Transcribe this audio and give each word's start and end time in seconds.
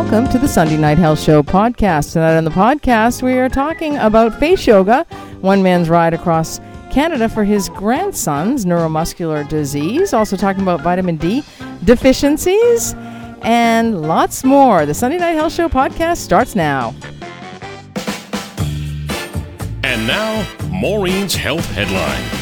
welcome 0.00 0.26
to 0.26 0.38
the 0.38 0.48
Sunday 0.48 0.78
Night 0.78 0.96
Health 0.96 1.20
Show 1.20 1.42
podcast. 1.42 2.14
Tonight 2.14 2.34
on 2.34 2.44
the 2.44 2.50
podcast, 2.50 3.22
we 3.22 3.34
are 3.34 3.50
talking 3.50 3.98
about 3.98 4.34
face 4.40 4.66
yoga, 4.66 5.04
one 5.42 5.62
man's 5.62 5.90
ride 5.90 6.14
across 6.14 6.58
Canada 6.90 7.28
for 7.28 7.44
his 7.44 7.68
grandson's 7.68 8.64
neuromuscular 8.64 9.46
disease. 9.46 10.14
Also 10.14 10.38
talking 10.38 10.62
about 10.62 10.80
vitamin 10.80 11.18
D 11.18 11.44
deficiencies 11.84 12.94
and 13.42 14.00
lots 14.00 14.42
more. 14.42 14.86
The 14.86 14.94
Sunday 14.94 15.18
Night 15.18 15.32
Health 15.32 15.52
Show 15.52 15.68
podcast 15.68 16.16
starts 16.16 16.56
now. 16.56 16.94
And 19.84 20.06
now, 20.06 20.48
Maureen's 20.70 21.34
Health 21.34 21.70
Headline. 21.72 22.39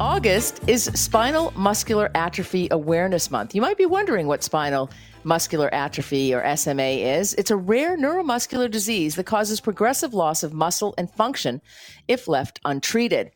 August 0.00 0.60
is 0.68 0.84
Spinal 0.94 1.52
Muscular 1.56 2.08
Atrophy 2.14 2.68
Awareness 2.70 3.32
Month. 3.32 3.52
You 3.52 3.60
might 3.60 3.76
be 3.76 3.84
wondering 3.84 4.28
what 4.28 4.44
spinal 4.44 4.90
muscular 5.24 5.74
atrophy 5.74 6.32
or 6.32 6.56
SMA 6.56 6.82
is. 6.82 7.34
It's 7.34 7.50
a 7.50 7.56
rare 7.56 7.98
neuromuscular 7.98 8.70
disease 8.70 9.16
that 9.16 9.24
causes 9.24 9.60
progressive 9.60 10.14
loss 10.14 10.44
of 10.44 10.52
muscle 10.52 10.94
and 10.96 11.10
function 11.10 11.60
if 12.06 12.28
left 12.28 12.60
untreated. 12.64 13.32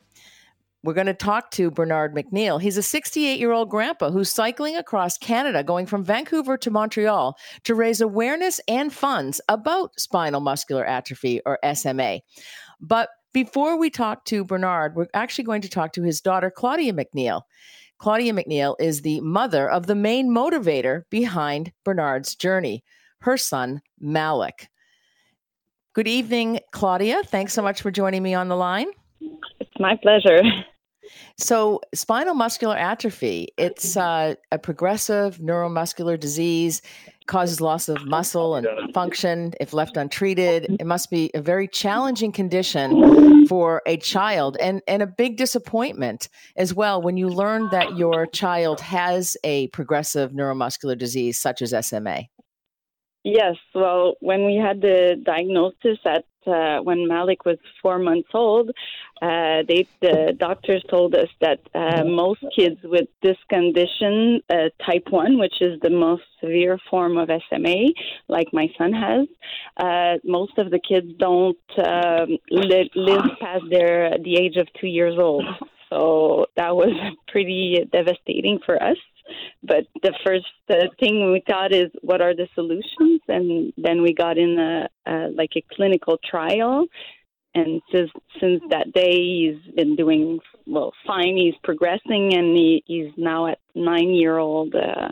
We're 0.85 0.95
going 0.95 1.09
to 1.09 1.15
talk 1.15 1.51
to 1.53 1.73
Bernard 1.73 2.15
McNeil. 2.15 2.61
He's 2.61 2.77
a 2.77 2.83
68 2.83 3.41
year 3.41 3.51
old 3.51 3.69
grandpa 3.69 4.11
who's 4.11 4.33
cycling 4.33 4.77
across 4.77 5.19
Canada, 5.19 5.65
going 5.65 5.87
from 5.87 6.05
Vancouver 6.05 6.57
to 6.59 6.71
Montreal 6.71 7.37
to 7.65 7.75
raise 7.75 8.01
awareness 8.01 8.61
and 8.69 8.93
funds 8.93 9.41
about 9.49 9.99
spinal 9.99 10.41
muscular 10.41 10.85
atrophy 10.85 11.41
or 11.45 11.59
SMA. 11.75 12.21
But 12.81 13.09
before 13.33 13.79
we 13.79 13.91
talk 13.91 14.25
to 14.27 14.45
Bernard, 14.45 14.95
we're 14.95 15.07
actually 15.15 15.45
going 15.45 15.63
to 15.63 15.69
talk 15.69 15.93
to 15.95 16.03
his 16.03 16.21
daughter, 16.21 16.51
Claudia 16.51 16.93
McNeil. 16.93 17.43
Claudia 17.99 18.33
McNeil 18.33 18.75
is 18.81 19.03
the 19.03 19.21
mother 19.21 19.71
of 19.71 19.87
the 19.87 19.95
main 19.95 20.31
motivator 20.31 21.05
behind 21.09 21.73
Bernard's 21.85 22.35
journey, 22.35 22.83
her 23.21 23.37
son, 23.37 23.81
Malik. 24.01 24.69
Good 25.95 26.09
evening, 26.09 26.61
Claudia. 26.73 27.23
Thanks 27.25 27.53
so 27.53 27.63
much 27.63 27.83
for 27.83 27.91
joining 27.91 28.23
me 28.23 28.35
on 28.35 28.49
the 28.49 28.57
line. 28.57 28.89
It's 29.61 29.79
my 29.79 29.97
pleasure. 30.03 30.43
So, 31.37 31.81
spinal 31.95 32.35
muscular 32.35 32.77
atrophy, 32.77 33.49
it's 33.59 33.97
uh, 33.97 34.35
a 34.51 34.59
progressive 34.59 35.39
neuromuscular 35.39 36.19
disease 36.19 36.81
causes 37.27 37.61
loss 37.61 37.89
of 37.89 38.05
muscle 38.07 38.55
and 38.55 38.67
function 38.93 39.53
if 39.61 39.73
left 39.73 39.97
untreated. 39.97 40.77
It 40.81 40.87
must 40.87 41.11
be 41.11 41.31
a 41.35 41.41
very 41.41 41.69
challenging 41.69 42.33
condition 42.33 43.47
for 43.47 43.83
a 43.87 43.97
child 43.97 44.57
and, 44.61 44.83
and 44.87 45.03
a 45.03 45.07
big 45.07 45.37
disappointment 45.37 46.29
as 46.57 46.75
well 46.75 47.03
when 47.03 47.17
you 47.17 47.29
learn 47.29 47.69
that 47.71 47.97
your 47.97 48.27
child 48.27 48.81
has 48.81 49.37
a 49.45 49.69
progressive 49.69 50.33
neuromuscular 50.33 50.97
disease 50.97 51.39
such 51.39 51.63
as 51.63 51.75
SMA. 51.87 52.23
Yes, 53.25 53.57
well, 53.75 54.15
when 54.21 54.47
we 54.47 54.57
had 54.57 54.81
the 54.81 55.17
diagnosis 55.25 55.99
at 56.05 56.25
uh, 56.45 56.79
when 56.83 57.07
Malik 57.07 57.45
was 57.45 57.57
four 57.81 57.99
months 57.99 58.31
old, 58.35 58.73
uh, 59.23 59.63
they 59.69 59.87
the 60.01 60.35
doctors 60.37 60.83
told 60.91 61.15
us 61.15 61.29
that 61.41 61.61
uh, 61.77 62.03
most 62.05 62.45
kids 62.57 62.81
with 62.83 63.09
this 63.23 63.37
condition, 63.49 64.41
uh, 64.51 64.69
type 64.85 65.07
one, 65.11 65.39
which 65.39 65.55
is 65.61 65.79
the 65.81 65.91
most 65.91 66.25
severe 66.41 66.77
form 66.91 67.17
of 67.17 67.31
SMA, 67.49 67.93
like 68.27 68.49
my 68.53 68.67
son 68.77 68.93
has, 68.93 69.29
uh, 69.77 70.19
most 70.25 70.59
of 70.59 70.73
the 70.73 70.81
kids 70.81 71.07
don't 71.19 71.57
um, 71.79 72.37
li- 72.51 72.91
live 72.97 73.23
past 73.41 73.63
their 73.71 74.19
the 74.19 74.35
age 74.37 74.57
of 74.57 74.67
two 74.81 74.89
years 74.89 75.17
old. 75.17 75.45
So 75.89 76.47
that 76.57 76.75
was 76.75 76.93
pretty 77.29 77.89
devastating 77.93 78.59
for 78.67 78.83
us. 78.83 78.97
But 79.63 79.87
the 80.03 80.15
first 80.27 80.47
thing 80.99 81.31
we 81.31 81.45
thought 81.49 81.73
is, 81.73 81.91
what 82.01 82.21
are 82.21 82.35
the 82.35 82.49
solutions? 82.57 83.21
And 83.29 83.73
then 83.77 84.03
we 84.03 84.15
got 84.15 84.37
in 84.37 84.59
a, 84.59 84.89
a 85.07 85.29
like 85.29 85.53
a 85.55 85.65
clinical 85.77 86.19
trial. 86.29 86.87
And 87.55 87.83
since 87.93 88.11
since 88.41 88.63
that 88.71 88.93
day, 88.93 89.13
he's 89.13 89.75
been 89.75 89.95
doing 89.95 90.41
well 90.67 90.93
fine. 91.07 91.37
He's 91.37 91.55
progressing, 91.63 92.35
and 92.35 92.57
he, 92.57 92.83
he's 92.87 93.13
now 93.17 93.47
at 93.47 93.59
nine 93.75 94.11
year 94.11 94.39
old. 94.39 94.75
Uh, 94.75 95.11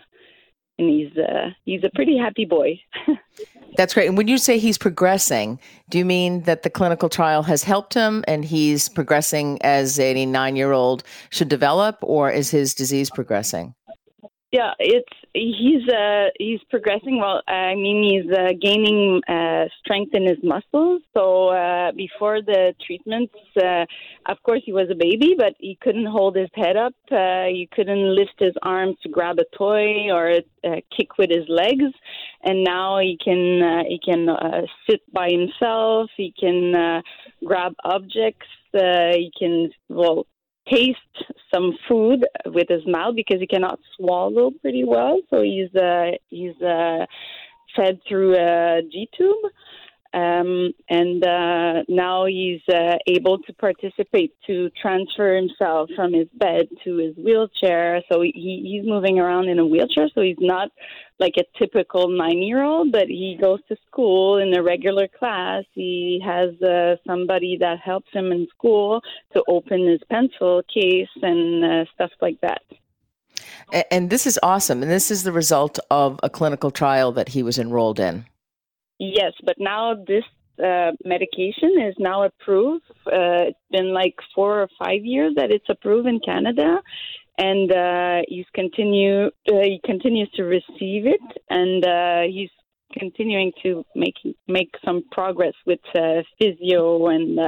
and 0.80 0.88
he's 0.88 1.16
uh, 1.18 1.50
he's 1.64 1.84
a 1.84 1.90
pretty 1.94 2.16
happy 2.16 2.46
boy. 2.46 2.80
That's 3.76 3.94
great. 3.94 4.08
And 4.08 4.16
when 4.16 4.26
you 4.26 4.38
say 4.38 4.58
he's 4.58 4.78
progressing, 4.78 5.60
do 5.90 5.98
you 5.98 6.04
mean 6.04 6.42
that 6.42 6.62
the 6.62 6.70
clinical 6.70 7.08
trial 7.08 7.42
has 7.44 7.62
helped 7.62 7.94
him 7.94 8.24
and 8.26 8.44
he's 8.44 8.88
progressing 8.88 9.60
as 9.62 10.00
a 10.00 10.26
nine 10.26 10.56
year 10.56 10.72
old 10.72 11.04
should 11.28 11.48
develop, 11.48 11.98
or 12.00 12.30
is 12.30 12.50
his 12.50 12.74
disease 12.74 13.10
progressing? 13.10 13.74
Yeah, 14.50 14.72
it's 14.78 15.12
he's 15.32 15.88
uh 15.88 16.26
he's 16.38 16.60
progressing 16.70 17.20
well. 17.20 17.42
I 17.46 17.74
mean, 17.74 18.02
he's 18.02 18.32
uh, 18.32 18.52
gaining 18.60 19.20
uh, 19.28 19.66
strength 19.78 20.14
in 20.14 20.26
his 20.26 20.38
muscles. 20.42 21.02
So 21.16 21.48
uh, 21.48 21.92
before 21.92 22.42
the 22.42 22.74
treatments, 22.84 23.34
uh, 23.56 23.84
of 24.26 24.42
course, 24.42 24.62
he 24.64 24.72
was 24.72 24.88
a 24.90 24.94
baby, 24.94 25.34
but 25.36 25.54
he 25.58 25.78
couldn't 25.80 26.06
hold 26.06 26.36
his 26.36 26.50
head 26.54 26.76
up. 26.76 26.94
Uh, 27.10 27.44
he 27.44 27.68
couldn't 27.72 28.14
lift 28.14 28.34
his 28.38 28.54
arms 28.62 28.96
to 29.02 29.08
grab 29.08 29.38
a 29.38 29.56
toy 29.56 30.10
or 30.10 30.40
uh, 30.64 30.76
kick 30.96 31.18
with 31.18 31.30
his 31.30 31.48
legs. 31.48 31.92
And 32.42 32.64
now 32.64 32.98
he 32.98 33.18
can 33.22 33.62
uh, 33.62 33.82
he 33.86 34.00
can 34.04 34.28
uh, 34.28 34.62
sit 34.88 35.00
by 35.12 35.28
himself. 35.30 36.10
He 36.16 36.34
can 36.38 36.74
uh, 36.74 37.02
grab 37.44 37.74
objects. 37.84 38.46
Uh, 38.74 39.12
he 39.14 39.32
can 39.38 39.70
well 39.88 40.26
taste 40.70 40.98
some 41.52 41.76
food 41.88 42.24
with 42.46 42.68
his 42.68 42.86
mouth 42.86 43.14
because 43.16 43.40
he 43.40 43.46
cannot 43.46 43.80
swallow 43.96 44.50
pretty 44.62 44.84
well. 44.84 45.20
So 45.30 45.42
he's 45.42 45.74
uh, 45.74 46.12
he's 46.28 46.56
uh, 46.62 47.06
fed 47.76 48.00
through 48.08 48.36
a 48.36 48.82
G 48.90 49.08
tube. 49.16 49.36
Um, 50.12 50.72
and 50.88 51.24
uh, 51.24 51.84
now 51.88 52.26
he's 52.26 52.62
uh, 52.68 52.96
able 53.06 53.38
to 53.38 53.52
participate 53.52 54.34
to 54.48 54.68
transfer 54.70 55.36
himself 55.36 55.88
from 55.94 56.12
his 56.12 56.26
bed 56.34 56.66
to 56.84 56.96
his 56.96 57.16
wheelchair. 57.16 58.02
So 58.10 58.20
he, 58.20 58.32
he's 58.34 58.88
moving 58.88 59.20
around 59.20 59.48
in 59.48 59.60
a 59.60 59.66
wheelchair. 59.66 60.08
So 60.14 60.20
he's 60.20 60.36
not 60.40 60.70
like 61.20 61.34
a 61.38 61.44
typical 61.58 62.08
nine-year-old, 62.08 62.90
but 62.90 63.06
he 63.06 63.38
goes 63.40 63.60
to 63.68 63.76
school 63.86 64.38
in 64.38 64.52
a 64.56 64.62
regular 64.62 65.06
class. 65.06 65.64
He 65.74 66.20
has 66.24 66.60
uh, 66.60 66.96
somebody 67.06 67.56
that 67.60 67.78
helps 67.78 68.10
him 68.12 68.32
in 68.32 68.48
school 68.56 69.02
to 69.34 69.44
open 69.46 69.86
his 69.86 70.00
pencil 70.10 70.62
case 70.72 71.08
and 71.22 71.64
uh, 71.64 71.84
stuff 71.94 72.10
like 72.20 72.40
that. 72.40 72.62
And 73.92 74.10
this 74.10 74.26
is 74.26 74.38
awesome. 74.42 74.82
And 74.82 74.90
this 74.90 75.10
is 75.10 75.22
the 75.22 75.32
result 75.32 75.78
of 75.90 76.18
a 76.22 76.30
clinical 76.30 76.70
trial 76.70 77.12
that 77.12 77.28
he 77.28 77.42
was 77.42 77.58
enrolled 77.58 78.00
in. 78.00 78.24
Yes, 79.00 79.32
but 79.42 79.56
now 79.58 79.94
this 79.94 80.24
uh, 80.62 80.92
medication 81.06 81.80
is 81.88 81.94
now 81.98 82.24
approved. 82.24 82.84
Uh, 83.06 83.48
it's 83.48 83.58
been 83.70 83.94
like 83.94 84.14
four 84.34 84.60
or 84.60 84.68
five 84.78 85.06
years 85.06 85.32
that 85.36 85.50
it's 85.50 85.70
approved 85.70 86.06
in 86.06 86.20
Canada, 86.20 86.82
and 87.38 87.72
uh, 87.72 88.20
he's 88.28 88.44
continue 88.54 89.28
uh, 89.50 89.62
he 89.62 89.80
continues 89.82 90.30
to 90.32 90.42
receive 90.42 91.06
it, 91.06 91.20
and 91.48 91.82
uh, 91.82 92.22
he's 92.30 92.50
continuing 92.92 93.52
to 93.62 93.86
make 93.96 94.16
make 94.46 94.74
some 94.84 95.02
progress 95.10 95.54
with 95.64 95.80
uh, 95.94 96.20
physio 96.38 97.06
and 97.06 97.38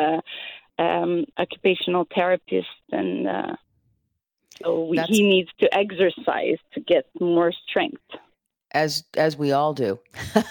um, 0.78 1.26
occupational 1.36 2.06
therapist, 2.14 2.80
and 2.92 3.28
so 4.62 4.86
we, 4.86 4.98
he 5.00 5.22
needs 5.22 5.50
to 5.60 5.68
exercise 5.76 6.56
to 6.72 6.80
get 6.80 7.04
more 7.20 7.52
strength 7.68 8.00
as 8.72 9.04
as 9.16 9.36
we 9.36 9.52
all 9.52 9.74
do. 9.74 9.98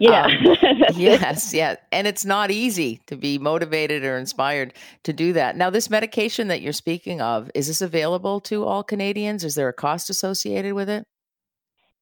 Yeah. 0.00 0.24
um, 0.24 0.56
yes, 0.96 1.54
yeah. 1.54 1.76
And 1.92 2.06
it's 2.06 2.24
not 2.24 2.50
easy 2.50 3.00
to 3.06 3.16
be 3.16 3.38
motivated 3.38 4.04
or 4.04 4.18
inspired 4.18 4.74
to 5.04 5.12
do 5.12 5.32
that. 5.34 5.56
Now, 5.56 5.70
this 5.70 5.90
medication 5.90 6.48
that 6.48 6.60
you're 6.60 6.72
speaking 6.72 7.20
of, 7.20 7.50
is 7.54 7.68
this 7.68 7.80
available 7.80 8.40
to 8.42 8.64
all 8.64 8.82
Canadians? 8.82 9.44
Is 9.44 9.54
there 9.54 9.68
a 9.68 9.72
cost 9.72 10.10
associated 10.10 10.74
with 10.74 10.88
it? 10.88 11.06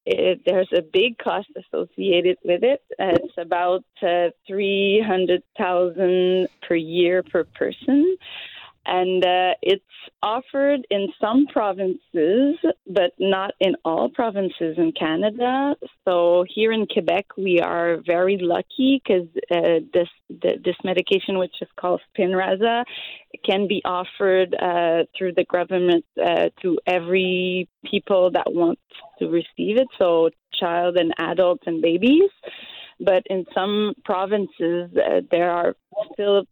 it 0.05 0.41
there's 0.45 0.69
a 0.75 0.81
big 0.81 1.17
cost 1.17 1.49
associated 1.55 2.37
with 2.43 2.63
it. 2.63 2.81
it's 2.99 3.37
about 3.37 3.83
uh, 4.01 4.29
300,000 4.47 6.47
per 6.67 6.75
year 6.75 7.23
per 7.23 7.43
person 7.43 8.17
and 8.87 9.23
uh, 9.23 9.53
it's 9.61 9.83
offered 10.23 10.87
in 10.89 11.09
some 11.19 11.45
provinces, 11.47 12.55
but 12.87 13.11
not 13.19 13.51
in 13.59 13.75
all 13.83 14.09
provinces 14.09 14.77
in 14.77 14.93
Canada. 14.97 15.75
So 16.05 16.45
here 16.47 16.71
in 16.71 16.87
Quebec, 16.87 17.25
we 17.37 17.59
are 17.59 17.97
very 18.05 18.37
lucky 18.41 19.01
because 19.03 19.27
uh, 19.51 19.81
this 19.93 20.07
this 20.29 20.75
medication, 20.83 21.37
which 21.37 21.55
is 21.61 21.67
called 21.79 22.01
Spinraza, 22.17 22.85
can 23.45 23.67
be 23.67 23.81
offered 23.83 24.55
uh, 24.55 25.03
through 25.17 25.33
the 25.33 25.45
government 25.51 26.05
uh, 26.19 26.49
to 26.61 26.79
every 26.87 27.67
people 27.85 28.31
that 28.31 28.47
want 28.47 28.79
to 29.19 29.27
receive 29.27 29.77
it. 29.77 29.87
So 29.99 30.29
child 30.57 30.97
and 30.97 31.13
adults 31.19 31.63
and 31.67 31.81
babies 31.81 32.31
but 32.99 33.21
in 33.27 33.45
some 33.53 33.93
provinces 34.05 34.89
uh, 34.97 35.21
there 35.29 35.51
are 35.51 35.75
still 36.13 36.45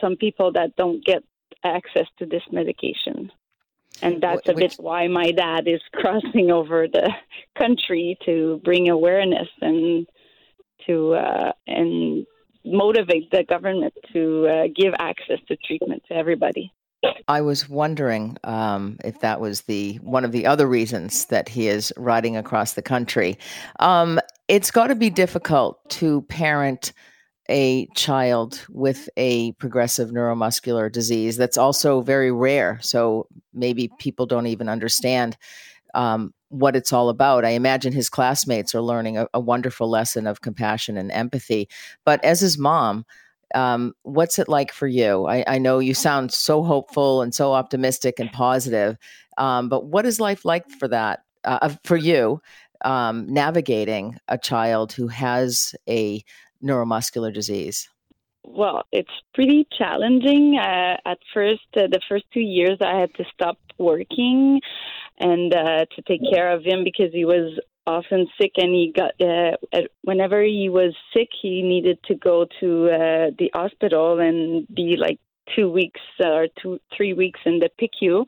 some 0.00 0.16
people 0.16 0.50
that 0.50 0.74
don't 0.76 1.04
get 1.04 1.22
access 1.64 2.06
to 2.18 2.26
this 2.26 2.42
medication. 2.52 3.30
and 4.02 4.20
that's 4.20 4.48
a 4.48 4.54
bit 4.54 4.74
why 4.78 5.06
my 5.08 5.30
dad 5.30 5.66
is 5.66 5.80
crossing 5.94 6.50
over 6.50 6.86
the 6.88 7.10
country 7.56 8.18
to 8.26 8.60
bring 8.64 8.88
awareness 8.88 9.48
and 9.60 10.06
to 10.86 11.14
uh, 11.14 11.52
and 11.66 12.26
motivate 12.64 13.30
the 13.30 13.44
government 13.44 13.92
to 14.12 14.46
uh, 14.46 14.64
give 14.74 14.94
access 14.98 15.38
to 15.48 15.56
treatment 15.56 16.02
to 16.08 16.14
everybody. 16.14 16.72
I 17.28 17.42
was 17.42 17.68
wondering 17.68 18.38
um, 18.44 18.96
if 19.04 19.20
that 19.20 19.40
was 19.40 19.62
the 19.62 19.96
one 19.96 20.24
of 20.24 20.32
the 20.32 20.46
other 20.46 20.66
reasons 20.66 21.26
that 21.26 21.48
he 21.48 21.68
is 21.68 21.92
riding 21.96 22.36
across 22.36 22.74
the 22.74 22.82
country. 22.82 23.38
Um, 23.80 24.20
it's 24.48 24.70
got 24.70 24.88
to 24.88 24.94
be 24.94 25.10
difficult 25.10 25.78
to 25.90 26.22
parent 26.22 26.92
a 27.48 27.86
child 27.94 28.64
with 28.70 29.08
a 29.16 29.52
progressive 29.52 30.10
neuromuscular 30.10 30.90
disease 30.90 31.36
that's 31.36 31.58
also 31.58 32.00
very 32.00 32.32
rare. 32.32 32.78
So 32.80 33.26
maybe 33.52 33.90
people 33.98 34.26
don't 34.26 34.46
even 34.46 34.68
understand 34.68 35.36
um, 35.94 36.32
what 36.48 36.76
it's 36.76 36.92
all 36.92 37.08
about. 37.08 37.44
I 37.44 37.50
imagine 37.50 37.92
his 37.92 38.08
classmates 38.08 38.74
are 38.74 38.80
learning 38.80 39.18
a, 39.18 39.26
a, 39.34 39.40
wonderful 39.40 39.88
lesson 39.88 40.26
of 40.26 40.40
compassion 40.40 40.96
and 40.96 41.10
empathy. 41.12 41.68
But 42.04 42.24
as 42.24 42.40
his 42.40 42.58
mom, 42.58 43.04
um, 43.54 43.92
what's 44.02 44.38
it 44.38 44.48
like 44.48 44.72
for 44.72 44.86
you? 44.86 45.26
I, 45.26 45.44
I, 45.46 45.58
know 45.58 45.78
you 45.78 45.94
sound 45.94 46.32
so 46.32 46.62
hopeful 46.62 47.22
and 47.22 47.34
so 47.34 47.52
optimistic 47.52 48.18
and 48.18 48.32
positive, 48.32 48.96
um, 49.38 49.68
but 49.68 49.86
what 49.86 50.06
is 50.06 50.18
life 50.18 50.44
like 50.44 50.68
for 50.68 50.88
that 50.88 51.22
uh, 51.44 51.72
for 51.84 51.96
you? 51.96 52.40
Um, 52.84 53.26
navigating 53.32 54.18
a 54.28 54.36
child 54.36 54.92
who 54.92 55.08
has 55.08 55.74
a 55.88 56.22
neuromuscular 56.62 57.32
disease? 57.32 57.88
Well, 58.46 58.82
it's 58.92 59.10
pretty 59.32 59.66
challenging. 59.76 60.58
Uh, 60.58 60.96
at 61.06 61.18
first, 61.32 61.62
uh, 61.76 61.86
the 61.90 62.00
first 62.08 62.24
two 62.32 62.40
years, 62.40 62.78
I 62.80 62.98
had 63.00 63.14
to 63.14 63.24
stop 63.32 63.58
working 63.78 64.60
and 65.18 65.54
uh, 65.54 65.86
to 65.96 66.02
take 66.06 66.20
care 66.30 66.52
of 66.52 66.62
him 66.64 66.84
because 66.84 67.12
he 67.12 67.24
was 67.24 67.58
often 67.86 68.26
sick 68.40 68.52
and 68.56 68.74
he 68.74 68.92
got 68.94 69.12
uh, 69.20 69.82
whenever 70.02 70.42
he 70.42 70.68
was 70.68 70.94
sick 71.12 71.28
he 71.42 71.62
needed 71.62 71.98
to 72.04 72.14
go 72.14 72.46
to 72.60 72.86
uh, 72.86 73.30
the 73.38 73.50
hospital 73.52 74.20
and 74.20 74.66
be 74.74 74.96
like 74.98 75.18
two 75.54 75.70
weeks 75.70 76.00
or 76.20 76.46
two 76.62 76.78
three 76.96 77.12
weeks 77.12 77.40
in 77.44 77.60
the 77.60 77.68
PICU 77.78 78.24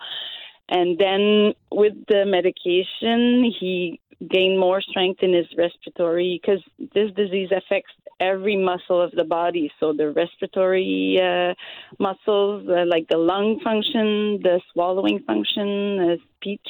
and 0.68 0.98
then 0.98 1.54
with 1.70 1.94
the 2.08 2.24
medication 2.26 3.52
he 3.58 4.00
gained 4.30 4.58
more 4.58 4.80
strength 4.80 5.22
in 5.22 5.32
his 5.32 5.46
respiratory 5.56 6.40
because 6.40 6.62
this 6.94 7.12
disease 7.12 7.50
affects 7.54 7.92
every 8.18 8.56
muscle 8.56 9.00
of 9.00 9.10
the 9.12 9.24
body. 9.24 9.70
So 9.78 9.92
the 9.92 10.10
respiratory 10.10 11.20
uh, 11.22 11.54
muscles, 11.98 12.66
uh, 12.68 12.84
like 12.86 13.08
the 13.08 13.18
lung 13.18 13.60
function, 13.62 14.40
the 14.42 14.60
swallowing 14.72 15.20
function, 15.26 15.98
uh, 16.00 16.16
speech. 16.36 16.68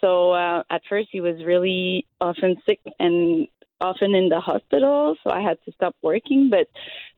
So 0.00 0.32
uh, 0.32 0.62
at 0.70 0.82
first 0.88 1.08
he 1.10 1.20
was 1.20 1.42
really 1.44 2.06
often 2.20 2.56
sick 2.66 2.80
and 2.98 3.48
often 3.80 4.14
in 4.14 4.28
the 4.28 4.40
hospital, 4.40 5.16
so 5.22 5.30
I 5.30 5.40
had 5.40 5.58
to 5.64 5.72
stop 5.72 5.94
working. 6.02 6.50
But 6.50 6.68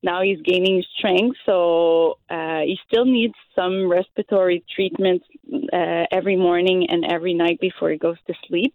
now 0.03 0.23
he's 0.23 0.41
gaining 0.43 0.83
strength, 0.97 1.37
so 1.47 2.19
uh, 2.29 2.61
he 2.61 2.79
still 2.87 3.05
needs 3.05 3.35
some 3.55 3.89
respiratory 3.89 4.65
treatment 4.75 5.23
uh, 5.73 6.05
every 6.11 6.37
morning 6.37 6.87
and 6.89 7.05
every 7.05 7.35
night 7.35 7.61
before 7.61 7.91
he 7.91 7.99
goes 7.99 8.19
to 8.27 8.35
sleep. 8.49 8.75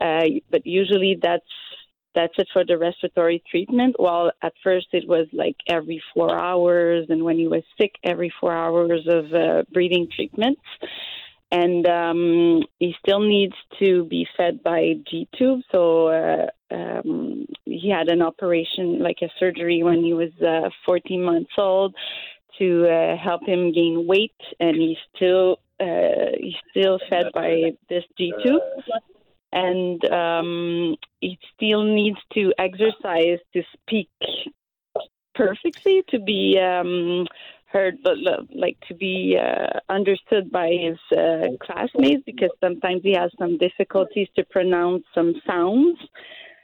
Uh, 0.00 0.24
but 0.50 0.66
usually 0.66 1.18
that's 1.20 1.44
that's 2.14 2.34
it 2.36 2.48
for 2.52 2.64
the 2.64 2.76
respiratory 2.76 3.42
treatment. 3.50 3.94
While 3.98 4.32
at 4.42 4.52
first 4.62 4.88
it 4.92 5.08
was 5.08 5.26
like 5.32 5.56
every 5.68 6.02
four 6.14 6.38
hours, 6.38 7.06
and 7.08 7.24
when 7.24 7.38
he 7.38 7.46
was 7.46 7.62
sick, 7.80 7.92
every 8.04 8.32
four 8.40 8.52
hours 8.52 9.06
of 9.08 9.32
uh, 9.32 9.62
breathing 9.72 10.08
treatments. 10.14 10.60
And 11.52 11.86
um, 11.86 12.62
he 12.80 12.94
still 12.98 13.20
needs 13.20 13.54
to 13.78 14.04
be 14.06 14.26
fed 14.36 14.62
by 14.62 14.94
G 15.08 15.28
tube. 15.36 15.60
So 15.70 16.08
uh, 16.08 16.46
um, 16.70 17.46
he 17.66 17.90
had 17.90 18.08
an 18.08 18.22
operation, 18.22 19.00
like 19.00 19.18
a 19.22 19.28
surgery, 19.38 19.82
when 19.82 20.02
he 20.02 20.14
was 20.14 20.30
uh, 20.40 20.70
14 20.86 21.22
months 21.22 21.52
old, 21.58 21.94
to 22.58 22.88
uh, 22.88 23.16
help 23.16 23.46
him 23.46 23.72
gain 23.72 24.06
weight, 24.06 24.32
and 24.60 24.76
he's 24.76 24.98
still 25.14 25.58
uh, 25.78 26.32
he's 26.38 26.54
still 26.70 26.98
fed 27.10 27.26
by 27.34 27.72
this 27.88 28.04
G 28.16 28.32
tube 28.42 28.62
and 29.52 30.02
um, 30.06 30.96
it 31.20 31.38
still 31.54 31.84
needs 31.84 32.18
to 32.32 32.52
exercise 32.58 33.38
to 33.52 33.62
speak 33.74 34.08
perfectly 35.34 36.02
to 36.08 36.18
be 36.18 36.58
um, 36.58 37.26
heard, 37.72 37.98
but 38.02 38.18
like 38.54 38.76
to 38.88 38.94
be 38.94 39.38
uh, 39.40 39.78
understood 39.88 40.50
by 40.50 40.68
his 40.70 40.98
uh, 41.16 41.48
classmates 41.60 42.22
because 42.26 42.50
sometimes 42.60 43.02
he 43.02 43.12
has 43.12 43.30
some 43.38 43.58
difficulties 43.58 44.28
to 44.36 44.44
pronounce 44.44 45.04
some 45.14 45.34
sounds. 45.46 45.98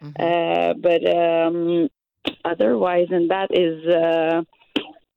Mm-hmm. 0.02 0.22
Uh, 0.22 0.75
but 0.75 1.02
um, 1.16 1.88
otherwise, 2.44 3.08
and 3.10 3.31
that 3.31 3.50
is 3.50 3.84
uh, 3.87 4.43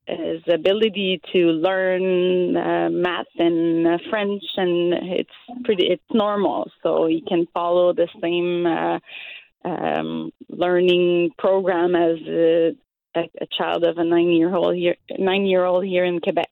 his 0.07 0.41
ability 0.51 1.21
to 1.33 1.39
learn 1.47 2.57
uh, 2.57 2.89
math 2.89 3.27
and 3.37 3.87
uh, 3.87 3.97
French, 4.09 4.43
and 4.57 4.93
it's 4.93 5.29
pretty 5.63 5.87
it's 5.87 6.03
normal. 6.13 6.69
So 6.83 7.05
he 7.05 7.21
can 7.27 7.45
follow 7.53 7.93
the 7.93 8.07
same 8.21 8.65
uh, 8.65 8.99
um, 9.63 10.31
learning 10.49 11.31
program 11.37 11.95
as 11.95 12.17
a, 13.15 13.29
a, 13.41 13.45
child 13.45 13.83
of 13.83 13.97
a 13.97 14.03
nine 14.03 14.29
year 14.29 14.53
old 14.53 14.75
here 14.75 14.95
nine 15.17 15.45
year 15.45 15.65
old 15.65 15.85
here 15.85 16.05
in 16.05 16.19
Quebec. 16.19 16.49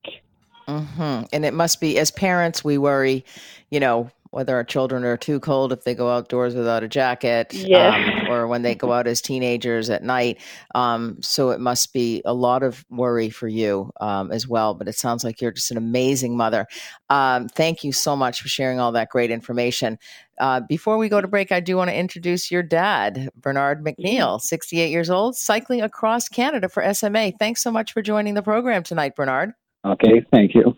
Mm-hmm. 0.68 1.24
And 1.34 1.46
it 1.46 1.54
must 1.54 1.82
be 1.82 1.98
as 1.98 2.12
parents 2.12 2.64
we 2.64 2.78
worry, 2.78 3.26
you 3.72 3.80
know, 3.80 4.12
whether 4.32 4.56
our 4.56 4.64
children 4.64 5.04
are 5.04 5.18
too 5.18 5.40
cold 5.40 5.72
if 5.74 5.84
they 5.84 5.96
go 5.96 6.10
outdoors 6.10 6.54
without 6.54 6.84
a 6.84 6.88
jacket, 6.88 7.54
yeah. 7.54 8.24
um, 8.28 8.32
or 8.32 8.48
when 8.48 8.62
they 8.62 8.76
go 8.76 8.92
out 8.92 9.08
as 9.08 9.22
teenagers 9.22 9.90
at 9.90 10.04
night. 10.04 10.40
Um, 10.76 11.18
so 11.22 11.50
it 11.50 11.60
must 11.60 11.94
be 11.94 12.22
a 12.26 12.34
lot 12.34 12.62
of 12.62 12.86
worry 12.90 13.30
for 13.30 13.48
you 13.48 13.92
um, 14.00 14.32
as 14.32 14.48
well. 14.48 14.76
But 14.76 14.88
it 14.88 14.96
sounds 14.96 15.24
like 15.24 15.42
you're 15.42 15.52
just 15.52 15.72
an 15.72 15.78
amazing 15.78 16.38
mother. 16.38 16.68
Um, 17.10 17.48
thank 17.48 17.84
you 17.84 17.92
so 17.92 18.16
much 18.16 18.42
for 18.42 18.48
sharing 18.48 18.80
all 18.80 18.92
that 18.92 19.10
great 19.10 19.32
information. 19.32 19.98
Uh, 20.40 20.62
before 20.62 20.98
we 20.98 21.10
go 21.10 21.20
to 21.20 21.28
break, 21.28 21.52
I 21.52 21.60
do 21.60 21.76
want 21.76 21.90
to 21.90 21.96
introduce 21.96 22.50
your 22.50 22.64
dad, 22.64 23.30
Bernard 23.36 23.84
McNeil, 23.84 24.40
68 24.40 24.90
years 24.90 25.10
old, 25.10 25.36
cycling 25.36 25.82
across 25.82 26.30
Canada 26.30 26.70
for 26.70 26.94
SMA. 26.94 27.34
Thanks 27.40 27.62
so 27.62 27.72
much 27.72 27.92
for 27.92 28.02
joining 28.02 28.36
the 28.36 28.44
program 28.44 28.84
tonight, 28.84 29.16
Bernard. 29.16 29.52
Okay, 29.86 30.26
thank 30.32 30.54
you. 30.56 30.76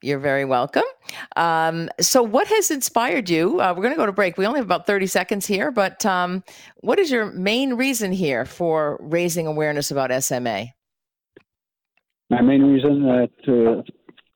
You're 0.00 0.18
very 0.18 0.44
welcome. 0.44 0.84
Um, 1.36 1.88
so, 2.00 2.22
what 2.22 2.46
has 2.48 2.70
inspired 2.70 3.28
you? 3.28 3.60
Uh, 3.60 3.74
we're 3.74 3.82
going 3.82 3.94
to 3.94 3.98
go 3.98 4.06
to 4.06 4.12
break. 4.12 4.38
We 4.38 4.46
only 4.46 4.58
have 4.58 4.66
about 4.66 4.86
30 4.86 5.06
seconds 5.06 5.46
here, 5.46 5.70
but 5.70 6.04
um, 6.06 6.44
what 6.80 6.98
is 6.98 7.10
your 7.10 7.26
main 7.32 7.74
reason 7.74 8.12
here 8.12 8.44
for 8.44 8.98
raising 9.00 9.46
awareness 9.46 9.90
about 9.90 10.10
SMA? 10.22 10.66
My 12.30 12.40
main 12.40 12.62
reason 12.62 13.08
uh, 13.08 13.26
to 13.44 13.82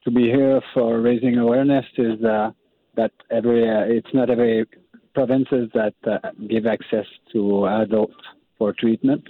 to 0.04 0.10
be 0.10 0.24
here 0.24 0.60
for 0.74 1.00
raising 1.00 1.38
awareness 1.38 1.84
is 1.96 2.22
uh, 2.22 2.50
that 2.96 3.12
every 3.30 3.68
uh, 3.68 3.84
it's 3.86 4.12
not 4.12 4.30
every 4.30 4.66
provinces 5.14 5.70
that 5.74 5.94
uh, 6.06 6.18
give 6.48 6.66
access 6.66 7.06
to 7.32 7.66
adults 7.66 8.14
for 8.58 8.72
treatment, 8.72 9.26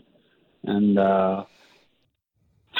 and 0.65 0.99
uh, 0.99 1.45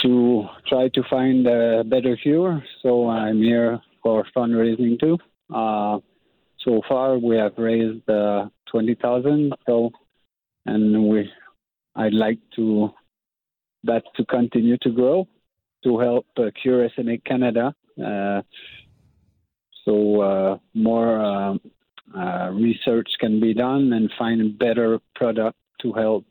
to 0.03 0.45
try 0.69 0.89
to 0.89 1.03
find 1.09 1.47
a 1.47 1.85
better 1.85 2.17
cure. 2.17 2.63
So 2.83 3.09
I'm 3.09 3.43
here 3.43 3.81
for 4.03 4.25
fundraising 4.37 4.99
too. 4.99 5.19
Uh, 5.53 5.99
so 6.65 6.81
far, 6.89 7.19
we 7.19 7.37
have 7.37 7.53
raised 7.57 8.09
uh, 8.09 8.49
twenty 8.71 8.95
thousand. 8.95 9.53
So, 9.67 9.91
and 10.65 11.09
we, 11.09 11.31
I'd 11.95 12.13
like 12.13 12.39
to 12.57 12.91
that 13.85 14.03
to 14.17 14.25
continue 14.25 14.77
to 14.79 14.91
grow 14.91 15.29
to 15.85 15.99
help 15.99 16.27
uh, 16.37 16.51
Cure 16.61 16.89
SMA 16.95 17.19
Canada. 17.19 17.75
Uh, 18.05 18.43
so 19.85 20.21
uh, 20.21 20.59
more 20.75 21.59
uh, 22.15 22.51
research 22.51 23.09
can 23.21 23.41
be 23.41 23.55
done 23.55 23.93
and 23.93 24.11
find 24.19 24.41
a 24.41 24.65
better 24.65 24.99
product 25.15 25.57
to 25.81 25.93
help 25.93 26.27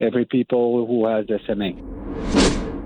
every 0.00 0.24
people 0.24 0.86
who 0.86 1.06
has 1.06 1.26
SMA. 1.46 2.39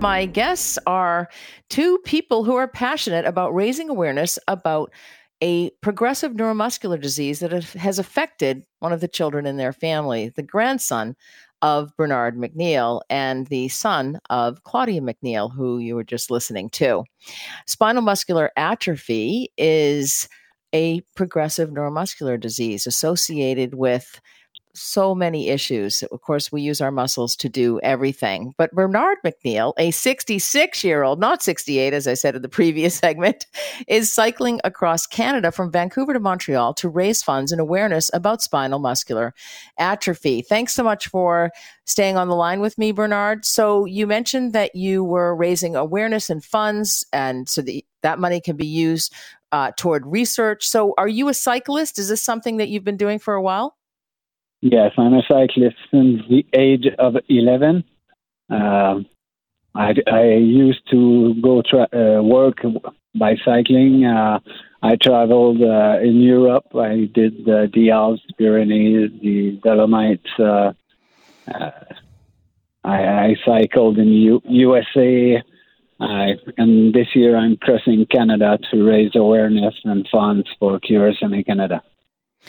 My 0.04 0.26
guests 0.26 0.78
are 0.86 1.30
two 1.70 1.96
people 2.04 2.44
who 2.44 2.56
are 2.56 2.68
passionate 2.68 3.24
about 3.24 3.54
raising 3.54 3.88
awareness 3.88 4.38
about 4.46 4.92
a 5.42 5.70
progressive 5.80 6.32
neuromuscular 6.32 7.00
disease 7.00 7.40
that 7.40 7.52
has 7.52 7.98
affected 7.98 8.66
one 8.80 8.92
of 8.92 9.00
the 9.00 9.08
children 9.08 9.46
in 9.46 9.56
their 9.56 9.72
family, 9.72 10.28
the 10.28 10.42
grandson 10.42 11.16
of 11.62 11.96
Bernard 11.96 12.36
McNeil 12.36 13.00
and 13.08 13.46
the 13.46 13.68
son 13.68 14.18
of 14.28 14.62
Claudia 14.64 15.00
McNeil, 15.00 15.50
who 15.50 15.78
you 15.78 15.94
were 15.94 16.04
just 16.04 16.30
listening 16.30 16.68
to. 16.68 17.04
Spinal 17.66 18.02
muscular 18.02 18.50
atrophy 18.58 19.52
is 19.56 20.28
a 20.74 21.00
progressive 21.16 21.70
neuromuscular 21.70 22.38
disease 22.38 22.86
associated 22.86 23.74
with 23.74 24.20
so 24.74 25.14
many 25.14 25.48
issues. 25.48 26.02
Of 26.02 26.20
course, 26.20 26.50
we 26.50 26.62
use 26.62 26.80
our 26.80 26.90
muscles 26.90 27.36
to 27.36 27.48
do 27.48 27.80
everything. 27.80 28.54
But 28.56 28.72
Bernard 28.72 29.18
McNeil, 29.24 29.72
a 29.78 29.90
66 29.90 30.84
year 30.84 31.02
old, 31.02 31.20
not 31.20 31.42
68, 31.42 31.92
as 31.92 32.06
I 32.06 32.14
said 32.14 32.34
in 32.34 32.42
the 32.42 32.48
previous 32.60 32.96
segment, 32.96 33.46
is 33.88 34.12
cycling 34.12 34.60
across 34.64 35.06
Canada 35.06 35.52
from 35.52 35.70
Vancouver 35.70 36.12
to 36.12 36.20
Montreal 36.20 36.74
to 36.74 36.88
raise 36.88 37.22
funds 37.22 37.52
and 37.52 37.60
awareness 37.60 38.10
about 38.12 38.42
spinal 38.42 38.78
muscular 38.78 39.34
atrophy. 39.78 40.42
Thanks 40.42 40.74
so 40.74 40.82
much 40.82 41.08
for 41.08 41.50
staying 41.84 42.16
on 42.16 42.28
the 42.28 42.36
line 42.36 42.60
with 42.60 42.76
me, 42.78 42.92
Bernard. 42.92 43.44
So, 43.44 43.84
you 43.84 44.06
mentioned 44.06 44.52
that 44.52 44.74
you 44.74 45.04
were 45.04 45.34
raising 45.34 45.76
awareness 45.76 46.30
and 46.30 46.44
funds, 46.44 47.04
and 47.12 47.48
so 47.48 47.62
the, 47.62 47.84
that 48.02 48.18
money 48.18 48.40
can 48.40 48.56
be 48.56 48.66
used 48.66 49.12
uh, 49.52 49.70
toward 49.76 50.04
research. 50.06 50.66
So, 50.66 50.94
are 50.98 51.08
you 51.08 51.28
a 51.28 51.34
cyclist? 51.34 51.98
Is 51.98 52.08
this 52.08 52.22
something 52.22 52.56
that 52.56 52.68
you've 52.68 52.84
been 52.84 52.96
doing 52.96 53.18
for 53.18 53.34
a 53.34 53.42
while? 53.42 53.76
Yes, 54.66 54.92
I'm 54.96 55.12
a 55.12 55.20
cyclist 55.28 55.76
since 55.90 56.22
the 56.30 56.46
age 56.54 56.86
of 56.98 57.16
11. 57.28 57.84
Um, 58.48 59.04
I, 59.74 59.94
I, 60.10 60.22
used 60.36 60.80
to 60.90 61.34
go 61.42 61.60
tra- 61.60 61.90
uh, 61.92 62.22
work 62.22 62.62
by 63.14 63.36
cycling. 63.44 64.06
Uh, 64.06 64.38
I 64.82 64.96
traveled 64.96 65.60
uh, 65.60 65.98
in 66.02 66.22
Europe. 66.22 66.74
I 66.74 67.10
did 67.12 67.44
the 67.44 67.90
Alps, 67.92 68.22
Pyrenees, 68.38 69.10
the 69.20 69.60
Dolomites. 69.62 70.30
Uh, 70.38 70.72
uh, 71.46 71.70
I, 72.84 73.04
I, 73.04 73.36
cycled 73.44 73.98
in 73.98 74.08
U- 74.08 74.42
USA. 74.48 75.42
and 76.00 76.94
this 76.94 77.08
year 77.14 77.36
I'm 77.36 77.58
crossing 77.58 78.06
Canada 78.06 78.58
to 78.70 78.82
raise 78.82 79.14
awareness 79.14 79.74
and 79.84 80.08
funds 80.10 80.48
for 80.58 80.80
Cure 80.80 81.12
SMA 81.20 81.44
Canada. 81.44 81.82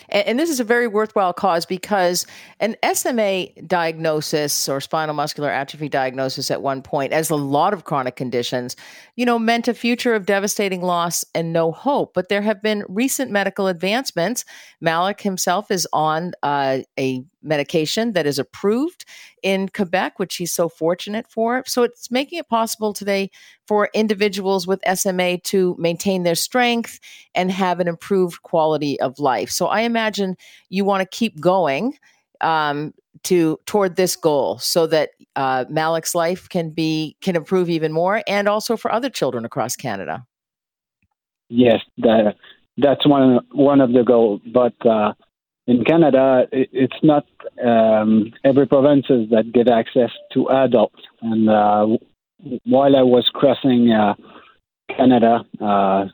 And, 0.10 0.28
and, 0.28 0.40
this 0.40 0.50
is 0.50 0.60
a 0.60 0.64
very 0.64 0.88
worthwhile 0.88 1.34
cause 1.34 1.66
because 1.66 2.26
an 2.60 2.76
SMA 2.94 3.48
diagnosis 3.68 4.68
or 4.70 4.82
spinal 4.82 5.16
muscular 5.16 5.50
atrophy 5.50 5.90
diagnosis 5.90 6.52
at 6.52 6.62
one 6.62 6.82
point, 6.82 7.14
as 7.14 7.30
a 7.30 7.36
lot 7.36 7.74
of 7.74 7.84
chronic 7.84 8.16
conditions, 8.16 8.76
you 9.16 9.26
know, 9.26 9.40
meant 9.40 9.68
a 9.68 9.74
future 9.74 10.14
of 10.14 10.26
devastating 10.26 10.82
loss 10.82 11.24
and 11.34 11.54
no 11.54 11.72
hope. 11.72 12.14
But 12.14 12.30
there 12.30 12.42
have 12.42 12.62
been 12.62 12.84
recent 12.88 13.32
medical 13.32 13.68
advancements. 13.68 14.46
Malik 14.82 15.22
himself 15.22 15.72
is 15.72 15.88
on 15.94 16.34
uh, 16.44 16.80
a 17.00 17.24
medication 17.46 18.14
that 18.14 18.26
is 18.26 18.40
approved 18.40 19.06
in 19.44 19.70
Quebec, 19.70 20.20
which 20.20 20.36
he's 20.36 20.52
so 20.52 20.68
fortunate 20.68 21.26
for. 21.30 21.64
So 21.66 21.84
it's 21.84 22.10
making 22.12 22.40
it 22.40 22.50
possible 22.50 22.94
today 22.94 23.30
for 23.68 23.90
individuals 23.94 24.68
with 24.68 24.82
SMA 24.94 25.38
to 25.40 25.76
maintain 25.78 26.24
their 26.24 26.36
strength 26.36 27.00
and 27.34 27.52
have 27.52 27.80
an 27.80 27.88
improved 27.88 28.42
quality 28.42 29.00
of 29.00 29.20
life. 29.20 29.50
So 29.50 29.68
I 29.68 29.82
imagine 29.82 30.36
you 30.70 30.84
want 30.84 31.02
to 31.02 31.18
keep 31.18 31.40
going 31.40 31.98
um, 32.42 32.94
to 33.24 33.60
toward 33.66 33.96
this 33.96 34.16
goal 34.16 34.58
so 34.60 34.88
that 34.88 35.12
uh, 35.36 35.66
Malik's 35.70 36.16
life 36.16 36.48
can 36.50 36.70
be 36.70 37.16
can 37.22 37.36
improve 37.36 37.70
even 37.70 37.92
more, 37.92 38.24
and 38.28 38.48
also 38.48 38.78
for 38.78 38.92
other 38.92 39.10
children 39.10 39.46
across 39.46 39.76
Canada. 39.76 40.26
Yes, 41.50 41.82
that, 41.98 42.36
that's 42.78 43.06
one 43.08 43.40
one 43.52 43.82
of 43.82 43.94
the 43.94 44.04
goals. 44.04 44.42
But 44.54 44.74
uh, 44.86 45.14
in 45.68 45.84
Canada, 45.84 46.46
it, 46.52 46.70
it's 46.72 47.04
not 47.04 47.26
um, 47.64 48.32
every 48.44 48.68
provinces 48.68 49.30
that 49.32 49.52
get 49.54 49.68
access 49.68 50.12
to 50.34 50.50
adults. 50.50 51.02
And 51.22 51.50
uh, 51.50 51.88
while 52.66 52.96
I 52.96 53.02
was 53.02 53.30
crossing 53.34 53.92
uh, 53.92 54.14
Canada 54.96 55.46
uh, 55.62 56.06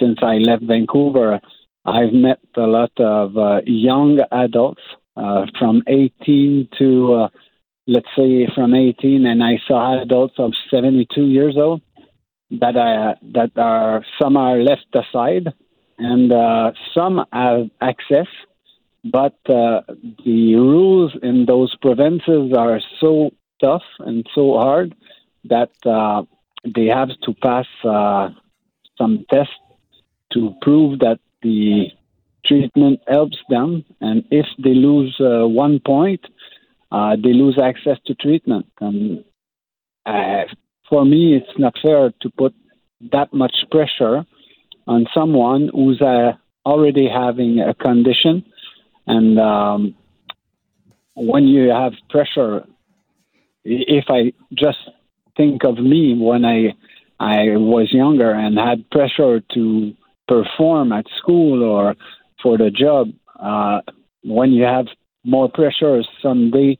since 0.00 0.18
I 0.22 0.36
left 0.36 0.62
Vancouver, 0.62 1.40
I've 1.84 2.12
met 2.12 2.40
a 2.56 2.62
lot 2.62 2.92
of 2.98 3.36
uh, 3.36 3.60
young 3.66 4.20
adults 4.32 4.80
uh, 5.16 5.46
from 5.58 5.82
18 5.86 6.68
to, 6.78 7.14
uh, 7.14 7.28
let's 7.86 8.08
say, 8.16 8.48
from 8.54 8.74
18, 8.74 9.26
and 9.26 9.44
I 9.44 9.58
saw 9.68 10.00
adults 10.00 10.34
of 10.38 10.52
72 10.70 11.26
years 11.26 11.56
old 11.58 11.82
that 12.50 12.76
I 12.76 13.14
that 13.32 13.50
are 13.56 14.04
some 14.20 14.36
are 14.36 14.58
left 14.58 14.86
aside, 14.94 15.52
and 15.98 16.32
some 16.94 17.24
have 17.32 17.68
access 17.80 18.26
but 19.04 19.36
uh, 19.48 19.82
the 20.24 20.54
rules 20.54 21.12
in 21.22 21.44
those 21.46 21.74
provinces 21.82 22.52
are 22.56 22.80
so 23.00 23.30
tough 23.62 23.82
and 23.98 24.26
so 24.34 24.54
hard 24.54 24.94
that 25.44 25.70
uh, 25.84 26.22
they 26.74 26.86
have 26.86 27.10
to 27.22 27.34
pass 27.34 27.66
uh, 27.84 28.30
some 28.96 29.26
tests 29.30 29.52
to 30.32 30.54
prove 30.62 31.00
that 31.00 31.18
the 31.42 31.88
treatment 32.46 33.00
helps 33.06 33.36
them. 33.50 33.84
And 34.00 34.24
if 34.30 34.46
they 34.62 34.74
lose 34.74 35.14
uh, 35.20 35.46
one 35.46 35.80
point, 35.84 36.24
uh, 36.90 37.16
they 37.22 37.32
lose 37.32 37.58
access 37.62 37.98
to 38.06 38.14
treatment. 38.14 38.66
And 38.80 39.24
uh, 40.06 40.44
for 40.88 41.04
me, 41.04 41.36
it's 41.36 41.58
not 41.58 41.74
fair 41.82 42.12
to 42.22 42.30
put 42.38 42.54
that 43.12 43.34
much 43.34 43.54
pressure 43.70 44.24
on 44.86 45.06
someone 45.14 45.70
who's 45.72 46.00
already 46.64 47.08
having 47.08 47.60
a 47.60 47.74
condition 47.74 48.44
and 49.06 49.38
um, 49.38 49.94
when 51.14 51.44
you 51.44 51.70
have 51.70 51.92
pressure, 52.10 52.64
if 53.64 54.04
I 54.08 54.32
just 54.52 54.78
think 55.36 55.64
of 55.64 55.78
me 55.78 56.16
when 56.18 56.44
I 56.44 56.74
I 57.20 57.56
was 57.56 57.92
younger 57.92 58.32
and 58.32 58.58
had 58.58 58.90
pressure 58.90 59.40
to 59.54 59.94
perform 60.26 60.92
at 60.92 61.06
school 61.18 61.62
or 61.62 61.94
for 62.42 62.58
the 62.58 62.70
job, 62.70 63.08
uh, 63.38 63.80
when 64.24 64.52
you 64.52 64.64
have 64.64 64.86
more 65.24 65.48
pressure 65.48 66.02
someday, 66.22 66.76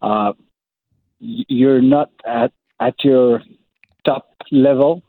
uh, 0.00 0.32
you're 1.18 1.82
not 1.82 2.10
at 2.26 2.52
at 2.80 2.94
your 3.04 3.42
top 4.04 4.28
level 4.50 5.02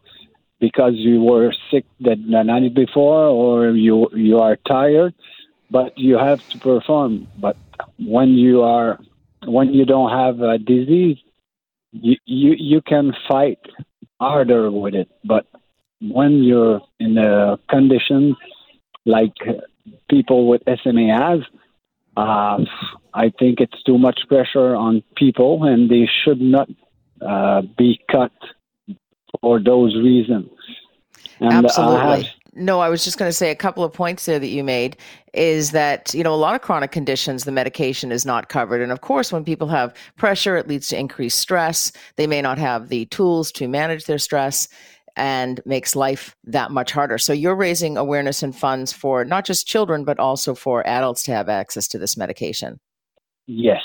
because 0.59 0.93
you 0.95 1.21
were 1.21 1.53
sick 1.71 1.85
the 1.99 2.15
night 2.15 2.73
before 2.73 3.25
or 3.25 3.71
you 3.71 4.07
you 4.13 4.39
are 4.39 4.57
tired 4.67 5.13
but 5.69 5.97
you 5.97 6.17
have 6.17 6.47
to 6.49 6.59
perform. 6.59 7.27
But 7.39 7.57
when 7.97 8.29
you 8.29 8.61
are 8.61 8.99
when 9.45 9.73
you 9.73 9.85
don't 9.85 10.11
have 10.11 10.39
a 10.41 10.57
disease, 10.57 11.17
you 11.91 12.15
you, 12.25 12.55
you 12.57 12.81
can 12.81 13.13
fight 13.27 13.59
harder 14.19 14.71
with 14.71 14.95
it. 14.95 15.09
But 15.23 15.45
when 16.01 16.43
you're 16.43 16.81
in 16.99 17.17
a 17.17 17.57
condition 17.69 18.35
like 19.05 19.33
people 20.09 20.47
with 20.47 20.61
SMA 20.81 21.13
has, 21.13 21.39
uh, 22.15 22.59
I 23.13 23.31
think 23.37 23.59
it's 23.59 23.81
too 23.83 23.97
much 23.97 24.21
pressure 24.27 24.75
on 24.75 25.03
people, 25.15 25.63
and 25.63 25.89
they 25.89 26.07
should 26.23 26.41
not 26.41 26.69
uh, 27.21 27.61
be 27.77 27.99
cut 28.11 28.31
for 29.41 29.59
those 29.59 29.95
reasons. 29.95 30.49
And 31.39 31.65
Absolutely. 31.65 32.31
No, 32.55 32.79
I 32.79 32.89
was 32.89 33.03
just 33.03 33.17
going 33.17 33.29
to 33.29 33.33
say 33.33 33.49
a 33.49 33.55
couple 33.55 33.83
of 33.83 33.93
points 33.93 34.25
there 34.25 34.37
that 34.37 34.47
you 34.47 34.63
made 34.63 34.97
is 35.33 35.71
that, 35.71 36.13
you 36.13 36.23
know, 36.23 36.33
a 36.33 36.35
lot 36.35 36.53
of 36.53 36.61
chronic 36.61 36.91
conditions, 36.91 37.45
the 37.45 37.51
medication 37.51 38.11
is 38.11 38.25
not 38.25 38.49
covered. 38.49 38.81
And 38.81 38.91
of 38.91 39.01
course, 39.01 39.31
when 39.31 39.43
people 39.43 39.67
have 39.69 39.95
pressure, 40.17 40.55
it 40.55 40.67
leads 40.67 40.87
to 40.89 40.99
increased 40.99 41.39
stress. 41.39 41.91
They 42.15 42.27
may 42.27 42.41
not 42.43 42.59
have 42.59 42.89
the 42.89 43.05
tools 43.05 43.51
to 43.53 43.67
manage 43.67 44.05
their 44.05 44.19
stress 44.19 44.67
and 45.15 45.61
makes 45.65 45.95
life 45.95 46.35
that 46.43 46.71
much 46.71 46.91
harder. 46.91 47.17
So 47.17 47.33
you're 47.33 47.55
raising 47.55 47.97
awareness 47.97 48.43
and 48.43 48.55
funds 48.55 48.93
for 48.93 49.25
not 49.25 49.45
just 49.45 49.67
children, 49.67 50.05
but 50.05 50.19
also 50.19 50.53
for 50.53 50.85
adults 50.87 51.23
to 51.23 51.31
have 51.31 51.49
access 51.49 51.87
to 51.89 51.97
this 51.97 52.17
medication. 52.17 52.79
Yes, 53.47 53.81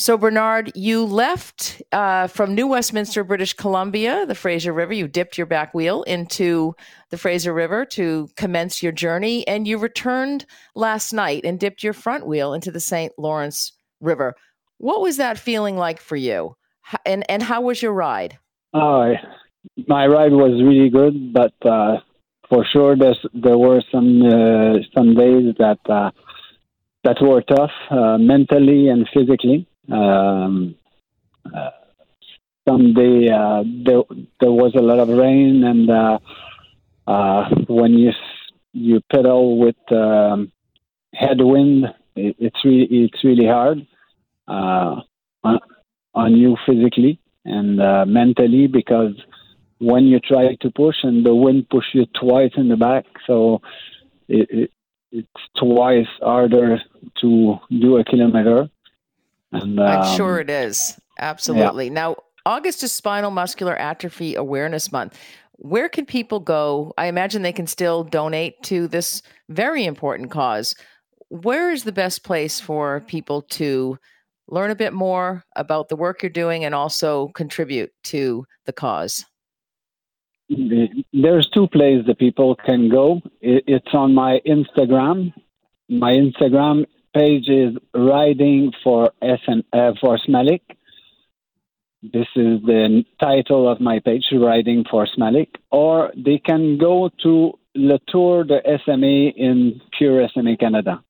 so, 0.00 0.16
Bernard, 0.16 0.70
you 0.76 1.04
left 1.04 1.82
uh, 1.90 2.28
from 2.28 2.54
New 2.54 2.68
Westminster, 2.68 3.24
British 3.24 3.54
Columbia, 3.54 4.26
the 4.26 4.36
Fraser 4.36 4.72
River. 4.72 4.92
You 4.92 5.08
dipped 5.08 5.36
your 5.36 5.48
back 5.48 5.74
wheel 5.74 6.04
into 6.04 6.76
the 7.10 7.18
Fraser 7.18 7.52
River 7.52 7.84
to 7.86 8.28
commence 8.36 8.80
your 8.80 8.92
journey, 8.92 9.44
and 9.48 9.66
you 9.66 9.76
returned 9.76 10.46
last 10.76 11.12
night 11.12 11.44
and 11.44 11.58
dipped 11.58 11.82
your 11.82 11.94
front 11.94 12.28
wheel 12.28 12.54
into 12.54 12.70
the 12.70 12.78
St. 12.78 13.12
Lawrence 13.18 13.72
River. 14.00 14.36
What 14.76 15.00
was 15.00 15.16
that 15.16 15.36
feeling 15.36 15.76
like 15.76 15.98
for 16.00 16.14
you? 16.14 16.54
And, 17.04 17.28
and 17.28 17.42
how 17.42 17.62
was 17.62 17.82
your 17.82 17.92
ride? 17.92 18.38
Uh, 18.72 19.14
my 19.88 20.06
ride 20.06 20.30
was 20.30 20.62
really 20.62 20.90
good, 20.90 21.32
but 21.32 21.54
uh, 21.68 21.96
for 22.48 22.64
sure 22.72 22.96
there 22.96 23.58
were 23.58 23.82
some 23.90 24.22
uh, 24.22 24.78
some 24.96 25.16
days 25.16 25.56
that 25.58 25.80
uh, 25.88 26.12
that 27.02 27.16
were 27.20 27.42
tough 27.42 27.72
uh, 27.90 28.16
mentally 28.16 28.88
and 28.88 29.08
physically. 29.12 29.67
Um, 29.90 30.74
uh, 31.54 31.70
someday 32.68 33.28
uh, 33.30 33.62
there 33.84 34.02
there 34.40 34.52
was 34.52 34.74
a 34.76 34.82
lot 34.82 34.98
of 34.98 35.08
rain, 35.08 35.64
and 35.64 35.90
uh, 35.90 36.18
uh, 37.06 37.48
when 37.68 37.94
you 37.94 38.12
you 38.72 39.00
pedal 39.10 39.58
with 39.58 39.92
um, 39.92 40.52
headwind, 41.14 41.86
it, 42.16 42.36
it's 42.38 42.64
really 42.64 42.86
it's 42.90 43.24
really 43.24 43.46
hard 43.46 43.86
uh, 44.46 45.00
on, 45.42 45.60
on 46.14 46.36
you 46.36 46.56
physically 46.66 47.20
and 47.44 47.80
uh, 47.80 48.04
mentally 48.06 48.66
because 48.66 49.14
when 49.78 50.04
you 50.04 50.20
try 50.20 50.54
to 50.60 50.70
push 50.70 50.96
and 51.02 51.24
the 51.24 51.34
wind 51.34 51.68
push 51.70 51.86
you 51.94 52.04
twice 52.20 52.50
in 52.56 52.68
the 52.68 52.76
back, 52.76 53.04
so 53.26 53.60
it, 54.28 54.48
it, 54.50 54.70
it's 55.12 55.28
twice 55.56 56.06
harder 56.20 56.78
to 57.20 57.56
do 57.70 57.96
a 57.96 58.04
kilometer. 58.04 58.68
And 59.52 59.78
um, 59.78 59.86
I'm 59.86 60.16
sure 60.16 60.38
it 60.38 60.50
is. 60.50 60.98
Absolutely. 61.18 61.86
Yeah. 61.86 61.92
Now, 61.92 62.16
August 62.46 62.82
is 62.82 62.92
Spinal 62.92 63.30
Muscular 63.30 63.76
Atrophy 63.76 64.34
Awareness 64.34 64.92
Month. 64.92 65.18
Where 65.56 65.88
can 65.88 66.06
people 66.06 66.40
go? 66.40 66.92
I 66.96 67.06
imagine 67.06 67.42
they 67.42 67.52
can 67.52 67.66
still 67.66 68.04
donate 68.04 68.62
to 68.64 68.88
this 68.88 69.22
very 69.48 69.84
important 69.84 70.30
cause. 70.30 70.74
Where 71.28 71.70
is 71.70 71.84
the 71.84 71.92
best 71.92 72.24
place 72.24 72.60
for 72.60 73.00
people 73.06 73.42
to 73.42 73.98
learn 74.46 74.70
a 74.70 74.76
bit 74.76 74.92
more 74.92 75.44
about 75.56 75.88
the 75.88 75.96
work 75.96 76.22
you're 76.22 76.30
doing 76.30 76.64
and 76.64 76.74
also 76.74 77.28
contribute 77.34 77.90
to 78.04 78.44
the 78.66 78.72
cause? 78.72 79.24
There's 80.48 81.48
two 81.50 81.66
places 81.68 82.06
that 82.06 82.18
people 82.18 82.54
can 82.64 82.88
go. 82.88 83.20
It's 83.42 83.92
on 83.92 84.14
my 84.14 84.40
Instagram. 84.46 85.34
My 85.90 86.12
Instagram 86.12 86.86
page 87.18 87.48
is 87.48 87.76
riding 87.94 88.72
for 88.84 89.10
SN, 89.22 89.64
uh, 89.72 89.92
for 90.00 90.18
Smalik. 90.18 90.60
This 92.00 92.28
is 92.36 92.62
the 92.62 93.04
title 93.20 93.68
of 93.68 93.80
my 93.80 93.98
page, 93.98 94.26
Riding 94.32 94.84
for 94.88 95.06
Smalik. 95.06 95.48
Or 95.72 96.12
they 96.16 96.38
can 96.38 96.78
go 96.78 97.10
to 97.24 97.58
Le 97.74 97.98
Tour 98.06 98.44
de 98.44 98.60
SMA 98.84 99.16
in 99.46 99.80
Cure 99.96 100.28
SMA 100.32 100.56
Canada. 100.56 101.02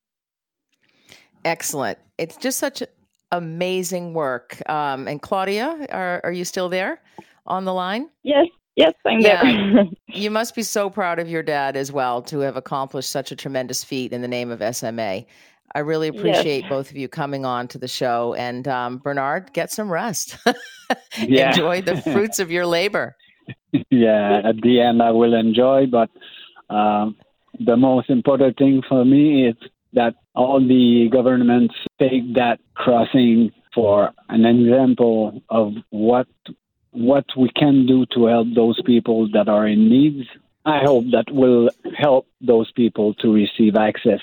Excellent. 1.44 1.98
It's 2.16 2.36
just 2.36 2.58
such 2.58 2.82
amazing 3.30 4.14
work. 4.14 4.62
Um, 4.68 5.06
and 5.08 5.20
Claudia, 5.20 5.86
are, 5.90 6.22
are 6.24 6.32
you 6.32 6.46
still 6.46 6.70
there 6.70 7.02
on 7.46 7.66
the 7.66 7.74
line? 7.74 8.08
Yes. 8.22 8.46
Yes, 8.76 8.94
I'm 9.04 9.18
yeah. 9.18 9.42
there. 9.42 9.88
you 10.08 10.30
must 10.30 10.54
be 10.54 10.62
so 10.62 10.88
proud 10.88 11.18
of 11.18 11.28
your 11.28 11.42
dad 11.42 11.76
as 11.76 11.90
well 11.90 12.22
to 12.22 12.38
have 12.40 12.56
accomplished 12.56 13.10
such 13.10 13.32
a 13.32 13.36
tremendous 13.36 13.82
feat 13.82 14.12
in 14.12 14.22
the 14.22 14.28
name 14.28 14.52
of 14.52 14.62
SMA. 14.76 15.24
I 15.74 15.80
really 15.80 16.08
appreciate 16.08 16.62
yes. 16.62 16.70
both 16.70 16.90
of 16.90 16.96
you 16.96 17.08
coming 17.08 17.44
on 17.44 17.68
to 17.68 17.78
the 17.78 17.88
show. 17.88 18.34
And 18.34 18.66
um, 18.66 18.98
Bernard, 18.98 19.52
get 19.52 19.70
some 19.70 19.90
rest. 19.90 20.38
enjoy 21.18 21.82
the 21.82 22.00
fruits 22.00 22.38
of 22.38 22.50
your 22.50 22.66
labor. 22.66 23.16
Yeah, 23.90 24.40
at 24.44 24.56
the 24.62 24.80
end, 24.80 25.02
I 25.02 25.10
will 25.10 25.34
enjoy. 25.34 25.86
But 25.86 26.10
um, 26.74 27.16
the 27.58 27.76
most 27.76 28.08
important 28.08 28.56
thing 28.56 28.82
for 28.88 29.04
me 29.04 29.46
is 29.46 29.56
that 29.92 30.14
all 30.34 30.60
the 30.60 31.08
governments 31.12 31.74
take 31.98 32.34
that 32.34 32.60
crossing 32.74 33.52
for 33.74 34.10
an 34.28 34.44
example 34.44 35.42
of 35.50 35.72
what 35.90 36.28
what 36.92 37.26
we 37.36 37.50
can 37.56 37.86
do 37.86 38.06
to 38.14 38.26
help 38.26 38.48
those 38.54 38.80
people 38.86 39.28
that 39.32 39.48
are 39.48 39.66
in 39.66 39.88
need. 39.88 40.26
I 40.64 40.80
hope 40.84 41.04
that 41.12 41.30
will 41.30 41.70
help 41.96 42.26
those 42.40 42.70
people 42.72 43.14
to 43.14 43.32
receive 43.32 43.76
access. 43.76 44.20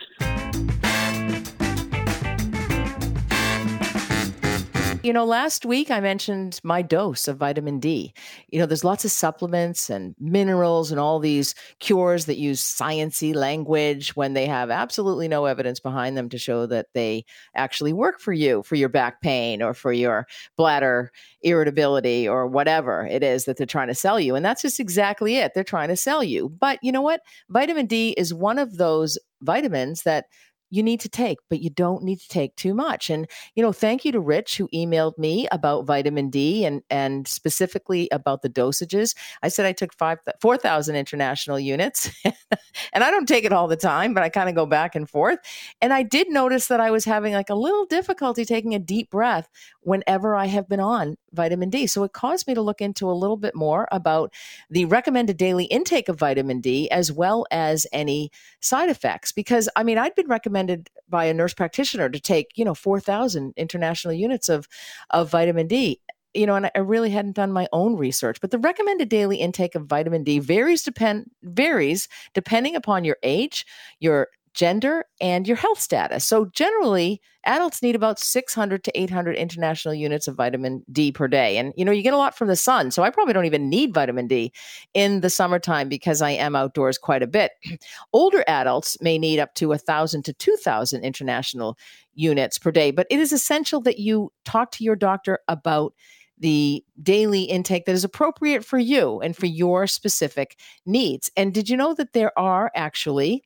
You 5.05 5.13
know, 5.13 5.23
last 5.23 5.67
week 5.67 5.91
I 5.91 5.99
mentioned 5.99 6.59
my 6.63 6.81
dose 6.81 7.27
of 7.27 7.37
vitamin 7.37 7.79
D. 7.79 8.11
You 8.47 8.57
know, 8.57 8.65
there's 8.65 8.83
lots 8.83 9.05
of 9.05 9.11
supplements 9.11 9.87
and 9.87 10.15
minerals 10.19 10.89
and 10.89 10.99
all 10.99 11.19
these 11.19 11.53
cures 11.79 12.25
that 12.25 12.39
use 12.39 12.59
sciency 12.59 13.35
language 13.35 14.15
when 14.15 14.33
they 14.33 14.47
have 14.47 14.71
absolutely 14.71 15.27
no 15.27 15.45
evidence 15.45 15.79
behind 15.79 16.17
them 16.17 16.27
to 16.29 16.39
show 16.39 16.65
that 16.65 16.87
they 16.95 17.23
actually 17.53 17.93
work 17.93 18.19
for 18.19 18.33
you, 18.33 18.63
for 18.63 18.73
your 18.73 18.89
back 18.89 19.21
pain 19.21 19.61
or 19.61 19.75
for 19.75 19.93
your 19.93 20.25
bladder 20.57 21.11
irritability 21.43 22.27
or 22.27 22.47
whatever 22.47 23.05
it 23.05 23.21
is 23.21 23.45
that 23.45 23.57
they're 23.57 23.67
trying 23.67 23.89
to 23.89 23.93
sell 23.93 24.19
you. 24.19 24.33
And 24.33 24.43
that's 24.43 24.63
just 24.63 24.79
exactly 24.79 25.37
it. 25.37 25.51
They're 25.53 25.63
trying 25.63 25.89
to 25.89 25.95
sell 25.95 26.23
you. 26.23 26.49
But 26.49 26.79
you 26.81 26.91
know 26.91 27.03
what? 27.03 27.21
Vitamin 27.49 27.85
D 27.85 28.15
is 28.17 28.33
one 28.33 28.57
of 28.57 28.77
those 28.77 29.19
vitamins 29.43 30.01
that 30.01 30.25
you 30.75 30.83
need 30.83 30.99
to 30.99 31.09
take, 31.09 31.39
but 31.49 31.61
you 31.61 31.69
don't 31.69 32.03
need 32.03 32.19
to 32.19 32.27
take 32.27 32.55
too 32.55 32.73
much. 32.73 33.09
And, 33.09 33.27
you 33.55 33.63
know, 33.63 33.71
thank 33.71 34.03
you 34.03 34.11
to 34.11 34.19
Rich 34.19 34.57
who 34.57 34.67
emailed 34.73 35.17
me 35.17 35.47
about 35.51 35.85
vitamin 35.85 36.29
D 36.29 36.65
and, 36.65 36.83
and 36.89 37.27
specifically 37.27 38.09
about 38.11 38.41
the 38.41 38.49
dosages. 38.49 39.15
I 39.41 39.47
said 39.47 39.65
I 39.65 39.71
took 39.71 39.93
five, 39.93 40.19
4,000 40.41 40.95
international 40.95 41.59
units 41.59 42.09
and 42.93 43.03
I 43.03 43.09
don't 43.09 43.27
take 43.27 43.45
it 43.45 43.53
all 43.53 43.67
the 43.67 43.77
time, 43.77 44.13
but 44.13 44.23
I 44.23 44.29
kind 44.29 44.49
of 44.49 44.55
go 44.55 44.65
back 44.65 44.95
and 44.95 45.09
forth. 45.09 45.39
And 45.81 45.93
I 45.93 46.03
did 46.03 46.29
notice 46.29 46.67
that 46.67 46.81
I 46.81 46.91
was 46.91 47.05
having 47.05 47.33
like 47.33 47.49
a 47.49 47.55
little 47.55 47.85
difficulty 47.85 48.43
taking 48.43 48.75
a 48.75 48.79
deep 48.79 49.09
breath 49.09 49.47
whenever 49.81 50.35
I 50.35 50.47
have 50.47 50.67
been 50.67 50.79
on 50.81 51.15
vitamin 51.31 51.69
D. 51.69 51.87
So 51.87 52.03
it 52.03 52.13
caused 52.13 52.47
me 52.47 52.53
to 52.53 52.61
look 52.61 52.81
into 52.81 53.09
a 53.09 53.13
little 53.13 53.37
bit 53.37 53.55
more 53.55 53.87
about 53.91 54.33
the 54.69 54.85
recommended 54.85 55.37
daily 55.37 55.65
intake 55.65 56.09
of 56.09 56.19
vitamin 56.19 56.59
D 56.59 56.89
as 56.91 57.11
well 57.11 57.45
as 57.51 57.87
any 57.93 58.31
side 58.59 58.89
effects. 58.89 59.31
Because 59.31 59.69
I 59.75 59.83
mean, 59.83 59.97
I'd 59.97 60.15
been 60.15 60.27
recommended 60.65 60.89
by 61.07 61.25
a 61.25 61.33
nurse 61.33 61.53
practitioner 61.53 62.09
to 62.09 62.19
take, 62.19 62.51
you 62.55 62.65
know, 62.65 62.73
4,000 62.73 63.53
international 63.57 64.13
units 64.13 64.49
of, 64.49 64.67
of 65.11 65.29
vitamin 65.29 65.67
D. 65.67 65.99
You 66.33 66.45
know, 66.45 66.55
and 66.55 66.69
I 66.75 66.79
really 66.79 67.11
hadn't 67.11 67.35
done 67.35 67.53
my 67.53 67.67
own 67.71 67.95
research, 67.95 68.41
but 68.41 68.51
the 68.51 68.57
recommended 68.57 69.07
daily 69.07 69.37
intake 69.37 69.73
of 69.73 69.85
vitamin 69.85 70.23
D 70.23 70.39
varies 70.39 70.83
depend 70.83 71.31
varies 71.43 72.09
depending 72.33 72.75
upon 72.75 73.05
your 73.05 73.15
age, 73.23 73.65
your 74.01 74.27
gender, 74.55 75.05
and 75.21 75.47
your 75.47 75.57
health 75.57 75.79
status. 75.79 76.25
So, 76.25 76.45
generally, 76.45 77.21
adults 77.43 77.83
need 77.83 77.95
about 77.95 78.17
600 78.17 78.83
to 78.85 78.99
800 78.99 79.35
international 79.35 79.93
units 79.93 80.27
of 80.27 80.35
vitamin 80.35 80.83
D 80.91 81.11
per 81.11 81.27
day. 81.27 81.57
And, 81.57 81.73
you 81.77 81.85
know, 81.85 81.91
you 81.91 82.01
get 82.01 82.13
a 82.13 82.17
lot 82.17 82.37
from 82.37 82.47
the 82.47 82.55
sun. 82.55 82.89
So, 82.89 83.03
I 83.03 83.09
probably 83.09 83.33
don't 83.33 83.45
even 83.45 83.69
need 83.69 83.93
vitamin 83.93 84.27
D 84.27 84.51
in 84.93 85.21
the 85.21 85.29
summertime 85.29 85.89
because 85.89 86.21
I 86.21 86.31
am 86.31 86.55
outdoors 86.55 86.97
quite 86.97 87.21
a 87.21 87.27
bit. 87.27 87.51
Older 88.13 88.43
adults 88.47 88.97
may 89.01 89.19
need 89.19 89.39
up 89.39 89.53
to 89.55 89.67
1,000 89.67 90.23
to 90.23 90.33
2,000 90.33 91.03
international 91.03 91.77
units 92.15 92.57
per 92.57 92.71
day. 92.71 92.91
But 92.91 93.07
it 93.09 93.19
is 93.19 93.33
essential 93.33 93.81
that 93.81 93.99
you 93.99 94.31
talk 94.45 94.71
to 94.71 94.83
your 94.83 94.95
doctor 94.95 95.39
about 95.47 95.93
the 96.37 96.83
daily 97.01 97.43
intake 97.43 97.85
that 97.85 97.93
is 97.93 98.03
appropriate 98.03 98.65
for 98.65 98.77
you 98.77 99.21
and 99.21 99.35
for 99.35 99.45
your 99.45 99.87
specific 99.87 100.57
needs. 100.85 101.31
And 101.37 101.53
did 101.53 101.69
you 101.69 101.77
know 101.77 101.93
that 101.93 102.13
there 102.13 102.37
are 102.37 102.71
actually 102.75 103.43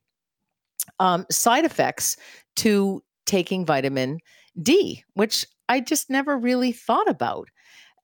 um, 0.99 1.25
side 1.31 1.65
effects 1.65 2.17
to 2.57 3.03
taking 3.25 3.65
vitamin 3.65 4.19
D, 4.61 5.03
which 5.13 5.45
I 5.67 5.79
just 5.79 6.09
never 6.09 6.37
really 6.37 6.71
thought 6.71 7.09
about. 7.09 7.49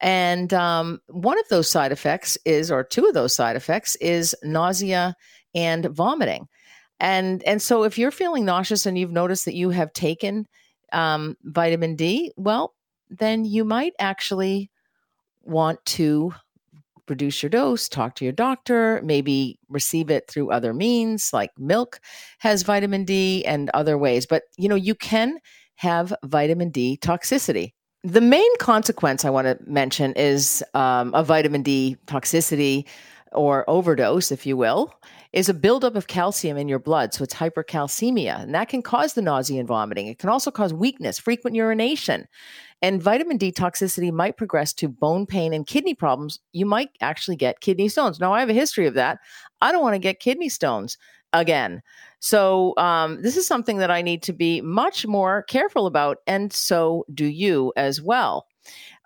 And 0.01 0.53
um, 0.53 1.01
one 1.07 1.39
of 1.39 1.47
those 1.49 1.69
side 1.69 1.91
effects 1.91 2.37
is, 2.45 2.69
or 2.71 2.83
two 2.83 3.05
of 3.05 3.13
those 3.13 3.35
side 3.35 3.55
effects, 3.55 3.95
is 3.97 4.35
nausea 4.43 5.15
and 5.53 5.85
vomiting. 5.85 6.47
And 6.99 7.43
and 7.43 7.61
so 7.61 7.83
if 7.83 7.97
you're 7.97 8.11
feeling 8.11 8.45
nauseous 8.45 8.85
and 8.85 8.97
you've 8.97 9.11
noticed 9.11 9.45
that 9.45 9.55
you 9.55 9.69
have 9.69 9.91
taken 9.93 10.47
um, 10.93 11.35
vitamin 11.43 11.95
D, 11.95 12.31
well, 12.37 12.73
then 13.09 13.45
you 13.45 13.65
might 13.65 13.93
actually 13.99 14.69
want 15.43 15.83
to 15.85 16.33
reduce 17.07 17.41
your 17.43 17.49
dose, 17.49 17.87
talk 17.87 18.15
to 18.15 18.25
your 18.25 18.33
doctor, 18.33 19.01
maybe 19.03 19.59
receive 19.69 20.09
it 20.09 20.27
through 20.27 20.51
other 20.51 20.73
means 20.73 21.31
like 21.33 21.51
milk 21.57 21.99
has 22.39 22.63
vitamin 22.63 23.05
D 23.05 23.45
and 23.45 23.69
other 23.73 23.97
ways. 23.97 24.25
But 24.25 24.43
you 24.57 24.69
know, 24.69 24.75
you 24.75 24.95
can 24.95 25.37
have 25.75 26.13
vitamin 26.23 26.69
D 26.69 26.97
toxicity. 27.01 27.73
The 28.03 28.21
main 28.21 28.57
consequence 28.59 29.25
I 29.25 29.31
want 29.31 29.47
to 29.47 29.57
mention 29.69 30.13
is 30.13 30.63
um, 30.73 31.13
a 31.15 31.23
vitamin 31.23 31.63
D 31.63 31.97
toxicity 32.05 32.85
or 33.31 33.69
overdose, 33.69 34.31
if 34.31 34.45
you 34.45 34.55
will, 34.55 34.93
is 35.35 35.49
a 35.49 35.53
buildup 35.53 35.97
of 35.97 36.07
calcium 36.07 36.55
in 36.55 36.69
your 36.69 36.79
blood. 36.79 37.13
So 37.13 37.21
it's 37.21 37.33
hypercalcemia, 37.33 38.41
and 38.41 38.55
that 38.55 38.69
can 38.69 38.81
cause 38.81 39.13
the 39.13 39.21
nausea 39.21 39.59
and 39.59 39.67
vomiting. 39.67 40.07
It 40.07 40.17
can 40.17 40.29
also 40.29 40.49
cause 40.49 40.73
weakness, 40.73 41.19
frequent 41.19 41.57
urination. 41.57 42.25
And 42.81 43.03
vitamin 43.03 43.35
D 43.35 43.51
toxicity 43.51 44.13
might 44.13 44.37
progress 44.37 44.71
to 44.75 44.87
bone 44.87 45.25
pain 45.25 45.53
and 45.53 45.67
kidney 45.67 45.93
problems. 45.93 46.39
You 46.53 46.65
might 46.65 46.89
actually 47.01 47.35
get 47.35 47.59
kidney 47.59 47.89
stones. 47.89 48.17
Now, 48.19 48.33
I 48.33 48.39
have 48.39 48.49
a 48.49 48.53
history 48.53 48.87
of 48.87 48.93
that. 48.93 49.19
I 49.61 49.73
don't 49.73 49.81
want 49.81 49.95
to 49.95 49.99
get 49.99 50.21
kidney 50.21 50.47
stones 50.47 50.97
again. 51.33 51.81
So, 52.19 52.73
um, 52.77 53.21
this 53.21 53.35
is 53.35 53.45
something 53.45 53.77
that 53.77 53.91
I 53.91 54.01
need 54.01 54.23
to 54.23 54.33
be 54.33 54.61
much 54.61 55.05
more 55.05 55.43
careful 55.43 55.85
about. 55.85 56.19
And 56.27 56.53
so 56.53 57.05
do 57.13 57.25
you 57.25 57.73
as 57.75 58.01
well. 58.01 58.47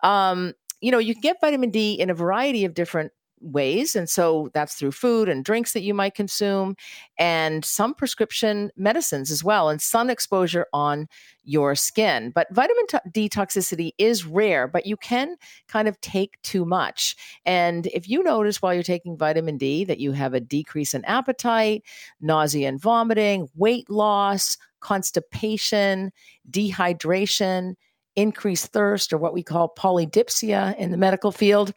Um, 0.03 0.53
you 0.79 0.91
know, 0.91 0.99
you 0.99 1.15
can 1.15 1.21
get 1.21 1.41
vitamin 1.41 1.71
D 1.71 1.93
in 1.93 2.11
a 2.11 2.13
variety 2.13 2.65
of 2.65 2.75
different 2.75 3.11
ways. 3.41 3.95
And 3.95 4.09
so 4.09 4.49
that's 4.53 4.75
through 4.75 4.91
food 4.91 5.29
and 5.29 5.45
drinks 5.45 5.73
that 5.73 5.81
you 5.81 5.93
might 5.93 6.15
consume, 6.15 6.75
and 7.17 7.63
some 7.63 7.93
prescription 7.93 8.71
medicines 8.75 9.31
as 9.31 9.43
well, 9.43 9.69
and 9.69 9.81
sun 9.81 10.09
exposure 10.09 10.67
on 10.73 11.07
your 11.43 11.75
skin. 11.75 12.31
But 12.33 12.47
vitamin 12.51 12.85
D 13.11 13.27
toxicity 13.29 13.91
is 13.97 14.25
rare, 14.25 14.67
but 14.67 14.85
you 14.85 14.97
can 14.97 15.35
kind 15.67 15.87
of 15.87 15.99
take 16.01 16.41
too 16.43 16.65
much. 16.65 17.15
And 17.45 17.87
if 17.87 18.07
you 18.07 18.23
notice 18.23 18.61
while 18.61 18.73
you're 18.73 18.83
taking 18.83 19.17
vitamin 19.17 19.57
D 19.57 19.83
that 19.85 19.99
you 19.99 20.11
have 20.11 20.33
a 20.33 20.39
decrease 20.39 20.93
in 20.93 21.03
appetite, 21.05 21.83
nausea 22.21 22.67
and 22.67 22.79
vomiting, 22.79 23.49
weight 23.55 23.89
loss, 23.89 24.57
constipation, 24.79 26.11
dehydration, 26.49 27.75
increased 28.15 28.67
thirst, 28.67 29.13
or 29.13 29.17
what 29.17 29.33
we 29.33 29.43
call 29.43 29.73
polydipsia 29.77 30.75
in 30.77 30.91
the 30.91 30.97
medical 30.97 31.31
field, 31.31 31.73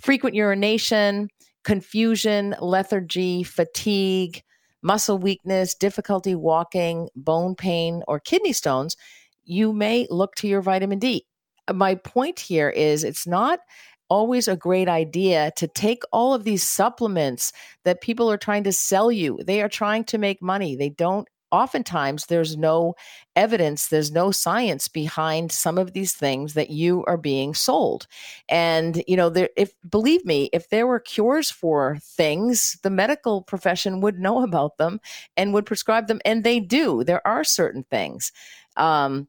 frequent 0.00 0.34
urination, 0.34 1.28
confusion, 1.64 2.54
lethargy, 2.60 3.42
fatigue, 3.42 4.42
muscle 4.82 5.18
weakness, 5.18 5.74
difficulty 5.74 6.34
walking, 6.34 7.08
bone 7.16 7.54
pain, 7.54 8.02
or 8.06 8.20
kidney 8.20 8.52
stones, 8.52 8.96
you 9.44 9.72
may 9.72 10.06
look 10.10 10.34
to 10.36 10.48
your 10.48 10.62
vitamin 10.62 10.98
D. 10.98 11.26
My 11.72 11.96
point 11.96 12.38
here 12.38 12.70
is 12.70 13.02
it's 13.02 13.26
not 13.26 13.60
always 14.08 14.46
a 14.46 14.56
great 14.56 14.88
idea 14.88 15.50
to 15.56 15.66
take 15.66 16.02
all 16.12 16.32
of 16.32 16.44
these 16.44 16.62
supplements 16.62 17.52
that 17.84 18.00
people 18.00 18.30
are 18.30 18.38
trying 18.38 18.62
to 18.64 18.72
sell 18.72 19.10
you. 19.10 19.38
They 19.44 19.62
are 19.62 19.68
trying 19.68 20.04
to 20.04 20.18
make 20.18 20.40
money. 20.40 20.76
They 20.76 20.90
don't 20.90 21.28
oftentimes 21.56 22.26
there's 22.26 22.56
no 22.56 22.94
evidence 23.34 23.88
there's 23.88 24.12
no 24.12 24.30
science 24.30 24.88
behind 24.88 25.52
some 25.52 25.78
of 25.78 25.92
these 25.92 26.12
things 26.12 26.54
that 26.54 26.70
you 26.70 27.04
are 27.06 27.16
being 27.16 27.54
sold. 27.54 28.06
And 28.48 29.02
you 29.06 29.16
know 29.16 29.30
there 29.30 29.50
if 29.56 29.72
believe 29.88 30.24
me 30.24 30.50
if 30.52 30.68
there 30.70 30.86
were 30.86 31.00
cures 31.00 31.50
for 31.50 31.98
things 32.00 32.78
the 32.82 32.90
medical 32.90 33.42
profession 33.42 34.00
would 34.00 34.18
know 34.18 34.42
about 34.42 34.78
them 34.78 35.00
and 35.36 35.52
would 35.54 35.66
prescribe 35.66 36.06
them 36.08 36.20
and 36.24 36.44
they 36.44 36.60
do. 36.60 37.04
There 37.04 37.26
are 37.26 37.44
certain 37.44 37.84
things 37.90 38.32
um, 38.76 39.28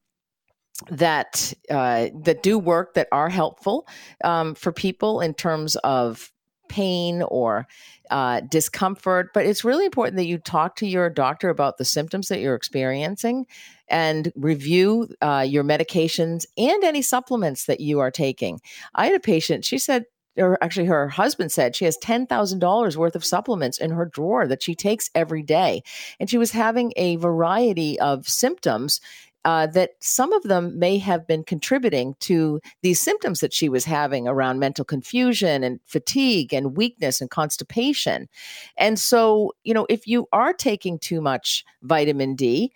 that 0.91 1.53
uh, 1.69 2.07
that 2.23 2.43
do 2.43 2.59
work 2.59 2.93
that 2.93 3.07
are 3.11 3.29
helpful 3.29 3.87
um, 4.23 4.55
for 4.55 4.71
people 4.71 5.21
in 5.21 5.33
terms 5.33 5.75
of 5.77 6.31
pain 6.69 7.21
or 7.23 7.67
uh, 8.09 8.41
discomfort. 8.41 9.33
But 9.33 9.45
it's 9.45 9.63
really 9.63 9.85
important 9.85 10.17
that 10.17 10.25
you 10.25 10.37
talk 10.37 10.75
to 10.77 10.87
your 10.87 11.09
doctor 11.09 11.49
about 11.49 11.77
the 11.77 11.85
symptoms 11.85 12.27
that 12.27 12.39
you're 12.39 12.55
experiencing 12.55 13.45
and 13.87 14.31
review 14.35 15.09
uh, 15.21 15.45
your 15.47 15.63
medications 15.63 16.45
and 16.57 16.83
any 16.83 17.01
supplements 17.01 17.65
that 17.65 17.79
you 17.79 17.99
are 17.99 18.11
taking. 18.11 18.59
I 18.95 19.07
had 19.07 19.15
a 19.15 19.19
patient, 19.19 19.65
she 19.65 19.77
said, 19.77 20.05
or 20.37 20.57
actually 20.63 20.85
her 20.85 21.09
husband 21.09 21.51
said 21.51 21.75
she 21.75 21.85
has 21.85 21.97
$10,000 21.97 22.95
worth 22.95 23.15
of 23.15 23.25
supplements 23.25 23.77
in 23.77 23.91
her 23.91 24.05
drawer 24.05 24.47
that 24.47 24.61
she 24.61 24.75
takes 24.75 25.09
every 25.15 25.41
day. 25.41 25.83
And 26.19 26.29
she 26.29 26.37
was 26.37 26.51
having 26.51 26.93
a 26.95 27.15
variety 27.15 27.99
of 27.99 28.27
symptoms 28.27 29.01
uh, 29.47 29.65
that 29.65 29.91
some 30.01 30.33
of 30.33 30.43
them 30.43 30.77
may 30.77 30.97
have 30.97 31.25
been 31.25 31.41
contributing 31.41 32.17
to 32.19 32.59
these 32.81 33.01
symptoms 33.01 33.39
that 33.39 33.53
she 33.53 33.69
was 33.69 33.85
having 33.85 34.27
around 34.27 34.59
mental 34.59 34.83
confusion 34.83 35.63
and 35.63 35.79
fatigue 35.85 36.53
and 36.53 36.75
weakness 36.75 37.21
and 37.21 37.29
constipation. 37.29 38.27
And 38.75 38.99
so, 38.99 39.53
you 39.63 39.73
know, 39.73 39.87
if 39.89 40.05
you 40.05 40.27
are 40.33 40.51
taking 40.51 40.99
too 40.99 41.21
much 41.21 41.63
vitamin 41.81 42.35
D, 42.35 42.73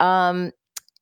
um, 0.00 0.52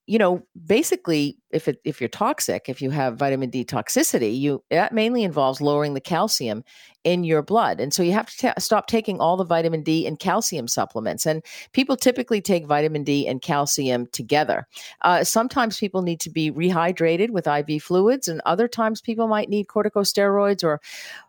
you 0.08 0.18
know, 0.18 0.44
basically, 0.66 1.38
if 1.54 1.68
it, 1.68 1.80
if 1.84 2.00
you're 2.00 2.08
toxic, 2.08 2.68
if 2.68 2.82
you 2.82 2.90
have 2.90 3.16
vitamin 3.16 3.48
D 3.48 3.64
toxicity, 3.64 4.38
you 4.38 4.62
that 4.70 4.92
mainly 4.92 5.22
involves 5.22 5.60
lowering 5.60 5.94
the 5.94 6.00
calcium 6.00 6.64
in 7.04 7.22
your 7.22 7.42
blood, 7.42 7.80
and 7.80 7.92
so 7.92 8.02
you 8.02 8.12
have 8.12 8.34
to 8.36 8.52
stop 8.58 8.86
taking 8.86 9.20
all 9.20 9.36
the 9.36 9.44
vitamin 9.44 9.82
D 9.82 10.06
and 10.06 10.18
calcium 10.18 10.66
supplements. 10.66 11.26
And 11.26 11.44
people 11.72 11.96
typically 11.96 12.40
take 12.40 12.66
vitamin 12.66 13.04
D 13.04 13.28
and 13.28 13.40
calcium 13.40 14.06
together. 14.06 14.66
Uh, 15.02 15.22
sometimes 15.22 15.78
people 15.78 16.02
need 16.02 16.20
to 16.20 16.30
be 16.30 16.50
rehydrated 16.50 17.30
with 17.30 17.46
IV 17.46 17.82
fluids, 17.82 18.26
and 18.26 18.40
other 18.44 18.66
times 18.66 19.00
people 19.00 19.28
might 19.28 19.48
need 19.48 19.68
corticosteroids 19.68 20.64
or 20.64 20.80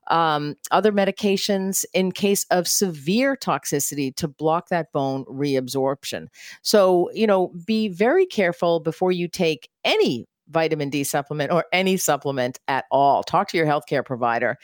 um, 0.08 0.56
other 0.72 0.92
medications 0.92 1.86
in 1.94 2.12
case 2.12 2.46
of 2.52 2.68
severe 2.68 3.36
toxicity 3.36 4.16
to 4.16 4.28
block 4.28 4.70
that 4.70 4.92
bone 4.92 5.26
reabsorption. 5.26 6.28
So, 6.62 7.10
you 7.14 7.28
know, 7.28 7.52
be 7.66 7.88
very 7.90 8.26
careful 8.26 8.80
before 8.80 9.12
you 9.12 9.28
take 9.28 9.70
any 9.86 10.28
vitamin 10.50 10.90
D 10.90 11.04
supplement 11.04 11.52
or 11.52 11.66
any 11.72 11.98
supplement 11.98 12.60
at 12.68 12.86
all. 12.92 13.24
Talk 13.24 13.50
to 13.50 13.58
your 13.58 13.66
healthcare 13.66 14.06
provider. 14.06 14.58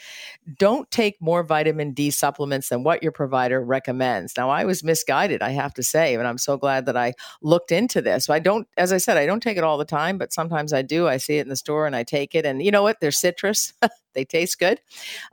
Don't 0.58 0.90
take 0.90 1.20
more 1.20 1.42
vitamin 1.42 1.92
D 1.92 2.10
supplements 2.10 2.68
than 2.68 2.84
what 2.84 3.02
your 3.02 3.12
provider 3.12 3.62
recommends. 3.64 4.36
Now, 4.36 4.50
I 4.50 4.64
was 4.64 4.84
misguided, 4.84 5.42
I 5.42 5.50
have 5.50 5.74
to 5.74 5.82
say, 5.82 6.14
and 6.14 6.26
I'm 6.26 6.38
so 6.38 6.56
glad 6.56 6.86
that 6.86 6.96
I 6.96 7.14
looked 7.42 7.72
into 7.72 8.00
this. 8.00 8.30
I 8.30 8.38
don't, 8.38 8.68
as 8.76 8.92
I 8.92 8.98
said, 8.98 9.16
I 9.16 9.26
don't 9.26 9.42
take 9.42 9.56
it 9.56 9.64
all 9.64 9.78
the 9.78 9.84
time, 9.84 10.18
but 10.18 10.32
sometimes 10.32 10.72
I 10.72 10.82
do. 10.82 11.08
I 11.08 11.16
see 11.16 11.38
it 11.38 11.42
in 11.42 11.48
the 11.48 11.56
store 11.56 11.86
and 11.86 11.96
I 11.96 12.04
take 12.04 12.34
it. 12.34 12.46
And 12.46 12.62
you 12.62 12.70
know 12.70 12.82
what? 12.82 13.00
They're 13.00 13.10
citrus, 13.10 13.72
they 14.14 14.24
taste 14.24 14.58
good. 14.58 14.80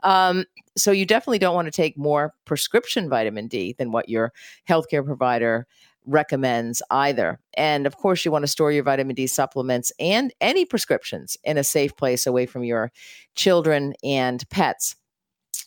Um, 0.02 0.44
so 0.76 0.90
you 0.90 1.04
definitely 1.04 1.38
don't 1.38 1.54
want 1.54 1.66
to 1.66 1.72
take 1.72 1.96
more 1.96 2.34
prescription 2.44 3.08
vitamin 3.08 3.48
D 3.48 3.74
than 3.78 3.92
what 3.92 4.08
your 4.08 4.32
healthcare 4.68 5.04
provider 5.04 5.66
recommends 6.06 6.82
either. 6.90 7.38
And 7.54 7.86
of 7.86 7.96
course, 7.96 8.24
you 8.24 8.30
want 8.30 8.42
to 8.42 8.48
store 8.48 8.72
your 8.72 8.84
vitamin 8.84 9.14
D 9.14 9.26
supplements 9.26 9.92
and 9.98 10.32
any 10.40 10.64
prescriptions 10.64 11.36
in 11.44 11.58
a 11.58 11.64
safe 11.64 11.96
place 11.96 12.26
away 12.26 12.46
from 12.46 12.64
your 12.64 12.90
children 13.34 13.94
and 14.02 14.48
pets. 14.50 14.96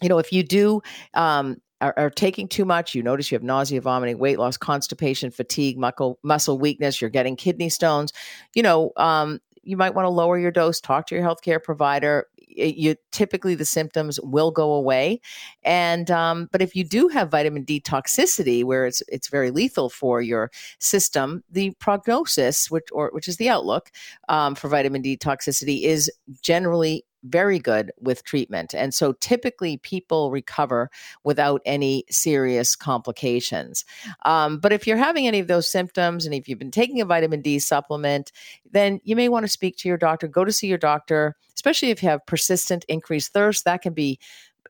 You 0.02 0.10
know, 0.10 0.17
if 0.17 0.34
you 0.34 0.43
do 0.43 0.82
um, 1.13 1.58
are, 1.82 2.10
taking 2.10 2.48
too 2.48 2.65
much, 2.65 2.96
you 2.96 3.04
notice 3.04 3.32
you 3.32 3.36
have 3.36 3.43
nausea, 3.43 3.82
vomiting, 3.82 4.17
weight 4.17 4.39
loss, 4.39 4.58
constipation, 4.58 5.32
fatigue, 5.32 5.78
muscle 5.78 6.19
muscle 6.24 6.58
weakness, 6.58 7.02
you're 7.02 7.10
getting 7.10 7.36
kidney 7.36 7.69
stones. 7.69 8.13
You 8.56 8.63
know, 8.63 8.91
um, 8.98 9.39
you 9.63 9.78
might 9.78 9.93
want 9.93 10.06
to 10.06 10.10
lower 10.10 10.38
your 10.38 10.52
dose. 10.52 10.80
Talk 10.82 11.08
to 11.08 11.15
your 11.15 11.24
healthcare 11.24 11.62
provider 11.62 12.28
you 12.56 12.96
typically 13.12 13.56
the 13.56 13.66
symptoms 13.66 14.20
will 14.22 14.52
go 14.52 14.74
away 14.74 15.20
and 15.63 16.10
um, 16.12 16.50
but 16.52 16.62
if 16.62 16.76
you 16.76 16.84
do 16.84 17.08
have 17.08 17.32
vitamin 17.32 17.63
d 17.63 17.80
toxicity 17.80 18.63
where 18.63 18.86
it's 18.86 19.02
it's 19.08 19.30
very 19.30 19.52
lethal 19.52 19.89
for 19.89 20.22
your 20.22 20.52
system 20.80 21.44
the 21.52 21.72
prognosis 21.80 22.70
which 22.70 22.86
or 22.92 23.10
which 23.13 23.28
is 23.28 23.38
the 23.38 23.50
outlook 23.50 23.92
um, 24.30 24.56
for 24.56 24.68
vitamin 24.68 25.02
d 25.02 25.18
toxicity 25.18 25.84
is 25.84 26.12
generally 26.42 27.06
very 27.24 27.60
good 27.60 27.92
with 28.00 28.24
treatment. 28.24 28.74
And 28.74 28.94
so 28.94 29.14
typically 29.14 29.78
people 29.78 30.32
recover 30.32 30.90
without 31.24 31.62
any 31.66 32.04
serious 32.10 32.76
complications. 32.76 33.86
Um, 34.26 34.60
but 34.60 34.74
if 34.74 34.86
you're 34.86 34.98
having 34.98 35.28
any 35.28 35.40
of 35.40 35.48
those 35.48 35.70
symptoms 35.70 36.26
and 36.26 36.36
if 36.36 36.48
you've 36.48 36.60
been 36.60 36.72
taking 36.72 37.02
a 37.02 37.06
vitamin 37.06 37.42
D 37.42 37.60
supplement, 37.60 38.32
then 38.72 39.00
you 39.04 39.16
may 39.16 39.30
want 39.30 39.44
to 39.46 39.50
speak 39.50 39.78
to 39.78 39.88
your 39.88 39.98
doctor, 39.98 40.28
go 40.28 40.44
to 40.44 40.52
see 40.52 40.68
your 40.68 40.78
doctor, 40.78 41.36
especially 41.56 41.90
if 41.90 42.04
you 42.04 42.10
have 42.10 42.26
persistent 42.26 42.86
increased 42.90 43.34
thirst. 43.34 43.66
That 43.66 43.82
can 43.82 43.94
be 43.94 44.20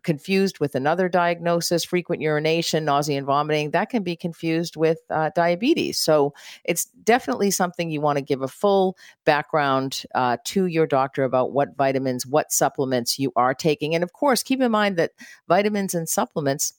confused 0.03 0.59
with 0.59 0.75
another 0.75 1.09
diagnosis, 1.09 1.83
frequent 1.83 2.21
urination, 2.21 2.85
nausea, 2.85 3.17
and 3.17 3.25
vomiting, 3.25 3.71
that 3.71 3.89
can 3.89 4.03
be 4.03 4.15
confused 4.15 4.75
with 4.75 4.99
uh, 5.09 5.29
diabetes. 5.35 5.99
So 5.99 6.33
it's 6.63 6.85
definitely 7.03 7.51
something 7.51 7.89
you 7.89 8.01
want 8.01 8.17
to 8.17 8.23
give 8.23 8.41
a 8.41 8.47
full 8.47 8.97
background 9.25 10.03
uh, 10.15 10.37
to 10.45 10.65
your 10.67 10.87
doctor 10.87 11.23
about 11.23 11.51
what 11.51 11.75
vitamins, 11.75 12.25
what 12.25 12.51
supplements 12.51 13.17
you 13.17 13.31
are 13.35 13.53
taking. 13.53 13.95
And 13.95 14.03
of 14.03 14.13
course, 14.13 14.43
keep 14.43 14.61
in 14.61 14.71
mind 14.71 14.97
that 14.97 15.11
vitamins 15.47 15.93
and 15.93 16.07
supplements 16.07 16.73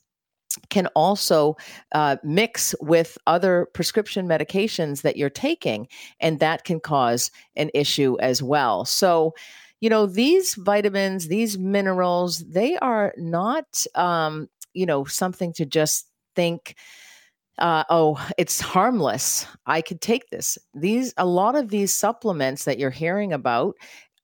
can 0.69 0.87
also 0.95 1.55
uh, 1.93 2.17
mix 2.23 2.73
with 2.79 3.17
other 3.27 3.67
prescription 3.73 4.27
medications 4.27 5.01
that 5.01 5.17
you're 5.17 5.29
taking, 5.29 5.87
and 6.19 6.39
that 6.39 6.63
can 6.63 6.79
cause 6.79 7.31
an 7.55 7.69
issue 7.73 8.17
as 8.19 8.41
well. 8.41 8.85
So, 8.85 9.33
you 9.81 9.89
know, 9.89 10.05
these 10.05 10.55
vitamins, 10.55 11.27
these 11.27 11.57
minerals, 11.57 12.39
they 12.39 12.77
are 12.77 13.13
not, 13.17 13.85
um, 13.95 14.47
you 14.73 14.85
know, 14.85 15.05
something 15.05 15.53
to 15.53 15.65
just 15.65 16.07
think, 16.35 16.75
uh, 17.59 17.83
oh, 17.89 18.25
it's 18.37 18.59
harmless. 18.59 19.45
I 19.65 19.81
could 19.81 20.01
take 20.01 20.29
this. 20.29 20.57
These, 20.73 21.13
a 21.17 21.25
lot 21.25 21.55
of 21.55 21.69
these 21.69 21.93
supplements 21.93 22.65
that 22.65 22.79
you're 22.79 22.89
hearing 22.89 23.31
about, 23.33 23.75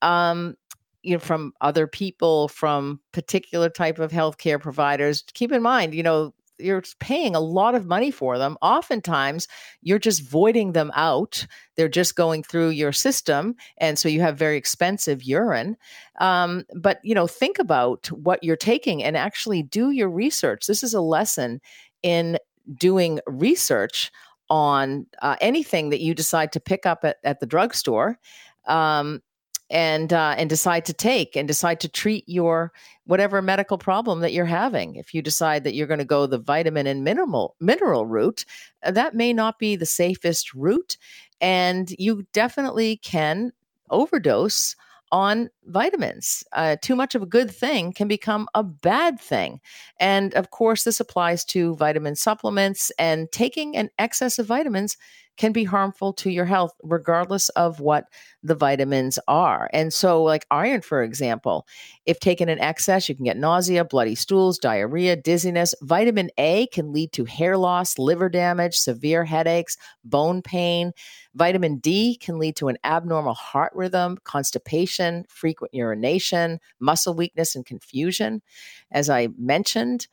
um, 0.02 0.56
you 1.04 1.14
know, 1.14 1.20
from 1.20 1.54
other 1.62 1.88
people, 1.88 2.48
from 2.48 3.00
particular 3.12 3.70
type 3.70 4.00
of 4.00 4.12
healthcare 4.12 4.60
providers. 4.60 5.24
Keep 5.34 5.52
in 5.52 5.62
mind, 5.62 5.94
you 5.94 6.04
know, 6.04 6.34
you're 6.62 6.84
paying 7.00 7.36
a 7.36 7.40
lot 7.40 7.76
of 7.76 7.86
money 7.86 8.12
for 8.12 8.38
them. 8.38 8.58
Oftentimes, 8.62 9.48
you're 9.82 10.00
just 10.00 10.24
voiding 10.24 10.74
them 10.74 10.92
out. 10.96 11.46
They're 11.76 11.90
just 11.90 12.16
going 12.16 12.44
through 12.44 12.70
your 12.70 12.92
system, 12.92 13.56
and 13.78 13.98
so 13.98 14.10
you 14.10 14.22
have 14.22 14.38
very 14.38 14.58
expensive 14.58 15.24
urine. 15.24 15.78
Um, 16.20 16.66
but 16.76 17.00
you 17.04 17.16
know, 17.16 17.28
think 17.28 17.60
about 17.60 18.08
what 18.08 18.44
you're 18.44 18.56
taking 18.56 19.04
and 19.04 19.18
actually 19.18 19.64
do 19.64 19.92
your 19.92 20.10
research. 20.10 20.68
This 20.68 20.84
is 20.84 20.94
a 20.94 21.02
lesson 21.02 21.62
in 22.04 22.38
doing 22.78 23.20
research 23.28 24.12
on 24.50 25.08
uh, 25.22 25.38
anything 25.40 25.90
that 25.90 26.02
you 26.02 26.14
decide 26.14 26.52
to 26.52 26.60
pick 26.60 26.86
up 26.86 27.00
at, 27.04 27.18
at 27.24 27.40
the 27.40 27.46
drugstore. 27.46 28.20
Um, 28.68 29.22
and 29.72 30.14
uh, 30.14 30.36
and 30.38 30.50
decide 30.50 30.86
to 30.86 30.94
take 30.94 31.36
and 31.36 31.48
decide 31.48 31.80
to 31.80 31.90
treat 31.90 32.28
your 32.28 32.72
whatever 33.06 33.42
medical 33.42 33.78
problem 33.78 34.20
that 34.20 34.34
you're 34.34 34.46
having. 34.46 34.96
If 34.96 35.14
you 35.14 35.22
decide 35.22 35.64
that 35.64 35.74
you're 35.74 35.88
going 35.88 36.00
to 36.00 36.06
go 36.06 36.28
the 36.28 36.38
vitamin 36.38 36.86
and 36.86 37.04
mineral 37.04 37.56
mineral 37.60 38.06
route, 38.06 38.46
uh, 38.84 38.92
that 38.92 39.16
may 39.16 39.34
not 39.34 39.58
be 39.58 39.76
the 39.76 39.86
safest 39.86 40.54
route, 40.54 40.98
and 41.40 41.90
you 41.98 42.28
definitely 42.34 42.98
can 42.98 43.52
overdose 43.90 44.76
on 45.12 45.50
vitamins. 45.66 46.44
Uh, 46.54 46.78
too 46.82 46.96
much 46.96 47.16
of 47.16 47.22
a 47.22 47.26
good 47.26 47.52
thing 47.52 47.92
can 47.92 48.08
become 48.08 48.48
a 48.56 48.64
bad 48.64 49.20
thing. 49.20 49.60
And 50.00 50.34
of 50.36 50.52
course, 50.52 50.84
this 50.84 51.02
applies 51.02 51.44
to 51.46 51.76
vitamin 51.76 52.16
supplements, 52.16 52.92
and 52.98 53.32
taking 53.32 53.76
an 53.76 53.90
excess 53.98 54.40
of 54.40 54.46
vitamins 54.48 54.98
can 55.42 55.52
be 55.52 55.64
harmful 55.64 56.14
to 56.14 56.30
your 56.30 56.46
health, 56.46 56.72
regardless 56.84 57.50
of 57.50 57.80
what 57.80 58.06
the 58.44 58.54
vitamins 58.54 59.18
are. 59.28 59.72
And 59.74 59.92
so, 59.92 60.22
like 60.22 60.46
iron, 60.52 60.82
for 60.82 61.02
example, 61.02 61.66
if 62.06 62.20
taken 62.20 62.48
in 62.48 62.60
excess, 62.60 63.10
you 63.10 63.16
can 63.16 63.26
get 63.26 63.38
nausea, 63.38 63.84
bloody 63.84 64.14
stools, 64.14 64.60
diarrhea, 64.60 65.16
dizziness. 65.16 65.74
Vitamin 65.82 66.30
A 66.38 66.68
can 66.68 66.94
lead 66.94 67.12
to 67.14 67.26
hair 67.26 67.58
loss, 67.58 67.98
liver 67.98 68.30
damage, 68.30 68.76
severe 68.76 69.26
headaches, 69.26 69.78
bone 70.04 70.44
pain. 70.44 70.92
Vitamin 71.34 71.78
D 71.80 72.18
can 72.18 72.38
lead 72.38 72.56
to 72.58 72.68
an 72.68 72.78
abnormal 72.84 73.34
heart 73.34 73.72
rhythm, 73.74 74.20
constipation, 74.24 75.26
frequent 75.28 75.74
urination, 75.74 76.60
muscle 76.80 77.16
weakness, 77.16 77.56
and 77.56 77.66
confusion. 77.66 78.44
As 78.92 79.10
I 79.10 79.30
mentioned, 79.40 80.08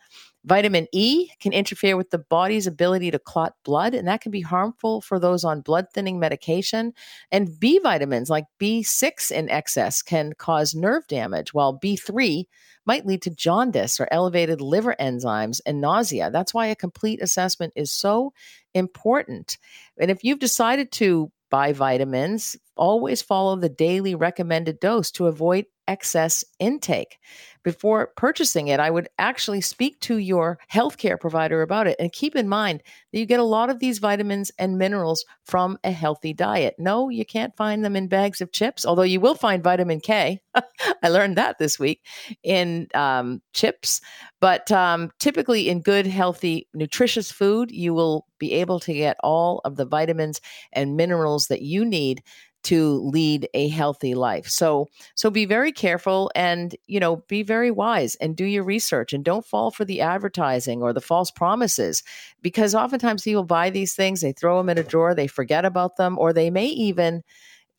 Vitamin 0.45 0.87
E 0.93 1.29
can 1.41 1.53
interfere 1.53 1.97
with 1.97 2.11
the 2.11 2.19
body's 2.19 2.67
ability 2.67 3.11
to 3.11 3.19
clot 3.19 3.55
blood, 3.65 3.95
and 3.95 4.07
that 4.09 4.21
can 4.21 4.31
be 4.31 4.41
harmful 4.41 5.01
for 5.01 5.19
those 5.19 5.45
on 5.45 5.61
blood 5.61 5.87
thinning 5.93 6.19
medication. 6.19 6.93
And 7.31 7.59
B 7.59 7.79
vitamins, 7.79 8.31
like 8.31 8.45
B6 8.61 9.31
in 9.31 9.51
excess, 9.51 10.01
can 10.01 10.33
cause 10.35 10.75
nerve 10.75 11.07
damage, 11.09 11.53
while 11.53 11.79
B3 11.79 12.45
might 12.87 13.05
lead 13.05 13.21
to 13.23 13.31
jaundice 13.31 14.01
or 14.01 14.09
elevated 14.11 14.61
liver 14.61 14.97
enzymes 14.99 15.61
and 15.67 15.81
nausea. 15.81 16.31
That's 16.31 16.55
why 16.55 16.67
a 16.67 16.77
complete 16.77 17.21
assessment 17.21 17.75
is 17.77 17.93
so 17.93 18.33
important. 18.75 19.59
And 20.01 20.11
if 20.11 20.25
you've 20.25 20.39
decided 20.39 20.93
to 20.93 21.31
buy 21.51 21.73
vitamins, 21.73 22.57
always 22.77 23.23
follow 23.23 23.57
the 23.57 23.69
daily 23.69 24.15
recommended 24.15 24.81
dose 24.81 25.11
to 25.13 25.27
avoid 25.27 25.67
excess 25.89 26.45
intake. 26.61 27.19
Before 27.65 28.13
purchasing 28.17 28.69
it, 28.69 28.81
I 28.81 28.91
would 28.91 29.09
actually 29.19 29.61
speak 29.61 30.01
to 30.01 30.19
your 30.19 30.59
healthcare 30.73 31.21
provider 31.21 31.61
about 31.61 31.87
it 31.87 31.97
and 31.99 32.13
keep 32.13 32.37
in 32.37 32.49
mind 32.49 32.83
that 33.13 33.19
you 33.19 33.27
get 33.27 33.41
a 33.41 33.45
lot 33.45 33.69
of 33.69 33.81
these 33.81 33.99
vitamins 33.99 34.51
and 34.59 34.79
minerals 34.79 35.25
from 35.45 35.77
a 35.83 35.91
healthy 35.91 36.33
diet. 36.33 36.77
No, 36.79 37.09
you 37.09 37.27
can't 37.27 37.57
find 37.57 37.85
them 37.85 37.97
in 37.97 38.07
bags 38.07 38.41
of 38.41 38.53
chips, 38.53 38.87
although 38.87 39.03
you 39.03 39.21
will 39.21 39.35
find 39.35 39.63
vitamin 39.63 40.01
K. 40.01 40.41
I 41.03 41.09
learned 41.09 41.37
that 41.37 41.59
this 41.59 41.79
week 41.79 42.03
in 42.43 42.89
um, 42.95 43.43
chips. 43.53 44.01
But 44.41 44.71
um, 44.71 45.11
typically, 45.19 45.69
in 45.69 45.83
good, 45.83 46.07
healthy, 46.07 46.69
nutritious 46.73 47.33
food, 47.33 47.71
you 47.73 47.93
will 47.93 48.25
be 48.39 48.53
able 48.55 48.79
to 48.81 48.95
get 48.95 49.17
all 49.21 49.61
of 49.65 49.77
the 49.77 49.85
vitamins 49.85 50.41
and 50.73 50.97
minerals 50.97 51.49
that 51.49 51.63
you 51.63 51.85
need 51.85 52.23
to 52.65 52.99
lead 53.01 53.49
a 53.55 53.69
healthy 53.69 54.15
life. 54.15 54.49
So 54.49 54.89
so 55.15 55.31
be 55.31 55.45
very 55.45 55.73
careful 55.73 56.31
and 56.35 56.75
you 56.87 57.01
know 57.01 57.17
be 57.29 57.43
very 57.43 57.71
wise 57.71 58.15
and 58.17 58.37
do 58.37 58.45
your 58.45 58.65
research 58.65 59.13
and 59.13 59.25
don't 59.25 59.47
fall 59.47 59.71
for 59.71 59.85
the 59.85 60.01
advertising 60.01 60.83
or 60.83 60.93
the 60.93 61.01
false 61.01 61.31
promises 61.31 62.03
because 62.43 62.75
oftentimes 62.75 63.23
people 63.23 63.45
buy 63.45 63.71
these 63.71 63.95
things 63.95 64.21
they 64.21 64.33
throw 64.33 64.59
them 64.59 64.69
in 64.69 64.79
a 64.79 64.83
drawer 64.83 65.15
they 65.15 65.27
forget 65.27 65.65
about 65.65 65.97
them 65.97 66.19
or 66.19 66.33
they 66.33 66.51
may 66.51 66.67
even 66.67 67.23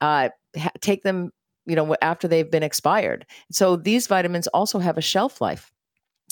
uh, 0.02 0.30
ha- 0.58 0.72
take 0.82 1.04
them 1.04 1.32
you 1.66 1.76
know 1.76 1.96
after 2.02 2.28
they've 2.28 2.50
been 2.52 2.64
expired. 2.64 3.26
So 3.52 3.76
these 3.76 4.08
vitamins 4.08 4.48
also 4.48 4.80
have 4.80 4.98
a 4.98 5.02
shelf 5.02 5.42
life. 5.42 5.72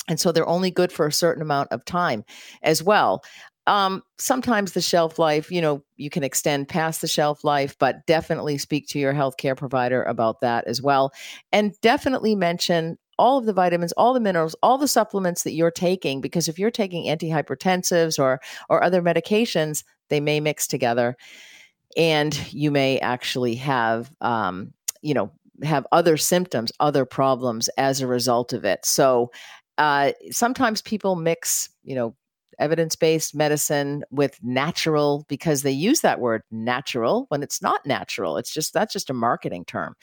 And 0.08 0.20
so 0.20 0.32
they're 0.32 0.48
only 0.48 0.72
good 0.72 0.92
for 0.92 1.06
a 1.06 1.12
certain 1.12 1.42
amount 1.42 1.72
of 1.72 1.84
time 1.84 2.24
as 2.62 2.82
well. 2.82 3.24
Um, 3.68 4.02
sometimes 4.18 4.72
the 4.72 4.82
shelf 4.82 5.20
life, 5.20 5.52
you 5.52 5.62
know, 5.62 5.84
you 5.98 6.10
can 6.10 6.24
extend 6.24 6.70
past 6.70 7.02
the 7.02 7.08
shelf 7.08 7.44
life, 7.44 7.76
but 7.78 8.06
definitely 8.08 8.58
speak 8.58 8.88
to 8.88 9.00
your 9.00 9.14
healthcare 9.14 9.58
provider 9.58 10.04
about 10.04 10.42
that 10.42 10.66
as 10.68 10.82
well. 10.82 11.12
And 11.52 11.74
definitely 11.82 12.34
mention 12.34 12.98
all 13.20 13.38
of 13.38 13.46
the 13.46 13.54
vitamins, 13.54 13.92
all 13.94 14.14
the 14.14 14.20
minerals, 14.20 14.56
all 14.64 14.78
the 14.78 14.88
supplements 14.88 15.44
that 15.44 15.52
you're 15.52 15.72
taking, 15.72 16.22
because 16.22 16.48
if 16.48 16.58
you're 16.58 16.72
taking 16.72 17.06
antihypertensives 17.06 18.18
or 18.18 18.40
or 18.70 18.84
other 18.84 19.02
medications, 19.02 19.84
they 20.10 20.20
may 20.22 20.40
mix 20.40 20.68
together, 20.68 21.18
and 21.98 22.54
you 22.54 22.72
may 22.72 23.00
actually 23.00 23.56
have, 23.56 24.12
um, 24.22 24.72
you 25.02 25.14
know, 25.14 25.32
have 25.64 25.86
other 25.92 26.16
symptoms, 26.16 26.72
other 26.80 27.06
problems 27.06 27.70
as 27.78 28.02
a 28.02 28.08
result 28.08 28.54
of 28.54 28.64
it. 28.64 28.86
So 28.86 29.32
uh, 29.78 30.12
sometimes 30.32 30.82
people 30.82 31.16
mix, 31.16 31.70
you 31.84 31.96
know, 31.96 32.16
evidence 32.60 32.96
based 32.96 33.36
medicine 33.36 34.04
with 34.12 34.40
natural 34.44 35.26
because 35.28 35.62
they 35.62 35.72
use 35.72 36.02
that 36.02 36.20
word 36.20 36.42
natural 36.52 37.26
when 37.30 37.44
it's 37.44 37.62
not 37.62 37.86
natural. 37.86 38.38
It's 38.38 38.54
just 38.54 38.74
that's 38.74 38.94
just 38.94 39.10
a 39.10 39.14
marketing 39.14 39.66
term. 39.66 39.96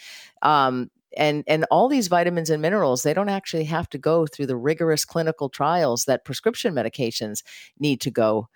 Um, 0.43 0.90
and 1.17 1.45
and 1.47 1.64
all 1.71 1.88
these 1.88 2.09
vitamins 2.09 2.51
and 2.51 2.61
minerals 2.61 3.03
they 3.03 3.14
don't 3.14 3.29
actually 3.29 3.64
have 3.64 3.88
to 3.88 3.99
go 3.99 4.27
through 4.27 4.47
the 4.47 4.57
rigorous 4.57 5.05
clinical 5.05 5.49
trials 5.49 6.05
that 6.07 6.25
prescription 6.25 6.75
medications 6.75 7.43
need 7.79 8.01
to 8.01 8.11
go 8.11 8.49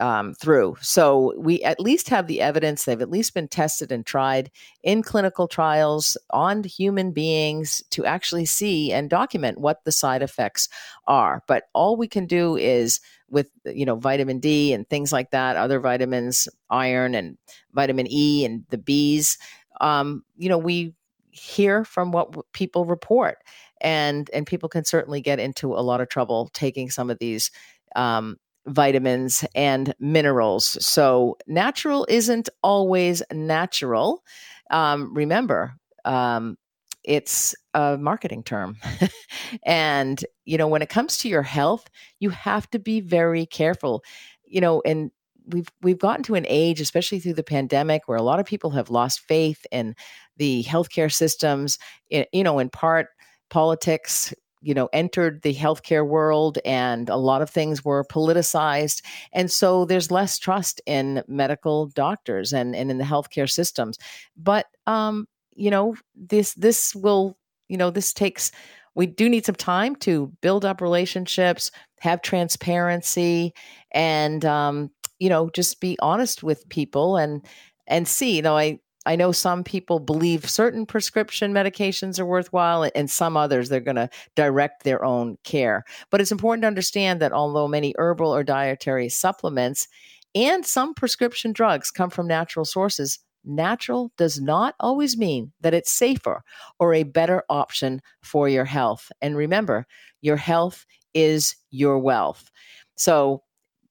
um, 0.00 0.34
through. 0.34 0.76
So 0.80 1.34
we 1.38 1.62
at 1.62 1.78
least 1.78 2.08
have 2.08 2.26
the 2.26 2.40
evidence. 2.40 2.84
They've 2.84 3.00
at 3.00 3.10
least 3.10 3.34
been 3.34 3.48
tested 3.48 3.92
and 3.92 4.04
tried 4.04 4.50
in 4.82 5.02
clinical 5.02 5.46
trials 5.46 6.16
on 6.30 6.64
human 6.64 7.12
beings 7.12 7.82
to 7.90 8.04
actually 8.04 8.46
see 8.46 8.92
and 8.92 9.10
document 9.10 9.58
what 9.58 9.84
the 9.84 9.92
side 9.92 10.22
effects 10.22 10.68
are. 11.06 11.42
But 11.46 11.64
all 11.74 11.96
we 11.96 12.08
can 12.08 12.26
do 12.26 12.56
is 12.56 13.00
with 13.28 13.50
you 13.64 13.84
know 13.84 13.96
vitamin 13.96 14.40
D 14.40 14.72
and 14.72 14.88
things 14.88 15.12
like 15.12 15.30
that, 15.30 15.56
other 15.56 15.80
vitamins, 15.80 16.48
iron 16.70 17.14
and 17.14 17.38
vitamin 17.72 18.06
E 18.10 18.44
and 18.44 18.64
the 18.70 18.78
B's. 18.78 19.38
Um, 19.80 20.24
you 20.36 20.48
know, 20.48 20.58
we 20.58 20.94
hear 21.30 21.84
from 21.84 22.10
what 22.10 22.34
people 22.52 22.84
report, 22.84 23.38
and 23.80 24.28
and 24.32 24.46
people 24.46 24.68
can 24.68 24.84
certainly 24.84 25.20
get 25.20 25.38
into 25.38 25.74
a 25.74 25.80
lot 25.80 26.00
of 26.00 26.08
trouble 26.08 26.50
taking 26.52 26.90
some 26.90 27.10
of 27.10 27.18
these 27.18 27.50
um, 27.96 28.36
vitamins 28.66 29.44
and 29.54 29.94
minerals. 29.98 30.84
So 30.84 31.36
natural 31.46 32.06
isn't 32.08 32.48
always 32.62 33.22
natural. 33.32 34.22
Um, 34.70 35.14
remember, 35.14 35.74
um, 36.04 36.56
it's 37.04 37.54
a 37.74 37.96
marketing 37.98 38.42
term. 38.42 38.76
and, 39.64 40.22
you 40.44 40.58
know, 40.58 40.68
when 40.68 40.82
it 40.82 40.88
comes 40.88 41.18
to 41.18 41.28
your 41.28 41.42
health, 41.42 41.88
you 42.18 42.30
have 42.30 42.68
to 42.70 42.78
be 42.78 43.00
very 43.00 43.46
careful. 43.46 44.04
You 44.44 44.60
know, 44.60 44.82
and 44.84 45.10
we've 45.46 45.68
we've 45.80 45.98
gotten 45.98 46.22
to 46.24 46.34
an 46.34 46.46
age, 46.48 46.80
especially 46.80 47.20
through 47.20 47.34
the 47.34 47.42
pandemic, 47.42 48.02
where 48.06 48.18
a 48.18 48.22
lot 48.22 48.40
of 48.40 48.46
people 48.46 48.70
have 48.70 48.90
lost 48.90 49.20
faith 49.20 49.64
in 49.70 49.94
the 50.36 50.64
healthcare 50.64 51.12
systems. 51.12 51.78
You 52.10 52.44
know, 52.44 52.58
in 52.58 52.68
part, 52.68 53.08
politics 53.48 54.34
you 54.62 54.74
know 54.74 54.88
entered 54.92 55.42
the 55.42 55.54
healthcare 55.54 56.06
world 56.06 56.58
and 56.64 57.08
a 57.08 57.16
lot 57.16 57.42
of 57.42 57.50
things 57.50 57.84
were 57.84 58.04
politicized. 58.04 59.02
And 59.32 59.50
so 59.50 59.84
there's 59.84 60.10
less 60.10 60.38
trust 60.38 60.80
in 60.86 61.22
medical 61.26 61.86
doctors 61.88 62.52
and, 62.52 62.74
and 62.76 62.90
in 62.90 62.98
the 62.98 63.04
healthcare 63.04 63.50
systems. 63.50 63.98
But 64.36 64.66
um, 64.86 65.26
you 65.54 65.70
know 65.70 65.94
this 66.14 66.54
this 66.54 66.94
will 66.94 67.36
you 67.68 67.76
know 67.76 67.90
this 67.90 68.12
takes 68.12 68.50
we 68.94 69.06
do 69.06 69.28
need 69.28 69.46
some 69.46 69.54
time 69.54 69.94
to 69.96 70.32
build 70.40 70.64
up 70.64 70.80
relationships 70.80 71.70
have 72.00 72.22
transparency 72.22 73.52
and 73.92 74.44
um, 74.44 74.90
you 75.18 75.28
know 75.28 75.50
just 75.50 75.80
be 75.80 75.96
honest 76.00 76.42
with 76.42 76.68
people 76.68 77.16
and 77.16 77.44
and 77.86 78.08
see 78.08 78.36
you 78.36 78.42
know 78.42 78.56
i 78.56 78.78
i 79.06 79.16
know 79.16 79.32
some 79.32 79.64
people 79.64 79.98
believe 79.98 80.48
certain 80.48 80.86
prescription 80.86 81.52
medications 81.52 82.18
are 82.18 82.26
worthwhile 82.26 82.88
and 82.94 83.10
some 83.10 83.36
others 83.36 83.68
they're 83.68 83.80
going 83.80 83.96
to 83.96 84.10
direct 84.36 84.84
their 84.84 85.04
own 85.04 85.36
care 85.44 85.84
but 86.10 86.20
it's 86.20 86.32
important 86.32 86.62
to 86.62 86.68
understand 86.68 87.20
that 87.20 87.32
although 87.32 87.68
many 87.68 87.94
herbal 87.98 88.34
or 88.34 88.44
dietary 88.44 89.08
supplements 89.08 89.88
and 90.34 90.64
some 90.64 90.94
prescription 90.94 91.52
drugs 91.52 91.90
come 91.90 92.10
from 92.10 92.26
natural 92.26 92.64
sources 92.64 93.18
natural 93.44 94.12
does 94.16 94.40
not 94.40 94.74
always 94.80 95.16
mean 95.16 95.52
that 95.60 95.74
it's 95.74 95.90
safer 95.90 96.42
or 96.78 96.94
a 96.94 97.02
better 97.02 97.42
option 97.48 98.00
for 98.22 98.48
your 98.48 98.64
health. 98.64 99.10
And 99.20 99.36
remember, 99.36 99.86
your 100.20 100.36
health 100.36 100.84
is 101.14 101.56
your 101.70 101.98
wealth. 101.98 102.50
So, 102.96 103.42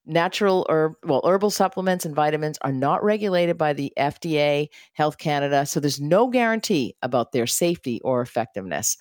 natural 0.10 0.66
or 0.68 0.98
well 1.04 1.22
herbal 1.24 1.52
supplements 1.52 2.06
and 2.06 2.16
vitamins 2.16 2.58
are 2.62 2.72
not 2.72 3.04
regulated 3.04 3.58
by 3.58 3.74
the 3.74 3.94
FDA, 3.98 4.70
Health 4.94 5.18
Canada, 5.18 5.66
so 5.66 5.80
there's 5.80 6.02
no 6.02 6.28
guarantee 6.28 6.96
about 7.02 7.32
their 7.32 7.48
safety 7.48 8.02
or 8.04 8.22
effectiveness. 8.22 8.98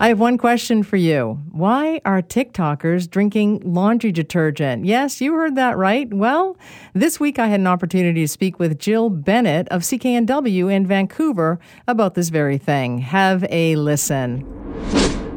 I 0.00 0.08
have 0.08 0.18
one 0.18 0.38
question 0.38 0.82
for 0.82 0.96
you. 0.96 1.40
Why 1.50 2.00
are 2.04 2.20
TikTokers 2.20 3.08
drinking 3.08 3.62
laundry 3.64 4.10
detergent? 4.10 4.84
Yes, 4.84 5.20
you 5.20 5.32
heard 5.32 5.54
that 5.54 5.76
right. 5.76 6.12
Well, 6.12 6.58
this 6.94 7.20
week 7.20 7.38
I 7.38 7.46
had 7.46 7.60
an 7.60 7.68
opportunity 7.68 8.20
to 8.20 8.28
speak 8.28 8.58
with 8.58 8.78
Jill 8.78 9.08
Bennett 9.08 9.68
of 9.68 9.82
CKNW 9.82 10.70
in 10.70 10.86
Vancouver 10.86 11.60
about 11.86 12.14
this 12.16 12.28
very 12.28 12.58
thing. 12.58 12.98
Have 12.98 13.46
a 13.50 13.76
listen. 13.76 14.44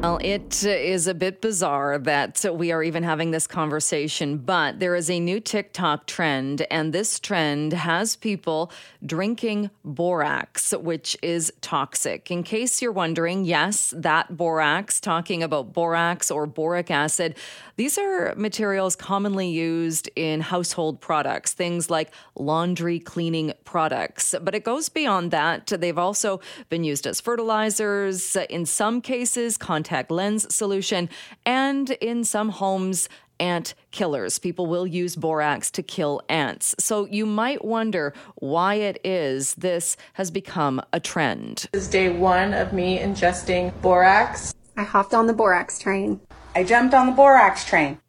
Well, 0.07 0.19
it 0.21 0.63
is 0.63 1.05
a 1.07 1.13
bit 1.13 1.41
bizarre 1.41 1.97
that 1.99 2.45
we 2.55 2.71
are 2.71 2.81
even 2.81 3.03
having 3.03 3.31
this 3.31 3.45
conversation, 3.45 4.37
but 4.37 4.79
there 4.79 4.95
is 4.95 5.09
a 5.09 5.19
new 5.19 5.41
TikTok 5.41 6.05
trend, 6.05 6.65
and 6.71 6.93
this 6.93 7.19
trend 7.19 7.73
has 7.73 8.15
people 8.15 8.71
drinking 9.05 9.69
borax, 9.83 10.71
which 10.71 11.17
is 11.21 11.51
toxic. 11.59 12.31
In 12.31 12.43
case 12.43 12.81
you're 12.81 12.93
wondering, 12.93 13.43
yes, 13.43 13.93
that 13.97 14.37
borax, 14.37 15.01
talking 15.01 15.43
about 15.43 15.73
borax 15.73 16.31
or 16.31 16.45
boric 16.45 16.89
acid, 16.89 17.35
these 17.75 17.97
are 17.97 18.33
materials 18.37 18.95
commonly 18.95 19.49
used 19.49 20.09
in 20.15 20.39
household 20.39 21.01
products, 21.01 21.51
things 21.51 21.89
like 21.89 22.11
laundry 22.33 22.97
cleaning 22.97 23.51
products. 23.65 24.33
But 24.41 24.55
it 24.55 24.63
goes 24.63 24.87
beyond 24.87 25.31
that. 25.31 25.67
They've 25.67 25.97
also 25.97 26.39
been 26.69 26.85
used 26.85 27.05
as 27.05 27.19
fertilizers, 27.19 28.37
in 28.49 28.65
some 28.65 29.01
cases, 29.01 29.57
contact 29.57 29.96
lens 30.09 30.53
solution, 30.53 31.09
and 31.45 31.89
in 31.89 32.23
some 32.23 32.49
homes, 32.49 33.09
ant 33.39 33.73
killers. 33.91 34.39
People 34.39 34.65
will 34.65 34.87
use 34.87 35.15
borax 35.15 35.69
to 35.71 35.83
kill 35.83 36.21
ants. 36.29 36.75
So 36.79 37.05
you 37.05 37.25
might 37.25 37.63
wonder 37.63 38.13
why 38.35 38.75
it 38.75 38.99
is 39.03 39.55
this 39.55 39.97
has 40.13 40.31
become 40.31 40.81
a 40.93 40.99
trend. 40.99 41.67
This 41.71 41.83
is 41.83 41.89
day 41.89 42.09
one 42.09 42.53
of 42.53 42.73
me 42.73 42.99
ingesting 42.99 43.79
borax. 43.81 44.53
I 44.75 44.83
hopped 44.83 45.13
on 45.13 45.27
the 45.27 45.33
borax 45.33 45.79
train. 45.79 46.19
I 46.55 46.63
jumped 46.63 46.93
on 46.93 47.07
the 47.07 47.13
borax 47.13 47.65
train 47.65 47.99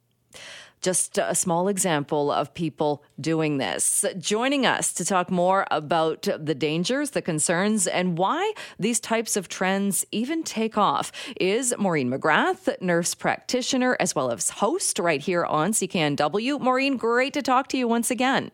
just 0.80 1.18
a 1.18 1.34
small 1.34 1.68
example 1.68 2.30
of 2.30 2.54
people 2.54 3.02
doing 3.20 3.58
this. 3.58 4.04
Joining 4.18 4.66
us 4.66 4.92
to 4.94 5.04
talk 5.04 5.30
more 5.30 5.66
about 5.70 6.28
the 6.38 6.54
dangers, 6.54 7.10
the 7.10 7.22
concerns, 7.22 7.86
and 7.86 8.18
why 8.18 8.52
these 8.78 9.00
types 9.00 9.36
of 9.36 9.48
trends 9.48 10.04
even 10.12 10.42
take 10.42 10.78
off 10.78 11.12
is 11.40 11.74
Maureen 11.78 12.10
McGrath, 12.10 12.80
nurse 12.80 13.14
practitioner, 13.14 13.96
as 13.98 14.14
well 14.14 14.30
as 14.30 14.50
host 14.50 14.98
right 14.98 15.20
here 15.20 15.44
on 15.44 15.72
CKNW. 15.72 16.60
Maureen, 16.60 16.96
great 16.96 17.32
to 17.34 17.42
talk 17.42 17.68
to 17.68 17.76
you 17.76 17.88
once 17.88 18.10
again. 18.10 18.50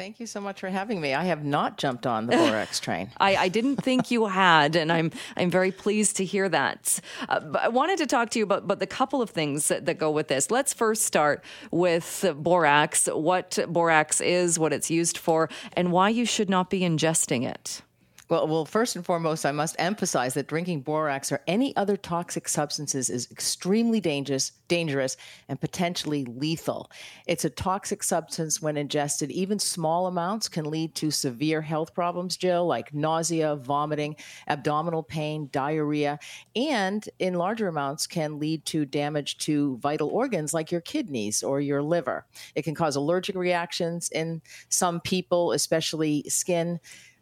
Thank 0.00 0.18
you 0.18 0.26
so 0.26 0.40
much 0.40 0.60
for 0.60 0.70
having 0.70 0.98
me. 0.98 1.12
I 1.12 1.24
have 1.24 1.44
not 1.44 1.76
jumped 1.76 2.06
on 2.06 2.24
the 2.24 2.34
Borax 2.38 2.80
train. 2.80 3.10
I, 3.18 3.36
I, 3.36 3.48
didn't 3.48 3.84
think 3.84 4.10
you 4.10 4.24
had, 4.28 4.74
and 4.74 4.90
I'm 4.90 5.10
I'm 5.36 5.50
very 5.50 5.70
pleased 5.70 6.16
to 6.16 6.24
hear 6.24 6.48
that. 6.48 7.00
Uh, 7.28 7.40
but 7.40 7.60
I 7.60 7.68
wanted 7.68 7.98
to 7.98 8.06
talk 8.06 8.30
to 8.30 8.38
you 8.38 8.44
about, 8.44 8.62
about 8.62 8.78
the 8.78 8.86
couple 8.86 9.20
of 9.20 9.28
things 9.28 9.68
that, 9.68 9.84
that 9.84 9.98
go 9.98 10.10
with 10.10 10.28
this. 10.28 10.50
Let's 10.50 10.72
first 10.72 11.02
start 11.02 11.44
with 11.70 12.24
borax, 12.34 13.10
what 13.12 13.58
borax 13.68 14.22
is, 14.22 14.58
what 14.58 14.72
it's 14.72 14.90
used 14.90 15.18
for, 15.18 15.50
and 15.74 15.92
why 15.92 16.08
you 16.08 16.24
should 16.24 16.48
not 16.48 16.70
be 16.70 16.80
ingesting 16.80 17.46
it. 17.46 17.82
Well, 18.30 18.46
well, 18.46 18.64
first 18.64 18.94
and 18.94 19.04
foremost, 19.04 19.44
I 19.44 19.50
must 19.50 19.74
emphasize 19.80 20.34
that 20.34 20.46
drinking 20.46 20.82
borax 20.82 21.32
or 21.32 21.40
any 21.48 21.74
other 21.74 21.96
toxic 21.96 22.48
substances 22.48 23.10
is 23.10 23.28
extremely 23.32 24.00
dangerous, 24.00 24.52
dangerous, 24.68 25.16
and 25.48 25.60
potentially 25.60 26.24
lethal. 26.26 26.92
It's 27.26 27.44
a 27.44 27.50
toxic 27.50 28.04
substance 28.04 28.62
when 28.62 28.76
ingested. 28.76 29.32
Even 29.32 29.58
small 29.58 30.06
amounts 30.06 30.48
can 30.48 30.70
lead 30.70 30.94
to 30.94 31.10
severe 31.10 31.60
health 31.60 31.92
problems, 31.92 32.36
Jill, 32.36 32.68
like 32.68 32.94
nausea, 32.94 33.56
vomiting, 33.56 34.14
abdominal 34.46 35.02
pain, 35.02 35.48
diarrhea, 35.50 36.16
and 36.54 37.08
in 37.18 37.34
larger 37.34 37.66
amounts 37.66 38.06
can 38.06 38.38
lead 38.38 38.64
to 38.66 38.84
damage 38.84 39.38
to 39.38 39.76
vital 39.78 40.08
organs 40.08 40.54
like 40.54 40.70
your 40.70 40.82
kidneys 40.82 41.42
or 41.42 41.60
your 41.60 41.82
liver. 41.82 42.24
It 42.54 42.62
can 42.62 42.76
cause 42.76 42.94
allergic 42.94 43.34
reactions 43.34 44.08
in 44.10 44.40
some 44.68 45.00
people, 45.00 45.50
especially 45.50 46.22
skin 46.28 46.78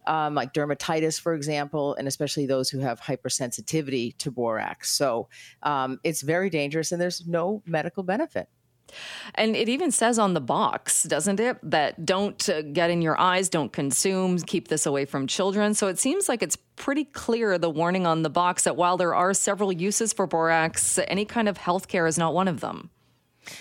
um, 0.09 0.35
like 0.35 0.53
dermatitis, 0.53 1.21
for 1.21 1.35
example, 1.35 1.95
and 1.95 2.09
especially 2.09 2.47
those 2.47 2.71
who 2.71 2.81
have 2.81 3.01
hypersensitivity 3.01 4.17
to 4.19 4.31
borax. 4.31 4.91
So 4.91 5.29
um, 5.63 6.01
it's 6.03 6.23
very 6.23 6.51
dangerous, 6.51 6.91
and 6.91 7.01
there's 7.01 7.27
no 7.27 7.63
medical 7.67 8.03
benefit. 8.03 8.49
And 9.35 9.55
it 9.55 9.69
even 9.69 9.91
says 9.91 10.19
on 10.19 10.33
the 10.33 10.41
box, 10.41 11.03
doesn't 11.03 11.41
it, 11.41 11.59
that 11.63 12.07
don't 12.07 12.49
uh, 12.49 12.63
get 12.63 12.91
in 12.91 13.03
your 13.03 13.21
eyes, 13.21 13.51
don't 13.51 13.73
consume, 13.73 14.39
keep 14.39 14.69
this 14.69 14.87
away 14.87 15.05
from 15.05 15.27
children. 15.27 15.75
So 15.75 15.89
it 15.89 15.99
seems 15.99 16.29
like 16.29 16.43
it's 16.43 16.57
pretty 16.77 17.05
clear 17.05 17.59
the 17.59 17.69
warning 17.71 18.07
on 18.07 18.23
the 18.23 18.31
box 18.31 18.65
that 18.65 18.77
while 18.77 18.97
there 18.97 19.15
are 19.15 19.35
several 19.35 19.73
uses 19.73 20.15
for 20.15 20.27
borax, 20.27 20.99
any 21.09 21.27
kind 21.27 21.49
of 21.49 21.59
healthcare 21.59 22.09
is 22.09 22.17
not 22.17 22.33
one 22.33 22.49
of 22.49 22.61
them. 22.61 22.91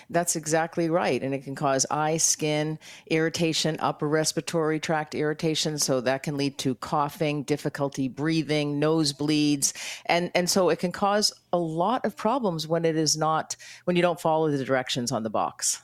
That's 0.09 0.35
exactly 0.35 0.89
right. 0.89 1.21
And 1.21 1.33
it 1.33 1.43
can 1.43 1.55
cause 1.55 1.85
eye, 1.89 2.17
skin 2.17 2.79
irritation, 3.07 3.77
upper 3.79 4.07
respiratory 4.07 4.79
tract 4.79 5.15
irritation. 5.15 5.77
So 5.77 6.01
that 6.01 6.23
can 6.23 6.37
lead 6.37 6.57
to 6.59 6.75
coughing, 6.75 7.43
difficulty 7.43 8.07
breathing, 8.07 8.79
nosebleeds. 8.79 9.73
And, 10.05 10.31
and 10.35 10.49
so 10.49 10.69
it 10.69 10.79
can 10.79 10.91
cause 10.91 11.33
a 11.53 11.57
lot 11.57 12.05
of 12.05 12.15
problems 12.15 12.67
when 12.67 12.85
it 12.85 12.95
is 12.95 13.17
not, 13.17 13.55
when 13.85 13.95
you 13.95 14.01
don't 14.01 14.19
follow 14.19 14.49
the 14.49 14.63
directions 14.63 15.11
on 15.11 15.23
the 15.23 15.29
box. 15.29 15.81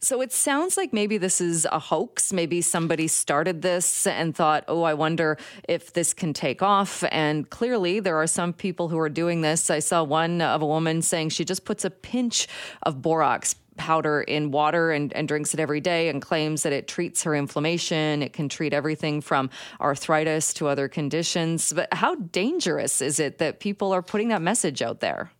So 0.00 0.20
it 0.20 0.32
sounds 0.32 0.76
like 0.76 0.92
maybe 0.92 1.18
this 1.18 1.40
is 1.40 1.66
a 1.70 1.78
hoax. 1.78 2.32
Maybe 2.32 2.60
somebody 2.60 3.08
started 3.08 3.62
this 3.62 4.06
and 4.06 4.34
thought, 4.34 4.64
oh, 4.68 4.82
I 4.82 4.94
wonder 4.94 5.38
if 5.68 5.92
this 5.92 6.14
can 6.14 6.32
take 6.32 6.62
off. 6.62 7.04
And 7.10 7.48
clearly, 7.50 8.00
there 8.00 8.16
are 8.16 8.26
some 8.26 8.52
people 8.52 8.88
who 8.88 8.98
are 8.98 9.08
doing 9.08 9.40
this. 9.40 9.70
I 9.70 9.78
saw 9.78 10.02
one 10.02 10.40
of 10.40 10.62
a 10.62 10.66
woman 10.66 11.02
saying 11.02 11.30
she 11.30 11.44
just 11.44 11.64
puts 11.64 11.84
a 11.84 11.90
pinch 11.90 12.48
of 12.82 13.02
borax 13.02 13.56
powder 13.76 14.22
in 14.22 14.50
water 14.50 14.92
and, 14.92 15.12
and 15.14 15.26
drinks 15.26 15.54
it 15.54 15.60
every 15.60 15.80
day 15.80 16.08
and 16.08 16.22
claims 16.22 16.62
that 16.62 16.72
it 16.72 16.86
treats 16.86 17.22
her 17.24 17.34
inflammation. 17.34 18.22
It 18.22 18.32
can 18.32 18.48
treat 18.48 18.72
everything 18.72 19.20
from 19.20 19.50
arthritis 19.80 20.54
to 20.54 20.68
other 20.68 20.88
conditions. 20.88 21.72
But 21.72 21.92
how 21.92 22.14
dangerous 22.14 23.00
is 23.00 23.18
it 23.18 23.38
that 23.38 23.60
people 23.60 23.92
are 23.92 24.02
putting 24.02 24.28
that 24.28 24.42
message 24.42 24.82
out 24.82 25.00
there? 25.00 25.32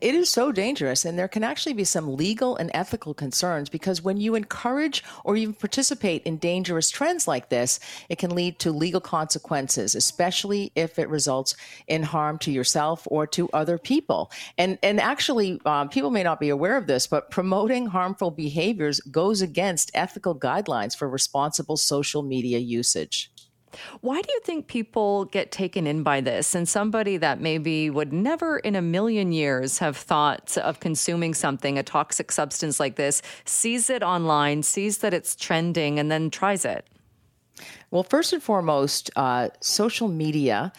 It 0.00 0.14
is 0.14 0.30
so 0.30 0.52
dangerous, 0.52 1.04
and 1.04 1.18
there 1.18 1.28
can 1.28 1.44
actually 1.44 1.74
be 1.74 1.84
some 1.84 2.16
legal 2.16 2.56
and 2.56 2.70
ethical 2.74 3.14
concerns 3.14 3.68
because 3.68 4.02
when 4.02 4.16
you 4.16 4.34
encourage 4.34 5.04
or 5.24 5.36
even 5.36 5.54
participate 5.54 6.22
in 6.24 6.36
dangerous 6.38 6.90
trends 6.90 7.28
like 7.28 7.48
this, 7.48 7.80
it 8.08 8.18
can 8.18 8.34
lead 8.34 8.58
to 8.60 8.72
legal 8.72 9.00
consequences, 9.00 9.94
especially 9.94 10.72
if 10.74 10.98
it 10.98 11.08
results 11.08 11.56
in 11.86 12.02
harm 12.02 12.38
to 12.38 12.50
yourself 12.50 13.06
or 13.10 13.26
to 13.28 13.48
other 13.52 13.78
people. 13.78 14.30
And 14.58 14.78
and 14.82 15.00
actually, 15.00 15.60
um, 15.64 15.88
people 15.88 16.10
may 16.10 16.22
not 16.22 16.40
be 16.40 16.48
aware 16.48 16.76
of 16.76 16.86
this, 16.86 17.06
but 17.06 17.30
promoting 17.30 17.86
harmful 17.86 18.30
behaviors 18.30 19.00
goes 19.00 19.40
against 19.42 19.90
ethical 19.94 20.34
guidelines 20.34 20.96
for 20.96 21.08
responsible 21.08 21.76
social 21.76 22.22
media 22.22 22.58
usage. 22.58 23.30
Why 24.00 24.20
do 24.22 24.32
you 24.32 24.40
think 24.40 24.68
people 24.68 25.26
get 25.26 25.52
taken 25.52 25.86
in 25.86 26.02
by 26.02 26.20
this? 26.20 26.54
And 26.54 26.68
somebody 26.68 27.16
that 27.18 27.40
maybe 27.40 27.90
would 27.90 28.12
never 28.12 28.58
in 28.58 28.76
a 28.76 28.82
million 28.82 29.32
years 29.32 29.78
have 29.78 29.96
thought 29.96 30.56
of 30.58 30.80
consuming 30.80 31.34
something, 31.34 31.78
a 31.78 31.82
toxic 31.82 32.32
substance 32.32 32.80
like 32.80 32.96
this, 32.96 33.22
sees 33.44 33.90
it 33.90 34.02
online, 34.02 34.62
sees 34.62 34.98
that 34.98 35.12
it's 35.12 35.36
trending, 35.36 35.98
and 35.98 36.10
then 36.10 36.30
tries 36.30 36.64
it? 36.64 36.86
Well, 37.90 38.02
first 38.02 38.32
and 38.32 38.42
foremost, 38.42 39.10
uh, 39.16 39.48
social 39.60 40.08
media 40.08 40.72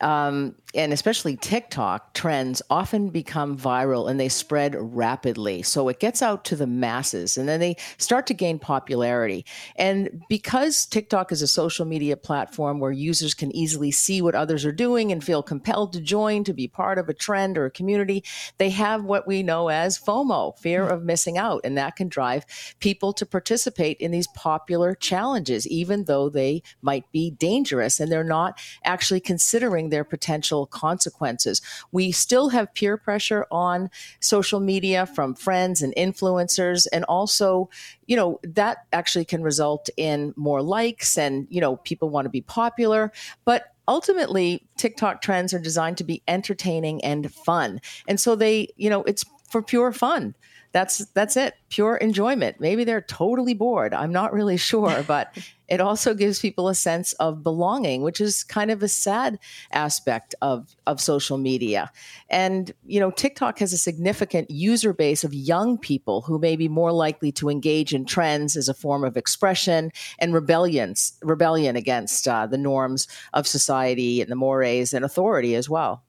um, 0.00 0.54
and 0.74 0.92
especially 0.92 1.36
TikTok 1.36 2.14
trends 2.14 2.62
often 2.70 3.10
become 3.10 3.56
viral 3.56 4.10
and 4.10 4.18
they 4.18 4.28
spread 4.28 4.74
rapidly. 4.78 5.62
So 5.62 5.88
it 5.88 6.00
gets 6.00 6.22
out 6.22 6.44
to 6.46 6.56
the 6.56 6.66
masses 6.66 7.38
and 7.38 7.48
then 7.48 7.60
they 7.60 7.76
start 7.98 8.26
to 8.28 8.34
gain 8.34 8.58
popularity. 8.58 9.44
And 9.76 10.22
because 10.28 10.86
TikTok 10.86 11.32
is 11.32 11.42
a 11.42 11.46
social 11.46 11.86
media 11.86 12.16
platform 12.16 12.80
where 12.80 12.92
users 12.92 13.34
can 13.34 13.54
easily 13.54 13.90
see 13.90 14.20
what 14.20 14.34
others 14.34 14.64
are 14.64 14.72
doing 14.72 15.12
and 15.12 15.22
feel 15.22 15.42
compelled 15.42 15.92
to 15.92 16.00
join 16.00 16.44
to 16.44 16.52
be 16.52 16.68
part 16.68 16.98
of 16.98 17.08
a 17.08 17.14
trend 17.14 17.56
or 17.56 17.66
a 17.66 17.70
community, 17.70 18.24
they 18.58 18.70
have 18.70 19.04
what 19.04 19.26
we 19.26 19.42
know 19.42 19.68
as 19.68 19.98
FOMO, 19.98 20.58
fear 20.58 20.86
of 20.86 21.04
missing 21.04 21.38
out. 21.38 21.60
And 21.64 21.78
that 21.78 21.96
can 21.96 22.08
drive 22.08 22.44
people 22.80 23.12
to 23.14 23.26
participate 23.26 23.98
in 23.98 24.10
these 24.10 24.28
popular 24.28 24.94
challenges, 24.94 25.66
even 25.68 26.04
though 26.04 26.28
they 26.28 26.62
might 26.82 27.10
be 27.12 27.30
dangerous 27.30 28.00
and 28.00 28.10
they're 28.10 28.24
not 28.24 28.58
actually 28.84 29.20
considering 29.20 29.90
their 29.90 30.04
potential 30.04 30.63
consequences. 30.66 31.60
We 31.92 32.12
still 32.12 32.48
have 32.50 32.72
peer 32.74 32.96
pressure 32.96 33.46
on 33.50 33.90
social 34.20 34.60
media 34.60 35.06
from 35.06 35.34
friends 35.34 35.82
and 35.82 35.94
influencers, 35.96 36.86
and 36.92 37.04
also, 37.04 37.68
you 38.06 38.16
know, 38.16 38.40
that 38.42 38.86
actually 38.92 39.24
can 39.24 39.42
result 39.42 39.88
in 39.96 40.32
more 40.36 40.62
likes 40.62 41.18
and, 41.18 41.46
you 41.50 41.60
know, 41.60 41.76
people 41.76 42.08
want 42.08 42.24
to 42.26 42.30
be 42.30 42.40
popular. 42.40 43.12
But 43.44 43.72
ultimately, 43.88 44.66
TikTok 44.76 45.22
trends 45.22 45.52
are 45.52 45.58
designed 45.58 45.98
to 45.98 46.04
be 46.04 46.22
entertaining 46.28 47.04
and 47.04 47.32
fun. 47.32 47.80
And 48.08 48.18
so 48.18 48.34
they, 48.34 48.68
you 48.76 48.90
know, 48.90 49.02
it's 49.04 49.24
for 49.48 49.62
pure 49.62 49.92
fun 49.92 50.34
that's 50.74 51.06
that's 51.14 51.36
it 51.36 51.54
pure 51.70 51.96
enjoyment 51.96 52.58
maybe 52.58 52.84
they're 52.84 53.00
totally 53.00 53.54
bored 53.54 53.94
i'm 53.94 54.12
not 54.12 54.32
really 54.32 54.56
sure 54.70 55.02
but 55.06 55.38
it 55.68 55.80
also 55.80 56.14
gives 56.14 56.40
people 56.40 56.68
a 56.68 56.74
sense 56.74 57.12
of 57.14 57.42
belonging, 57.42 58.02
which 58.02 58.20
is 58.20 58.44
kind 58.44 58.70
of 58.70 58.82
a 58.82 58.88
sad 58.88 59.38
aspect 59.72 60.34
of, 60.42 60.74
of 60.86 61.00
social 61.00 61.38
media. 61.38 61.90
And, 62.28 62.72
you 62.86 63.00
know, 63.00 63.10
TikTok 63.10 63.58
has 63.60 63.72
a 63.72 63.78
significant 63.78 64.50
user 64.50 64.92
base 64.92 65.24
of 65.24 65.32
young 65.32 65.78
people 65.78 66.22
who 66.22 66.38
may 66.38 66.56
be 66.56 66.68
more 66.68 66.92
likely 66.92 67.32
to 67.32 67.48
engage 67.48 67.94
in 67.94 68.04
trends 68.04 68.56
as 68.56 68.68
a 68.68 68.74
form 68.74 69.04
of 69.04 69.16
expression 69.16 69.90
and 70.18 70.34
rebellions, 70.34 71.14
rebellion 71.22 71.76
against 71.76 72.28
uh, 72.28 72.46
the 72.46 72.58
norms 72.58 73.08
of 73.32 73.46
society 73.46 74.20
and 74.20 74.30
the 74.30 74.36
mores 74.36 74.92
and 74.92 75.04
authority 75.04 75.54
as 75.54 75.68
well. 75.68 76.02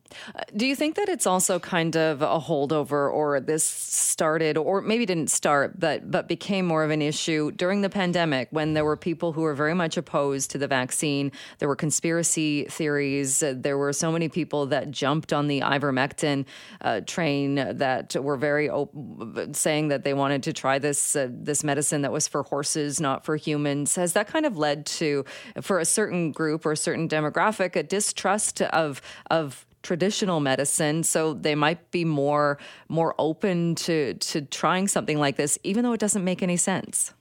Do 0.56 0.66
you 0.66 0.76
think 0.76 0.96
that 0.96 1.10
it's 1.10 1.28
also 1.28 1.60
kind 1.60 1.98
of 1.98 2.22
a 2.22 2.40
holdover, 2.40 3.12
or 3.12 3.40
this 3.40 3.64
started, 3.64 4.58
or 4.58 4.82
maybe 4.82 5.06
didn't 5.06 5.30
start, 5.30 5.80
but 5.80 6.10
but 6.10 6.28
became 6.28 6.66
more 6.66 6.84
of 6.84 6.92
an 6.92 7.02
issue 7.02 7.52
during 7.52 7.82
the 7.82 7.90
pandemic 7.90 8.48
when 8.52 8.74
there 8.74 8.86
were 8.86 8.98
people 8.98 9.34
who 9.34 9.44
were 9.46 9.54
very 9.54 9.74
much 9.74 9.96
opposed 9.98 10.52
to 10.52 10.58
the 10.58 10.68
vaccine. 10.68 11.32
There 11.60 11.70
were 11.70 11.76
conspiracy 11.76 12.66
theories. 12.66 13.42
There 13.46 13.78
were 13.78 13.94
so 13.94 14.12
many 14.12 14.28
people 14.28 14.66
that 14.68 14.92
jumped 14.92 15.32
on 15.32 15.48
the 15.48 15.62
ivermectin 15.62 16.46
uh, 16.82 17.02
train 17.02 17.56
that 17.56 18.16
were 18.16 18.38
very 18.38 18.70
saying 19.54 19.88
that 19.90 20.04
they 20.04 20.14
wanted 20.14 20.44
to 20.44 20.54
try 20.54 20.80
this 20.80 21.16
uh, 21.16 21.30
this 21.32 21.64
medicine 21.64 22.02
that 22.02 22.12
was 22.12 22.28
for 22.28 22.44
horses, 22.44 23.00
not 23.00 23.24
for 23.26 23.36
humans. 23.36 23.96
Has 23.96 24.14
that 24.14 24.28
kind 24.28 24.46
of 24.46 24.58
led 24.58 24.86
to, 24.98 25.26
for 25.62 25.80
a 25.80 25.86
certain 25.86 26.32
group 26.32 26.66
or 26.66 26.74
a 26.74 26.78
certain 26.78 27.08
demographic, 27.08 27.76
a 27.76 27.84
distrust 27.84 28.62
of 28.62 29.02
of 29.30 29.66
traditional 29.86 30.40
medicine 30.40 31.04
so 31.04 31.36
they 31.36 31.54
might 31.54 31.92
be 31.92 32.04
more 32.04 32.58
more 32.90 33.14
open 33.20 33.76
to 33.76 34.16
to 34.16 34.42
trying 34.42 34.88
something 34.88 35.20
like 35.20 35.36
this 35.36 35.60
even 35.62 35.84
though 35.84 35.94
it 35.94 36.00
doesn't 36.00 36.24
make 36.24 36.42
any 36.42 36.58
sense 36.58 37.14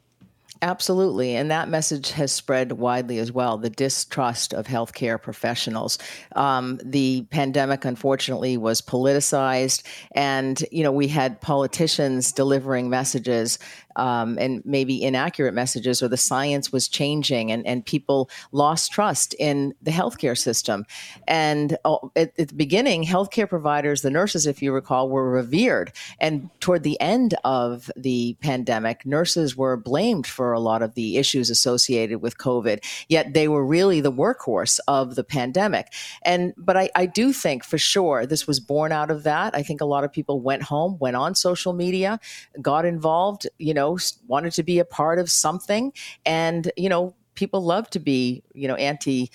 Absolutely. 0.64 1.36
And 1.36 1.50
that 1.50 1.68
message 1.68 2.12
has 2.12 2.32
spread 2.32 2.72
widely 2.72 3.18
as 3.18 3.30
well 3.30 3.58
the 3.58 3.68
distrust 3.68 4.54
of 4.54 4.66
healthcare 4.66 5.20
professionals. 5.20 5.98
Um, 6.36 6.80
the 6.82 7.26
pandemic, 7.30 7.84
unfortunately, 7.84 8.56
was 8.56 8.80
politicized. 8.80 9.82
And, 10.12 10.64
you 10.72 10.82
know, 10.82 10.90
we 10.90 11.06
had 11.06 11.38
politicians 11.42 12.32
delivering 12.32 12.88
messages 12.88 13.58
um, 13.96 14.38
and 14.38 14.62
maybe 14.64 15.02
inaccurate 15.02 15.52
messages, 15.52 16.02
or 16.02 16.08
the 16.08 16.16
science 16.16 16.72
was 16.72 16.88
changing, 16.88 17.50
and, 17.50 17.66
and 17.66 17.84
people 17.84 18.30
lost 18.52 18.92
trust 18.92 19.34
in 19.34 19.74
the 19.82 19.90
healthcare 19.90 20.36
system. 20.36 20.84
And 21.28 21.76
uh, 21.84 21.96
at, 22.16 22.38
at, 22.38 22.48
the 22.48 22.54
beginning, 22.54 23.04
healthcare 23.04 23.48
providers, 23.48 24.02
the 24.02 24.10
nurses, 24.10 24.46
if 24.46 24.62
you 24.62 24.72
recall, 24.72 25.08
were 25.08 25.30
revered. 25.30 25.92
And 26.18 26.50
toward 26.60 26.82
the 26.82 27.00
end 27.00 27.34
of 27.44 27.90
the 27.96 28.36
pandemic, 28.40 29.06
nurses 29.06 29.56
were 29.56 29.76
blamed 29.76 30.26
for 30.26 30.52
a 30.52 30.60
lot 30.60 30.82
of 30.82 30.94
the 30.94 31.16
issues 31.16 31.50
associated 31.50 32.20
with 32.20 32.38
COVID, 32.38 32.84
yet 33.08 33.34
they 33.34 33.48
were 33.48 33.64
really 33.64 34.00
the 34.00 34.12
workhorse 34.12 34.80
of 34.88 35.14
the 35.14 35.24
pandemic. 35.24 35.92
And 36.22 36.52
but 36.56 36.76
I, 36.76 36.90
I 36.94 37.06
do 37.06 37.32
think 37.32 37.64
for 37.64 37.78
sure 37.78 38.26
this 38.26 38.46
was 38.46 38.60
born 38.60 38.92
out 38.92 39.10
of 39.10 39.22
that. 39.24 39.54
I 39.54 39.62
think 39.62 39.80
a 39.80 39.84
lot 39.84 40.04
of 40.04 40.12
people 40.12 40.40
went 40.40 40.62
home, 40.62 40.98
went 40.98 41.16
on 41.16 41.34
social 41.34 41.72
media, 41.72 42.18
got 42.60 42.84
involved, 42.84 43.46
you 43.58 43.74
know 43.74 43.83
know, 43.84 44.18
wanted 44.26 44.52
to 44.52 44.62
be 44.62 44.78
a 44.78 44.84
part 44.84 45.18
of 45.18 45.30
something. 45.30 45.92
And, 46.24 46.70
you 46.76 46.88
know, 46.88 47.14
people 47.34 47.62
love 47.62 47.90
to 47.90 48.00
be, 48.00 48.42
you 48.54 48.68
know, 48.68 48.74
anti 48.76 49.30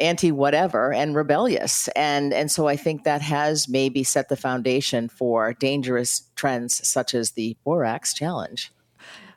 anti 0.00 0.30
whatever 0.30 0.92
and 0.92 1.16
rebellious 1.16 1.88
and 1.96 2.32
and 2.32 2.52
so 2.52 2.68
i 2.68 2.76
think 2.76 3.02
that 3.02 3.20
has 3.20 3.68
maybe 3.68 4.04
set 4.04 4.28
the 4.28 4.36
foundation 4.36 5.08
for 5.08 5.54
dangerous 5.54 6.30
trends 6.36 6.86
such 6.86 7.14
as 7.14 7.32
the 7.32 7.56
borax 7.64 8.14
challenge 8.14 8.72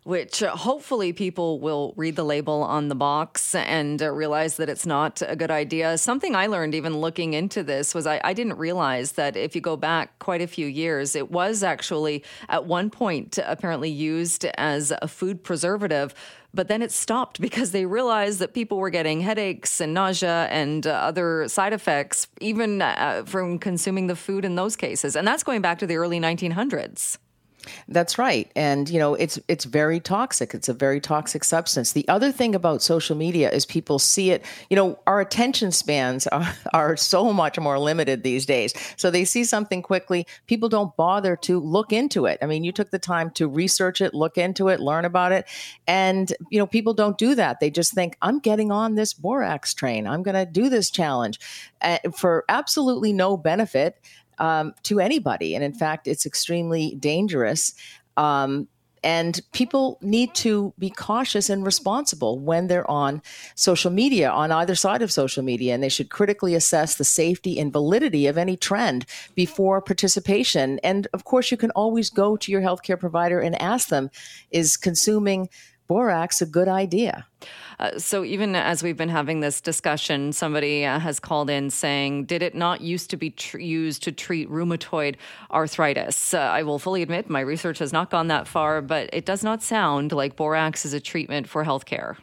which 0.03 0.41
uh, 0.41 0.55
hopefully 0.55 1.13
people 1.13 1.59
will 1.59 1.93
read 1.95 2.15
the 2.15 2.23
label 2.23 2.63
on 2.63 2.87
the 2.87 2.95
box 2.95 3.53
and 3.53 4.01
uh, 4.01 4.11
realize 4.11 4.57
that 4.57 4.67
it's 4.67 4.85
not 4.85 5.21
a 5.27 5.35
good 5.35 5.51
idea. 5.51 5.97
Something 5.97 6.35
I 6.35 6.47
learned 6.47 6.73
even 6.73 6.97
looking 6.97 7.33
into 7.33 7.61
this 7.61 7.93
was 7.93 8.07
I, 8.07 8.19
I, 8.23 8.33
didn't 8.33 8.57
realize 8.57 9.11
that 9.13 9.37
if 9.37 9.55
you 9.55 9.61
go 9.61 9.77
back 9.77 10.17
quite 10.17 10.41
a 10.41 10.47
few 10.47 10.65
years, 10.65 11.15
it 11.15 11.29
was 11.29 11.61
actually 11.61 12.23
at 12.49 12.65
one 12.65 12.89
point 12.89 13.37
apparently 13.45 13.91
used 13.91 14.45
as 14.57 14.91
a 15.03 15.07
food 15.07 15.43
preservative. 15.43 16.15
But 16.53 16.67
then 16.67 16.81
it 16.81 16.91
stopped 16.91 17.39
because 17.47 17.71
they 17.71 17.85
realized 17.85 18.39
that 18.39 18.55
people 18.55 18.79
were 18.79 18.89
getting 18.89 19.21
headaches 19.21 19.79
and 19.79 19.93
nausea 19.93 20.47
and 20.49 20.87
uh, 20.87 20.91
other 20.91 21.47
side 21.47 21.73
effects, 21.73 22.27
even 22.39 22.81
uh, 22.81 23.23
from 23.27 23.59
consuming 23.59 24.07
the 24.07 24.15
food 24.15 24.45
in 24.45 24.55
those 24.55 24.75
cases. 24.75 25.15
And 25.15 25.27
that's 25.27 25.43
going 25.43 25.61
back 25.61 25.77
to 25.79 25.87
the 25.87 25.97
early 25.97 26.19
1900s. 26.19 27.19
That's 27.87 28.17
right. 28.17 28.51
And 28.55 28.89
you 28.89 28.99
know, 28.99 29.15
it's 29.15 29.39
it's 29.47 29.65
very 29.65 29.99
toxic. 29.99 30.53
It's 30.53 30.69
a 30.69 30.73
very 30.73 30.99
toxic 30.99 31.43
substance. 31.43 31.91
The 31.93 32.07
other 32.07 32.31
thing 32.31 32.55
about 32.55 32.81
social 32.81 33.15
media 33.15 33.51
is 33.51 33.65
people 33.65 33.99
see 33.99 34.31
it, 34.31 34.43
you 34.69 34.75
know, 34.75 34.99
our 35.07 35.19
attention 35.19 35.71
spans 35.71 36.27
are, 36.27 36.53
are 36.73 36.97
so 36.97 37.33
much 37.33 37.59
more 37.59 37.79
limited 37.79 38.23
these 38.23 38.45
days. 38.45 38.73
So 38.97 39.11
they 39.11 39.25
see 39.25 39.43
something 39.43 39.81
quickly, 39.81 40.25
people 40.47 40.69
don't 40.69 40.95
bother 40.95 41.35
to 41.37 41.59
look 41.59 41.91
into 41.91 42.25
it. 42.25 42.37
I 42.41 42.45
mean, 42.45 42.63
you 42.63 42.71
took 42.71 42.91
the 42.91 42.99
time 42.99 43.31
to 43.31 43.47
research 43.47 44.01
it, 44.01 44.13
look 44.13 44.37
into 44.37 44.69
it, 44.69 44.79
learn 44.79 45.05
about 45.05 45.31
it, 45.31 45.45
and 45.87 46.31
you 46.49 46.59
know, 46.59 46.67
people 46.67 46.93
don't 46.93 47.17
do 47.17 47.35
that. 47.35 47.59
They 47.59 47.69
just 47.69 47.93
think 47.93 48.17
I'm 48.21 48.39
getting 48.39 48.71
on 48.71 48.95
this 48.95 49.13
borax 49.13 49.73
train. 49.73 50.07
I'm 50.07 50.23
going 50.23 50.35
to 50.35 50.45
do 50.45 50.69
this 50.69 50.89
challenge 50.89 51.39
uh, 51.81 51.97
for 52.15 52.45
absolutely 52.49 53.13
no 53.13 53.37
benefit 53.37 53.99
um, 54.41 54.73
to 54.83 54.99
anybody. 54.99 55.55
And 55.55 55.63
in 55.63 55.71
fact, 55.71 56.07
it's 56.07 56.25
extremely 56.25 56.95
dangerous. 56.95 57.73
Um, 58.17 58.67
and 59.03 59.41
people 59.51 59.97
need 60.01 60.35
to 60.35 60.73
be 60.77 60.89
cautious 60.89 61.49
and 61.49 61.65
responsible 61.65 62.37
when 62.37 62.67
they're 62.67 62.89
on 62.89 63.21
social 63.55 63.89
media, 63.89 64.29
on 64.29 64.51
either 64.51 64.75
side 64.75 65.01
of 65.01 65.11
social 65.11 65.43
media. 65.43 65.73
And 65.73 65.81
they 65.81 65.89
should 65.89 66.09
critically 66.09 66.53
assess 66.53 66.95
the 66.95 67.03
safety 67.03 67.59
and 67.59 67.73
validity 67.73 68.27
of 68.27 68.37
any 68.37 68.57
trend 68.57 69.05
before 69.33 69.81
participation. 69.81 70.79
And 70.83 71.07
of 71.13 71.23
course, 71.23 71.49
you 71.49 71.57
can 71.57 71.71
always 71.71 72.09
go 72.09 72.35
to 72.37 72.51
your 72.51 72.61
healthcare 72.61 72.99
provider 72.99 73.39
and 73.39 73.59
ask 73.59 73.89
them 73.89 74.11
is 74.51 74.77
consuming 74.77 75.49
borax 75.91 76.41
a 76.41 76.45
good 76.45 76.69
idea? 76.69 77.27
Uh, 77.77 77.99
so, 77.99 78.23
even 78.23 78.55
as 78.55 78.81
we've 78.81 78.95
been 78.95 79.09
having 79.09 79.41
this 79.41 79.59
discussion, 79.59 80.31
somebody 80.31 80.85
uh, 80.85 80.99
has 80.99 81.19
called 81.19 81.49
in 81.49 81.69
saying, 81.69 82.25
Did 82.25 82.41
it 82.41 82.55
not 82.55 82.79
used 82.79 83.09
to 83.09 83.17
be 83.17 83.31
tr- 83.31 83.59
used 83.59 84.01
to 84.03 84.13
treat 84.13 84.49
rheumatoid 84.49 85.15
arthritis? 85.51 86.33
Uh, 86.33 86.39
I 86.39 86.63
will 86.63 86.79
fully 86.79 87.01
admit 87.01 87.29
my 87.29 87.41
research 87.41 87.79
has 87.79 87.91
not 87.91 88.09
gone 88.09 88.27
that 88.27 88.47
far, 88.47 88.81
but 88.81 89.09
it 89.11 89.25
does 89.25 89.43
not 89.43 89.61
sound 89.61 90.13
like 90.13 90.37
borax 90.37 90.85
is 90.85 90.93
a 90.93 91.01
treatment 91.01 91.49
for 91.49 91.65
healthcare. 91.65 92.15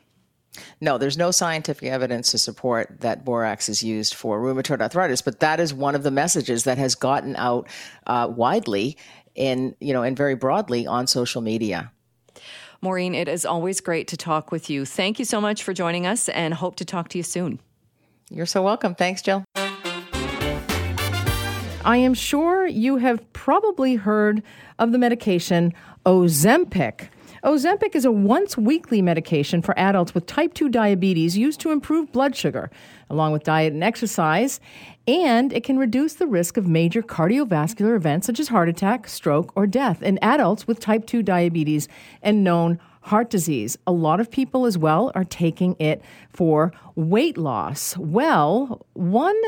No, 0.80 0.96
there's 0.96 1.18
no 1.18 1.30
scientific 1.30 1.90
evidence 1.90 2.30
to 2.30 2.38
support 2.38 3.00
that 3.00 3.22
borax 3.22 3.68
is 3.68 3.82
used 3.82 4.14
for 4.14 4.40
rheumatoid 4.40 4.80
arthritis, 4.80 5.20
but 5.20 5.40
that 5.40 5.60
is 5.60 5.74
one 5.74 5.94
of 5.94 6.04
the 6.04 6.10
messages 6.10 6.64
that 6.64 6.78
has 6.78 6.94
gotten 6.94 7.36
out 7.36 7.68
uh, 8.06 8.32
widely 8.34 8.96
in, 9.34 9.76
you 9.78 9.92
know, 9.92 10.02
and 10.02 10.16
very 10.16 10.36
broadly 10.36 10.86
on 10.86 11.06
social 11.06 11.42
media. 11.42 11.92
Maureen, 12.80 13.14
it 13.14 13.28
is 13.28 13.44
always 13.44 13.80
great 13.80 14.06
to 14.08 14.16
talk 14.16 14.52
with 14.52 14.70
you. 14.70 14.84
Thank 14.84 15.18
you 15.18 15.24
so 15.24 15.40
much 15.40 15.62
for 15.62 15.72
joining 15.72 16.06
us 16.06 16.28
and 16.28 16.54
hope 16.54 16.76
to 16.76 16.84
talk 16.84 17.08
to 17.08 17.18
you 17.18 17.24
soon. 17.24 17.60
You're 18.30 18.46
so 18.46 18.62
welcome. 18.62 18.94
Thanks, 18.94 19.22
Jill. 19.22 19.44
I 21.84 21.96
am 21.96 22.14
sure 22.14 22.66
you 22.66 22.96
have 22.98 23.32
probably 23.32 23.94
heard 23.94 24.42
of 24.78 24.92
the 24.92 24.98
medication 24.98 25.72
Ozempic. 26.04 27.08
Ozempic 27.44 27.94
is 27.94 28.04
a 28.04 28.10
once 28.10 28.56
weekly 28.56 29.00
medication 29.00 29.62
for 29.62 29.78
adults 29.78 30.12
with 30.12 30.26
type 30.26 30.54
2 30.54 30.68
diabetes 30.68 31.38
used 31.38 31.60
to 31.60 31.70
improve 31.70 32.10
blood 32.10 32.34
sugar, 32.34 32.68
along 33.08 33.32
with 33.32 33.44
diet 33.44 33.72
and 33.72 33.84
exercise, 33.84 34.58
and 35.06 35.52
it 35.52 35.62
can 35.62 35.78
reduce 35.78 36.14
the 36.14 36.26
risk 36.26 36.56
of 36.56 36.66
major 36.66 37.00
cardiovascular 37.00 37.94
events 37.94 38.26
such 38.26 38.40
as 38.40 38.48
heart 38.48 38.68
attack, 38.68 39.06
stroke, 39.06 39.52
or 39.54 39.66
death 39.66 40.02
in 40.02 40.18
adults 40.20 40.66
with 40.66 40.80
type 40.80 41.06
2 41.06 41.22
diabetes 41.22 41.86
and 42.22 42.42
known 42.42 42.78
heart 43.02 43.30
disease. 43.30 43.78
A 43.86 43.92
lot 43.92 44.18
of 44.18 44.30
people 44.30 44.66
as 44.66 44.76
well 44.76 45.12
are 45.14 45.24
taking 45.24 45.76
it 45.78 46.02
for 46.30 46.72
weight 46.96 47.38
loss. 47.38 47.96
Well, 47.96 48.84
one 48.94 49.40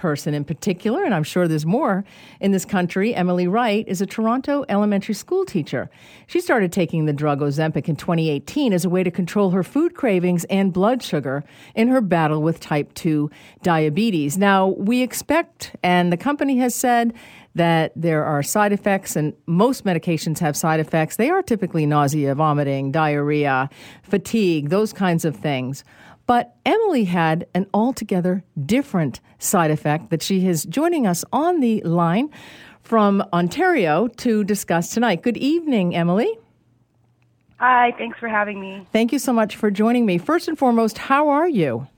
person 0.00 0.32
in 0.32 0.44
particular, 0.44 1.04
and 1.04 1.14
I'm 1.14 1.22
sure 1.22 1.46
there's 1.46 1.66
more 1.66 2.04
in 2.40 2.52
this 2.52 2.64
country, 2.64 3.14
Emily 3.14 3.46
Wright, 3.46 3.84
is 3.86 4.00
a 4.00 4.06
Toronto 4.06 4.64
elementary 4.66 5.12
school 5.14 5.44
teacher. 5.44 5.90
She 6.26 6.40
started 6.40 6.72
taking 6.72 7.04
the 7.04 7.12
drug 7.12 7.40
Ozempic 7.40 7.86
in 7.86 7.96
2018 7.96 8.72
as 8.72 8.86
a 8.86 8.88
way 8.88 9.04
to 9.04 9.10
control 9.10 9.50
her 9.50 9.62
food 9.62 9.94
cravings 9.94 10.44
and 10.44 10.72
blood 10.72 11.02
sugar 11.02 11.44
in 11.74 11.88
her 11.88 12.00
battle 12.00 12.40
with 12.42 12.60
type 12.60 12.94
2 12.94 13.30
diabetes. 13.62 14.38
Now, 14.38 14.68
we 14.68 15.02
expect, 15.02 15.76
and 15.82 16.10
the 16.10 16.16
company 16.16 16.56
has 16.58 16.74
said, 16.74 17.12
that 17.54 17.92
there 17.96 18.24
are 18.24 18.44
side 18.44 18.72
effects, 18.72 19.16
and 19.16 19.34
most 19.46 19.84
medications 19.84 20.38
have 20.38 20.56
side 20.56 20.78
effects. 20.78 21.16
They 21.16 21.30
are 21.30 21.42
typically 21.42 21.84
nausea, 21.84 22.34
vomiting, 22.34 22.92
diarrhea, 22.92 23.68
fatigue, 24.02 24.68
those 24.68 24.92
kinds 24.92 25.24
of 25.24 25.34
things. 25.34 25.82
But 26.30 26.54
Emily 26.64 27.06
had 27.06 27.48
an 27.54 27.66
altogether 27.74 28.44
different 28.64 29.18
side 29.40 29.72
effect 29.72 30.10
that 30.10 30.22
she 30.22 30.46
is 30.46 30.62
joining 30.62 31.04
us 31.04 31.24
on 31.32 31.58
the 31.58 31.80
line 31.80 32.30
from 32.82 33.24
Ontario 33.32 34.06
to 34.06 34.44
discuss 34.44 34.94
tonight. 34.94 35.24
Good 35.24 35.36
evening, 35.36 35.96
Emily. 35.96 36.38
Hi, 37.56 37.92
thanks 37.98 38.16
for 38.20 38.28
having 38.28 38.60
me. 38.60 38.86
Thank 38.92 39.12
you 39.12 39.18
so 39.18 39.32
much 39.32 39.56
for 39.56 39.72
joining 39.72 40.06
me. 40.06 40.18
First 40.18 40.46
and 40.46 40.56
foremost, 40.56 40.98
how 40.98 41.30
are 41.30 41.48
you? 41.48 41.88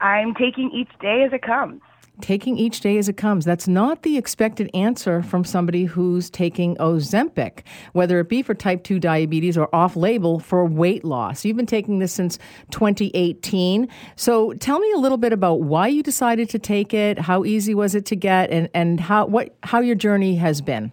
I'm 0.00 0.32
taking 0.34 0.70
each 0.70 0.96
day 1.00 1.24
as 1.24 1.32
it 1.32 1.42
comes. 1.42 1.80
Taking 2.20 2.58
each 2.58 2.80
day 2.80 2.98
as 2.98 3.08
it 3.08 3.16
comes. 3.16 3.44
That's 3.44 3.66
not 3.66 4.02
the 4.02 4.16
expected 4.16 4.70
answer 4.74 5.22
from 5.22 5.44
somebody 5.44 5.84
who's 5.84 6.30
taking 6.30 6.76
Ozempic, 6.76 7.60
whether 7.92 8.20
it 8.20 8.28
be 8.28 8.42
for 8.42 8.54
type 8.54 8.84
2 8.84 8.98
diabetes 8.98 9.56
or 9.56 9.74
off 9.74 9.96
label 9.96 10.38
for 10.38 10.64
weight 10.64 11.04
loss. 11.04 11.44
You've 11.44 11.56
been 11.56 11.66
taking 11.66 11.98
this 11.98 12.12
since 12.12 12.38
2018. 12.70 13.88
So 14.16 14.52
tell 14.54 14.78
me 14.78 14.92
a 14.92 14.98
little 14.98 15.18
bit 15.18 15.32
about 15.32 15.62
why 15.62 15.88
you 15.88 16.02
decided 16.02 16.50
to 16.50 16.58
take 16.58 16.92
it, 16.94 17.18
how 17.18 17.44
easy 17.44 17.74
was 17.74 17.94
it 17.94 18.06
to 18.06 18.16
get, 18.16 18.50
and, 18.50 18.68
and 18.74 19.00
how, 19.00 19.26
what, 19.26 19.54
how 19.62 19.80
your 19.80 19.94
journey 19.94 20.36
has 20.36 20.60
been. 20.60 20.92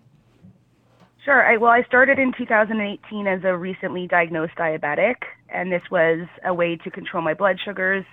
Sure. 1.24 1.46
I, 1.46 1.58
well, 1.58 1.72
I 1.72 1.84
started 1.84 2.20
in 2.20 2.32
2018 2.38 3.28
as 3.28 3.44
a 3.44 3.58
recently 3.58 4.08
diagnosed 4.08 4.56
diabetic, 4.58 5.16
and 5.50 5.72
this 5.72 5.82
was 5.92 6.26
a 6.46 6.54
way 6.54 6.78
to 6.78 6.90
control 6.90 7.22
my 7.22 7.34
blood 7.34 7.60
sugars 7.64 8.06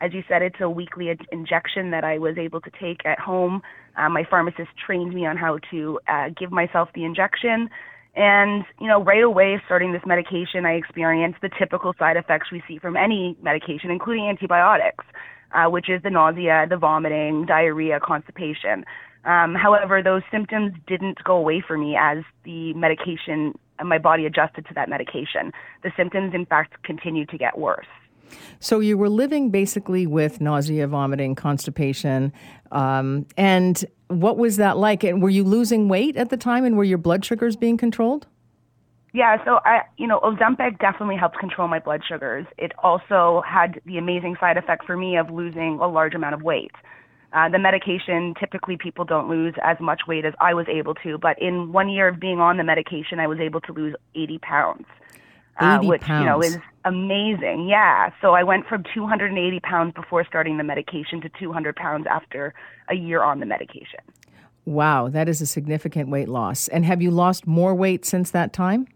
as 0.00 0.12
you 0.12 0.22
said, 0.28 0.42
it's 0.42 0.60
a 0.60 0.68
weekly 0.68 1.10
injection 1.30 1.90
that 1.90 2.04
I 2.04 2.18
was 2.18 2.36
able 2.38 2.60
to 2.62 2.70
take 2.80 3.04
at 3.04 3.18
home. 3.18 3.62
Uh, 3.96 4.08
my 4.08 4.24
pharmacist 4.28 4.70
trained 4.84 5.14
me 5.14 5.26
on 5.26 5.36
how 5.36 5.58
to 5.70 6.00
uh, 6.08 6.30
give 6.38 6.50
myself 6.50 6.88
the 6.94 7.04
injection. 7.04 7.68
And, 8.14 8.64
you 8.80 8.88
know, 8.88 9.02
right 9.02 9.22
away 9.22 9.60
starting 9.64 9.92
this 9.92 10.02
medication, 10.04 10.66
I 10.66 10.72
experienced 10.72 11.40
the 11.40 11.50
typical 11.58 11.94
side 11.98 12.16
effects 12.16 12.50
we 12.52 12.62
see 12.68 12.78
from 12.78 12.96
any 12.96 13.36
medication, 13.42 13.90
including 13.90 14.28
antibiotics, 14.28 15.04
uh, 15.54 15.70
which 15.70 15.88
is 15.88 16.02
the 16.02 16.10
nausea, 16.10 16.66
the 16.68 16.76
vomiting, 16.76 17.46
diarrhea, 17.46 18.00
constipation. 18.00 18.84
Um, 19.24 19.54
however, 19.54 20.02
those 20.02 20.22
symptoms 20.30 20.72
didn't 20.86 21.22
go 21.24 21.36
away 21.36 21.62
for 21.66 21.78
me 21.78 21.96
as 21.98 22.18
the 22.44 22.74
medication, 22.74 23.54
my 23.82 23.98
body 23.98 24.26
adjusted 24.26 24.66
to 24.66 24.74
that 24.74 24.88
medication. 24.88 25.52
The 25.82 25.92
symptoms, 25.96 26.34
in 26.34 26.44
fact, 26.44 26.82
continued 26.82 27.28
to 27.30 27.38
get 27.38 27.56
worse. 27.56 27.86
So 28.60 28.80
you 28.80 28.96
were 28.96 29.08
living 29.08 29.50
basically 29.50 30.06
with 30.06 30.40
nausea, 30.40 30.86
vomiting, 30.86 31.34
constipation, 31.34 32.32
um, 32.70 33.26
and 33.36 33.84
what 34.08 34.36
was 34.36 34.56
that 34.56 34.76
like? 34.76 35.04
And 35.04 35.22
were 35.22 35.30
you 35.30 35.44
losing 35.44 35.88
weight 35.88 36.16
at 36.16 36.30
the 36.30 36.36
time, 36.36 36.64
and 36.64 36.76
were 36.76 36.84
your 36.84 36.98
blood 36.98 37.24
sugars 37.24 37.56
being 37.56 37.76
controlled? 37.76 38.26
Yeah, 39.14 39.44
so 39.44 39.60
I, 39.66 39.82
you 39.98 40.06
know, 40.06 40.20
Ozempic 40.20 40.78
definitely 40.78 41.16
helped 41.16 41.38
control 41.38 41.68
my 41.68 41.78
blood 41.78 42.00
sugars. 42.06 42.46
It 42.56 42.72
also 42.82 43.42
had 43.46 43.80
the 43.84 43.98
amazing 43.98 44.36
side 44.40 44.56
effect 44.56 44.86
for 44.86 44.96
me 44.96 45.16
of 45.18 45.30
losing 45.30 45.78
a 45.82 45.86
large 45.86 46.14
amount 46.14 46.34
of 46.34 46.42
weight. 46.42 46.72
Uh, 47.34 47.48
the 47.48 47.58
medication, 47.58 48.34
typically 48.38 48.76
people 48.76 49.04
don't 49.04 49.28
lose 49.28 49.54
as 49.62 49.76
much 49.80 50.02
weight 50.06 50.24
as 50.24 50.34
I 50.40 50.54
was 50.54 50.66
able 50.68 50.94
to, 50.96 51.18
but 51.18 51.40
in 51.40 51.72
one 51.72 51.88
year 51.88 52.08
of 52.08 52.20
being 52.20 52.40
on 52.40 52.56
the 52.56 52.64
medication, 52.64 53.20
I 53.20 53.26
was 53.26 53.38
able 53.38 53.60
to 53.62 53.72
lose 53.72 53.94
80 54.14 54.38
pounds 54.38 54.86
uh, 55.58 55.80
which 55.80 56.02
pounds. 56.02 56.22
you 56.22 56.26
know 56.26 56.40
is 56.40 56.58
amazing. 56.84 57.68
Yeah. 57.68 58.10
So 58.20 58.34
I 58.34 58.42
went 58.42 58.66
from 58.66 58.84
280 58.94 59.60
pounds 59.60 59.94
before 59.94 60.24
starting 60.26 60.56
the 60.56 60.64
medication 60.64 61.20
to 61.20 61.30
200 61.38 61.76
pounds 61.76 62.06
after 62.10 62.54
a 62.88 62.94
year 62.94 63.22
on 63.22 63.40
the 63.40 63.46
medication. 63.46 64.00
Wow, 64.64 65.08
that 65.08 65.28
is 65.28 65.40
a 65.40 65.46
significant 65.46 66.08
weight 66.08 66.28
loss. 66.28 66.68
And 66.68 66.84
have 66.84 67.02
you 67.02 67.10
lost 67.10 67.46
more 67.46 67.74
weight 67.74 68.04
since 68.04 68.30
that 68.30 68.52
time? 68.52 68.86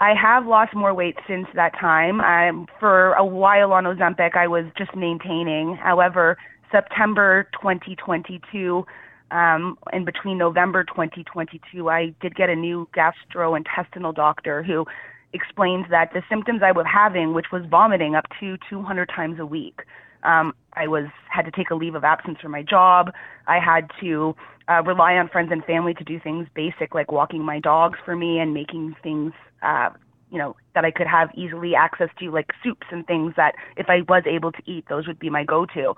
I 0.00 0.14
have 0.14 0.46
lost 0.46 0.74
more 0.74 0.94
weight 0.94 1.16
since 1.26 1.46
that 1.54 1.78
time. 1.78 2.20
Um, 2.20 2.66
for 2.78 3.14
a 3.14 3.24
while 3.24 3.72
on 3.72 3.84
Ozempic, 3.84 4.36
I 4.36 4.46
was 4.46 4.64
just 4.76 4.94
maintaining. 4.94 5.76
However, 5.76 6.36
September 6.70 7.48
2022, 7.60 8.86
um, 9.30 9.76
in 9.92 10.04
between 10.04 10.38
November 10.38 10.84
2022, 10.84 11.88
I 11.88 12.14
did 12.20 12.34
get 12.36 12.48
a 12.48 12.54
new 12.54 12.88
gastrointestinal 12.96 14.14
doctor 14.14 14.62
who 14.62 14.86
explained 15.32 15.86
that 15.90 16.12
the 16.12 16.22
symptoms 16.28 16.60
I 16.62 16.72
was 16.72 16.86
having, 16.92 17.34
which 17.34 17.46
was 17.52 17.62
vomiting 17.70 18.14
up 18.14 18.26
to 18.40 18.56
200 18.70 19.08
times 19.14 19.38
a 19.38 19.46
week, 19.46 19.80
um, 20.22 20.54
I 20.74 20.86
was 20.86 21.06
had 21.30 21.44
to 21.44 21.50
take 21.50 21.70
a 21.70 21.74
leave 21.74 21.94
of 21.94 22.04
absence 22.04 22.38
from 22.40 22.52
my 22.52 22.62
job. 22.62 23.12
I 23.46 23.58
had 23.58 23.90
to 24.00 24.34
uh, 24.68 24.82
rely 24.82 25.14
on 25.14 25.28
friends 25.28 25.50
and 25.52 25.64
family 25.64 25.94
to 25.94 26.04
do 26.04 26.18
things 26.20 26.46
basic 26.54 26.94
like 26.94 27.12
walking 27.12 27.42
my 27.44 27.60
dogs 27.60 27.98
for 28.04 28.16
me 28.16 28.38
and 28.38 28.52
making 28.52 28.94
things, 29.02 29.32
uh, 29.62 29.90
you 30.30 30.38
know, 30.38 30.56
that 30.74 30.84
I 30.84 30.90
could 30.90 31.06
have 31.06 31.30
easily 31.34 31.74
access 31.74 32.08
to, 32.20 32.30
like 32.30 32.50
soups 32.62 32.86
and 32.90 33.06
things 33.06 33.34
that 33.36 33.54
if 33.76 33.88
I 33.88 34.02
was 34.08 34.24
able 34.26 34.52
to 34.52 34.62
eat, 34.66 34.84
those 34.88 35.06
would 35.06 35.18
be 35.18 35.30
my 35.30 35.44
go-to. 35.44 35.94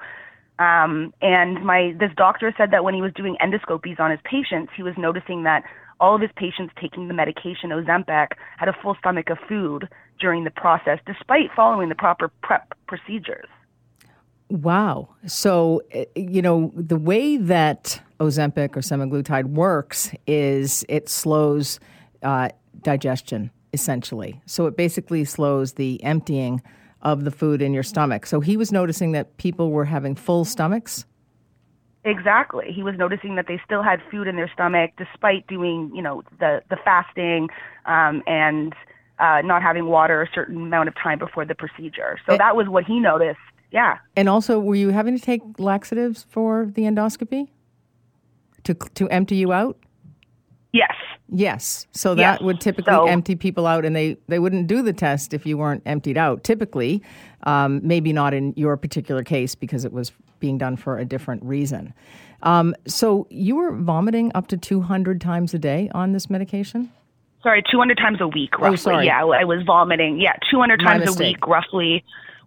Um, 0.59 1.15
and 1.23 1.65
my 1.65 1.95
this 1.99 2.11
doctor 2.17 2.53
said 2.57 2.71
that 2.73 2.85
when 2.85 2.95
he 2.95 3.01
was 3.01 3.13
doing 3.15 3.37
endoscopies 3.43 3.99
on 3.99 4.11
his 4.11 4.21
patients, 4.25 4.73
he 4.77 4.83
was 4.83 4.95
noticing 4.99 5.45
that 5.45 5.65
all 6.01 6.15
of 6.15 6.21
his 6.21 6.31
patients 6.35 6.73
taking 6.81 7.09
the 7.09 7.15
medication 7.15 7.71
Ozempic 7.71 8.29
had 8.57 8.69
a 8.69 8.73
full 8.83 8.97
stomach 8.99 9.31
of 9.31 9.39
food 9.47 9.89
during 10.19 10.45
the 10.45 10.51
process, 10.51 10.99
despite 11.07 11.51
following 11.55 11.89
the 11.89 11.95
proper 11.95 12.29
prep 12.43 12.73
procedures. 12.89 13.47
Wow. 14.49 15.09
So, 15.27 15.83
eh, 15.93 16.07
you 16.17 16.43
know, 16.43 16.73
the 16.75 16.97
way 16.97 17.37
that 17.37 18.01
Ozempic 18.19 18.77
or 18.77 18.81
semaglutide 18.81 19.45
works 19.45 20.13
is 20.27 20.85
it 20.89 21.09
slows 21.09 21.79
uh, 22.23 22.49
digestion, 22.83 23.51
essentially. 23.73 24.41
So 24.47 24.67
it 24.67 24.77
basically 24.77 25.25
slows 25.25 25.75
the 25.75 26.03
emptying 26.03 26.63
of 27.03 27.25
the 27.25 27.31
food 27.31 27.63
in 27.63 27.73
your 27.73 27.83
stomach. 27.83 28.27
So 28.27 28.41
he 28.41 28.57
was 28.57 28.73
noticing 28.73 29.13
that 29.13 29.37
people 29.37 29.71
were 29.71 29.85
having 29.85 30.15
full 30.15 30.45
stomachs. 30.45 31.05
Exactly. 32.05 32.73
He 32.73 32.83
was 32.83 32.97
noticing 32.97 33.35
that 33.37 33.47
they 33.47 33.61
still 33.65 33.83
had 33.83 34.01
food 34.11 34.27
in 34.27 34.37
their 34.37 34.51
stomach 34.53 34.93
despite 34.97 35.47
doing, 35.47 35.91
you 35.95 36.01
know, 36.01 36.23
the 36.39 36.63
the 36.71 36.77
fasting 36.83 37.49
um, 37.85 38.23
and 38.27 38.75
uh, 39.19 39.43
not 39.45 39.63
having 39.63 39.87
water 39.87 40.23
a 40.23 40.29
certain 40.35 40.57
amount 40.57 40.89
of 40.89 40.95
time 40.95 41.19
before 41.19 41.45
the 41.45 41.55
procedure. 41.55 42.19
So 42.27 42.39
that 42.39 42.57
was 42.57 42.69
what 42.69 42.85
he 42.85 42.99
noticed. 43.01 43.39
Yeah. 43.71 43.99
And 44.17 44.29
also, 44.29 44.59
were 44.59 44.75
you 44.75 44.89
having 44.91 45.17
to 45.17 45.23
take 45.23 45.43
laxatives 45.59 46.25
for 46.31 46.71
the 46.75 46.83
endoscopy 46.83 47.49
to 48.65 48.75
to 48.75 49.09
empty 49.11 49.37
you 49.37 49.53
out? 49.53 49.77
Yes. 50.73 50.95
Yes. 51.29 51.87
So 51.93 52.15
that 52.15 52.41
Yes. 52.41 52.41
would 52.41 52.61
typically 52.61 52.95
So- 52.95 53.07
empty 53.07 53.37
people 53.37 53.67
out, 53.67 53.85
and 53.85 53.95
they, 53.95 54.17
they 54.27 54.39
wouldn't 54.39 54.67
do 54.67 54.83
the 54.83 54.93
test 54.93 55.35
if 55.35 55.47
you 55.47 55.59
weren't 55.59 55.83
emptied 55.87 56.17
out. 56.17 56.43
Typically, 56.45 57.03
um, 57.45 57.81
maybe 57.85 58.13
not 58.13 58.35
in 58.35 58.53
your 58.57 58.77
particular 58.77 59.23
case 59.23 59.55
because 59.55 59.85
it 59.85 59.93
was 59.93 60.13
being 60.41 60.59
done 60.59 60.77
for 60.77 60.99
a 60.99 61.05
different 61.05 61.45
reason. 61.45 61.95
Um, 62.43 62.75
so 62.87 63.27
you 63.31 63.57
were 63.57 63.73
vomiting 63.73 64.33
up 64.35 64.49
to 64.49 64.57
200 64.57 65.21
times 65.21 65.55
a 65.55 65.59
day 65.59 65.91
on 65.95 66.13
this 66.13 66.31
medication? 66.31 66.91
Sorry, 67.43 67.63
200 67.71 67.97
times 67.97 68.21
a 68.21 68.29
week, 68.29 68.59
roughly. 68.59 68.73
Oh, 68.73 68.77
sorry. 68.77 69.07
Yeah, 69.07 69.25
I 69.25 69.45
was 69.45 69.63
vomiting. 69.65 70.21
Yeah, 70.21 70.33
200 70.51 70.81
times 70.81 71.09
a 71.09 71.19
week, 71.19 71.47
roughly, 71.47 72.05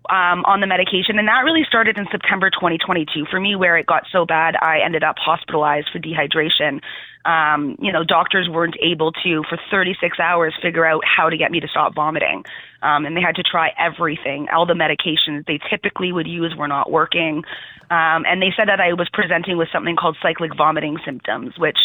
um, 0.09 0.45
on 0.45 0.59
the 0.59 0.67
medication. 0.67 1.17
And 1.17 1.27
that 1.27 1.41
really 1.43 1.63
started 1.67 1.97
in 1.97 2.05
September 2.11 2.51
2022. 2.51 3.25
For 3.31 3.39
me, 3.39 3.55
where 3.55 3.77
it 3.77 3.87
got 3.87 4.03
so 4.11 4.25
bad, 4.25 4.55
I 4.61 4.79
ended 4.85 5.03
up 5.03 5.15
hospitalized 5.17 5.89
for 5.91 5.99
dehydration. 5.99 6.81
Um, 7.25 7.75
you 7.79 7.91
know, 7.91 8.03
doctors 8.03 8.49
weren't 8.51 8.75
able 8.83 9.11
to, 9.23 9.43
for 9.49 9.57
36 9.71 10.19
hours, 10.19 10.53
figure 10.61 10.85
out 10.85 11.03
how 11.05 11.29
to 11.29 11.37
get 11.37 11.51
me 11.51 11.59
to 11.59 11.67
stop 11.67 11.95
vomiting. 11.95 12.43
Um, 12.83 13.05
and 13.05 13.15
they 13.15 13.21
had 13.21 13.35
to 13.35 13.43
try 13.43 13.71
everything. 13.79 14.47
All 14.53 14.65
the 14.65 14.73
medications 14.73 15.45
they 15.45 15.59
typically 15.69 16.11
would 16.11 16.27
use 16.27 16.53
were 16.57 16.67
not 16.67 16.91
working. 16.91 17.43
Um, 17.89 18.25
and 18.27 18.41
they 18.41 18.51
said 18.57 18.67
that 18.67 18.79
I 18.79 18.93
was 18.93 19.09
presenting 19.13 19.57
with 19.57 19.69
something 19.71 19.95
called 19.95 20.17
cyclic 20.21 20.51
vomiting 20.55 20.97
symptoms, 21.05 21.57
which 21.57 21.77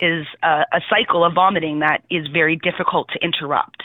is 0.00 0.26
a, 0.42 0.64
a 0.72 0.80
cycle 0.88 1.24
of 1.24 1.34
vomiting 1.34 1.80
that 1.80 2.02
is 2.10 2.26
very 2.28 2.56
difficult 2.56 3.08
to 3.12 3.18
interrupt. 3.22 3.82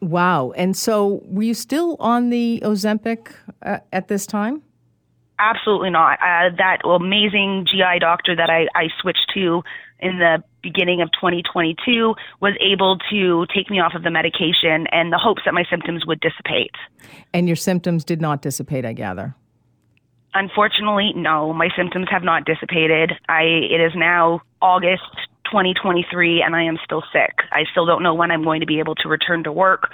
Wow. 0.00 0.52
And 0.56 0.76
so 0.76 1.22
were 1.24 1.42
you 1.42 1.54
still 1.54 1.96
on 2.00 2.30
the 2.30 2.60
Ozempic 2.62 3.34
uh, 3.62 3.78
at 3.92 4.08
this 4.08 4.26
time? 4.26 4.62
Absolutely 5.38 5.90
not. 5.90 6.18
Uh, 6.20 6.54
that 6.58 6.78
amazing 6.84 7.66
GI 7.70 7.98
doctor 8.00 8.36
that 8.36 8.50
I, 8.50 8.68
I 8.78 8.88
switched 9.00 9.32
to 9.34 9.62
in 10.04 10.18
the 10.18 10.44
beginning 10.62 11.00
of 11.00 11.08
2022 11.12 12.14
was 12.40 12.52
able 12.60 12.98
to 13.10 13.46
take 13.54 13.70
me 13.70 13.80
off 13.80 13.94
of 13.94 14.02
the 14.02 14.10
medication 14.10 14.86
and 14.92 15.10
the 15.10 15.18
hopes 15.18 15.42
that 15.46 15.54
my 15.54 15.64
symptoms 15.70 16.04
would 16.06 16.20
dissipate. 16.20 16.76
And 17.32 17.48
your 17.48 17.56
symptoms 17.56 18.04
did 18.04 18.20
not 18.20 18.42
dissipate, 18.42 18.84
I 18.84 18.92
gather. 18.92 19.34
Unfortunately, 20.34 21.12
no, 21.16 21.52
my 21.54 21.68
symptoms 21.76 22.08
have 22.10 22.22
not 22.22 22.44
dissipated. 22.44 23.12
I 23.28 23.42
it 23.42 23.80
is 23.80 23.92
now 23.94 24.42
August 24.60 25.02
2023 25.46 26.42
and 26.42 26.54
I 26.54 26.64
am 26.64 26.76
still 26.84 27.02
sick. 27.12 27.32
I 27.52 27.64
still 27.70 27.86
don't 27.86 28.02
know 28.02 28.14
when 28.14 28.30
I'm 28.30 28.44
going 28.44 28.60
to 28.60 28.66
be 28.66 28.80
able 28.80 28.96
to 28.96 29.08
return 29.08 29.44
to 29.44 29.52
work. 29.52 29.90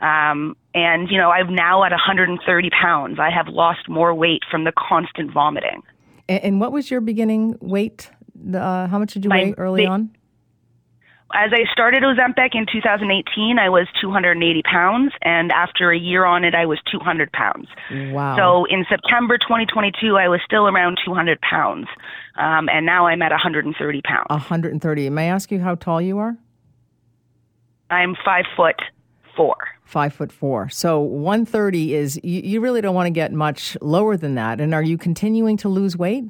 Um, 0.00 0.56
and 0.74 1.10
you 1.10 1.16
know, 1.16 1.30
I'm 1.30 1.52
now 1.54 1.82
at 1.84 1.90
130 1.90 2.70
pounds. 2.70 3.18
I 3.18 3.30
have 3.30 3.48
lost 3.48 3.88
more 3.88 4.14
weight 4.14 4.42
from 4.48 4.64
the 4.64 4.72
constant 4.76 5.32
vomiting. 5.32 5.82
And, 6.28 6.44
and 6.44 6.60
what 6.60 6.70
was 6.70 6.90
your 6.90 7.00
beginning 7.00 7.56
weight? 7.60 8.10
Uh, 8.54 8.86
how 8.86 8.98
much 8.98 9.14
did 9.14 9.24
you 9.24 9.28
My 9.28 9.44
weigh 9.44 9.54
early 9.56 9.86
ba- 9.86 9.92
on? 9.92 10.10
As 11.34 11.50
I 11.52 11.70
started 11.70 12.02
Ozempic 12.04 12.54
in 12.54 12.64
2018, 12.72 13.58
I 13.58 13.68
was 13.68 13.86
280 14.00 14.62
pounds, 14.62 15.12
and 15.20 15.52
after 15.52 15.90
a 15.90 15.98
year 15.98 16.24
on 16.24 16.42
it, 16.42 16.54
I 16.54 16.64
was 16.64 16.78
200 16.90 17.30
pounds. 17.32 17.68
Wow. 17.90 18.34
So 18.36 18.64
in 18.64 18.86
September 18.88 19.36
2022, 19.36 20.16
I 20.16 20.28
was 20.28 20.40
still 20.46 20.66
around 20.66 20.98
200 21.04 21.38
pounds, 21.42 21.86
um, 22.38 22.70
and 22.70 22.86
now 22.86 23.08
I'm 23.08 23.20
at 23.20 23.30
130 23.30 24.00
pounds. 24.02 24.26
130. 24.30 25.10
May 25.10 25.28
I 25.28 25.34
ask 25.34 25.50
you 25.50 25.60
how 25.60 25.74
tall 25.74 26.00
you 26.00 26.16
are? 26.16 26.34
I'm 27.90 28.14
five 28.24 28.46
foot 28.56 28.80
four. 29.36 29.54
Five 29.84 30.14
foot 30.14 30.32
four. 30.32 30.68
So 30.70 31.00
130 31.00 31.94
is, 31.94 32.20
you, 32.22 32.40
you 32.40 32.60
really 32.60 32.80
don't 32.80 32.94
want 32.94 33.06
to 33.06 33.10
get 33.10 33.32
much 33.32 33.76
lower 33.82 34.16
than 34.16 34.34
that. 34.36 34.60
And 34.60 34.74
are 34.74 34.82
you 34.82 34.96
continuing 34.96 35.56
to 35.58 35.68
lose 35.68 35.96
weight? 35.96 36.24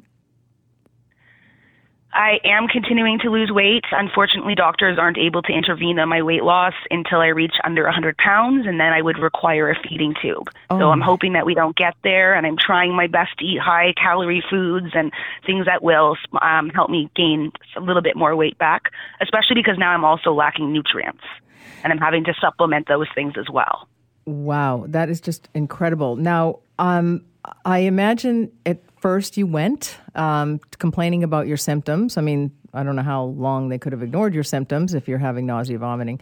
I 2.11 2.39
am 2.43 2.67
continuing 2.67 3.19
to 3.19 3.29
lose 3.29 3.51
weight. 3.51 3.83
Unfortunately, 3.91 4.55
doctors 4.55 4.97
aren't 4.97 5.17
able 5.17 5.43
to 5.43 5.53
intervene 5.53 5.99
on 5.99 6.09
my 6.09 6.23
weight 6.23 6.43
loss 6.43 6.73
until 6.89 7.19
I 7.19 7.27
reach 7.27 7.53
under 7.63 7.83
100 7.83 8.17
pounds, 8.17 8.65
and 8.65 8.79
then 8.79 8.93
I 8.93 9.01
would 9.01 9.19
require 9.19 9.69
a 9.69 9.75
feeding 9.87 10.15
tube. 10.19 10.49
Oh. 10.71 10.79
So 10.79 10.89
I'm 10.89 11.01
hoping 11.01 11.33
that 11.33 11.45
we 11.45 11.53
don't 11.53 11.75
get 11.75 11.95
there, 12.03 12.33
and 12.33 12.47
I'm 12.47 12.57
trying 12.57 12.95
my 12.95 13.05
best 13.07 13.37
to 13.39 13.45
eat 13.45 13.59
high 13.59 13.93
calorie 13.93 14.43
foods 14.49 14.87
and 14.93 15.11
things 15.45 15.65
that 15.67 15.83
will 15.83 16.17
um, 16.41 16.69
help 16.69 16.89
me 16.89 17.09
gain 17.15 17.51
a 17.77 17.81
little 17.81 18.01
bit 18.01 18.15
more 18.15 18.35
weight 18.35 18.57
back, 18.57 18.91
especially 19.21 19.55
because 19.55 19.77
now 19.77 19.91
I'm 19.91 20.03
also 20.03 20.33
lacking 20.33 20.73
nutrients, 20.73 21.23
and 21.83 21.93
I'm 21.93 21.99
having 21.99 22.23
to 22.23 22.33
supplement 22.41 22.87
those 22.87 23.07
things 23.13 23.33
as 23.37 23.49
well. 23.51 23.87
Wow, 24.25 24.85
that 24.87 25.09
is 25.09 25.21
just 25.21 25.47
incredible. 25.53 26.15
Now, 26.15 26.59
um, 26.79 27.25
I 27.65 27.79
imagine 27.79 28.51
at 28.65 28.79
first 29.01 29.37
you 29.37 29.47
went 29.47 29.97
um, 30.15 30.59
complaining 30.77 31.23
about 31.23 31.47
your 31.47 31.57
symptoms. 31.57 32.17
I 32.17 32.21
mean, 32.21 32.51
I 32.73 32.83
don't 32.83 32.95
know 32.95 33.03
how 33.03 33.23
long 33.23 33.69
they 33.69 33.77
could 33.77 33.93
have 33.93 34.03
ignored 34.03 34.33
your 34.33 34.43
symptoms 34.43 34.93
if 34.93 35.07
you're 35.07 35.17
having 35.17 35.45
nausea, 35.45 35.77
vomiting, 35.77 36.19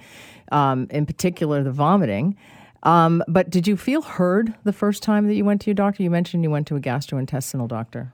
um, 0.51 0.87
in 0.91 1.05
particular 1.05 1.63
the 1.63 1.71
vomiting. 1.71 2.37
Um, 2.83 3.23
but 3.27 3.49
did 3.49 3.67
you 3.67 3.75
feel 3.75 4.01
heard 4.01 4.53
the 4.63 4.73
first 4.73 5.03
time 5.03 5.27
that 5.27 5.33
you 5.33 5.43
went 5.43 5.61
to 5.61 5.67
your 5.67 5.75
doctor? 5.75 6.03
You 6.03 6.11
mentioned 6.11 6.43
you 6.43 6.51
went 6.51 6.67
to 6.67 6.75
a 6.75 6.79
gastrointestinal 6.79 7.67
doctor. 7.67 8.13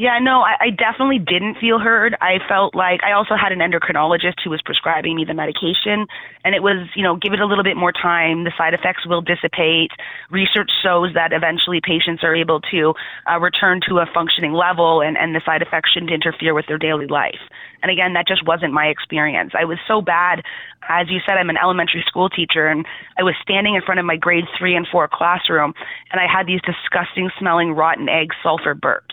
Yeah, 0.00 0.16
no, 0.16 0.40
I, 0.40 0.56
I 0.58 0.70
definitely 0.72 1.18
didn't 1.18 1.60
feel 1.60 1.78
heard. 1.78 2.16
I 2.22 2.40
felt 2.48 2.74
like 2.74 3.04
I 3.04 3.12
also 3.12 3.36
had 3.36 3.52
an 3.52 3.60
endocrinologist 3.60 4.40
who 4.42 4.48
was 4.48 4.62
prescribing 4.64 5.14
me 5.14 5.26
the 5.28 5.36
medication, 5.36 6.08
and 6.40 6.54
it 6.56 6.62
was, 6.62 6.88
you 6.96 7.04
know, 7.04 7.16
give 7.20 7.34
it 7.34 7.40
a 7.40 7.44
little 7.44 7.62
bit 7.62 7.76
more 7.76 7.92
time. 7.92 8.44
The 8.44 8.52
side 8.56 8.72
effects 8.72 9.04
will 9.04 9.20
dissipate. 9.20 9.92
Research 10.30 10.72
shows 10.82 11.12
that 11.12 11.36
eventually 11.36 11.84
patients 11.84 12.24
are 12.24 12.34
able 12.34 12.64
to 12.72 12.94
uh, 13.28 13.36
return 13.44 13.84
to 13.92 14.00
a 14.00 14.08
functioning 14.08 14.54
level, 14.54 15.02
and, 15.04 15.18
and 15.18 15.36
the 15.36 15.42
side 15.44 15.60
effects 15.60 15.92
shouldn't 15.92 16.10
interfere 16.10 16.54
with 16.54 16.64
their 16.64 16.78
daily 16.80 17.06
life. 17.06 17.44
And 17.82 17.92
again, 17.92 18.14
that 18.14 18.24
just 18.26 18.40
wasn't 18.48 18.72
my 18.72 18.86
experience. 18.86 19.52
I 19.52 19.66
was 19.66 19.76
so 19.86 20.00
bad. 20.00 20.40
As 20.88 21.12
you 21.12 21.20
said, 21.28 21.36
I'm 21.36 21.50
an 21.52 21.60
elementary 21.60 22.04
school 22.08 22.30
teacher, 22.30 22.72
and 22.72 22.86
I 23.18 23.22
was 23.22 23.36
standing 23.44 23.74
in 23.74 23.82
front 23.84 24.00
of 24.00 24.06
my 24.06 24.16
grade 24.16 24.48
three 24.56 24.74
and 24.74 24.88
four 24.88 25.10
classroom, 25.12 25.74
and 26.10 26.16
I 26.16 26.24
had 26.24 26.46
these 26.46 26.64
disgusting 26.64 27.28
smelling 27.38 27.76
rotten 27.76 28.08
egg 28.08 28.32
sulfur 28.42 28.74
burps 28.74 29.09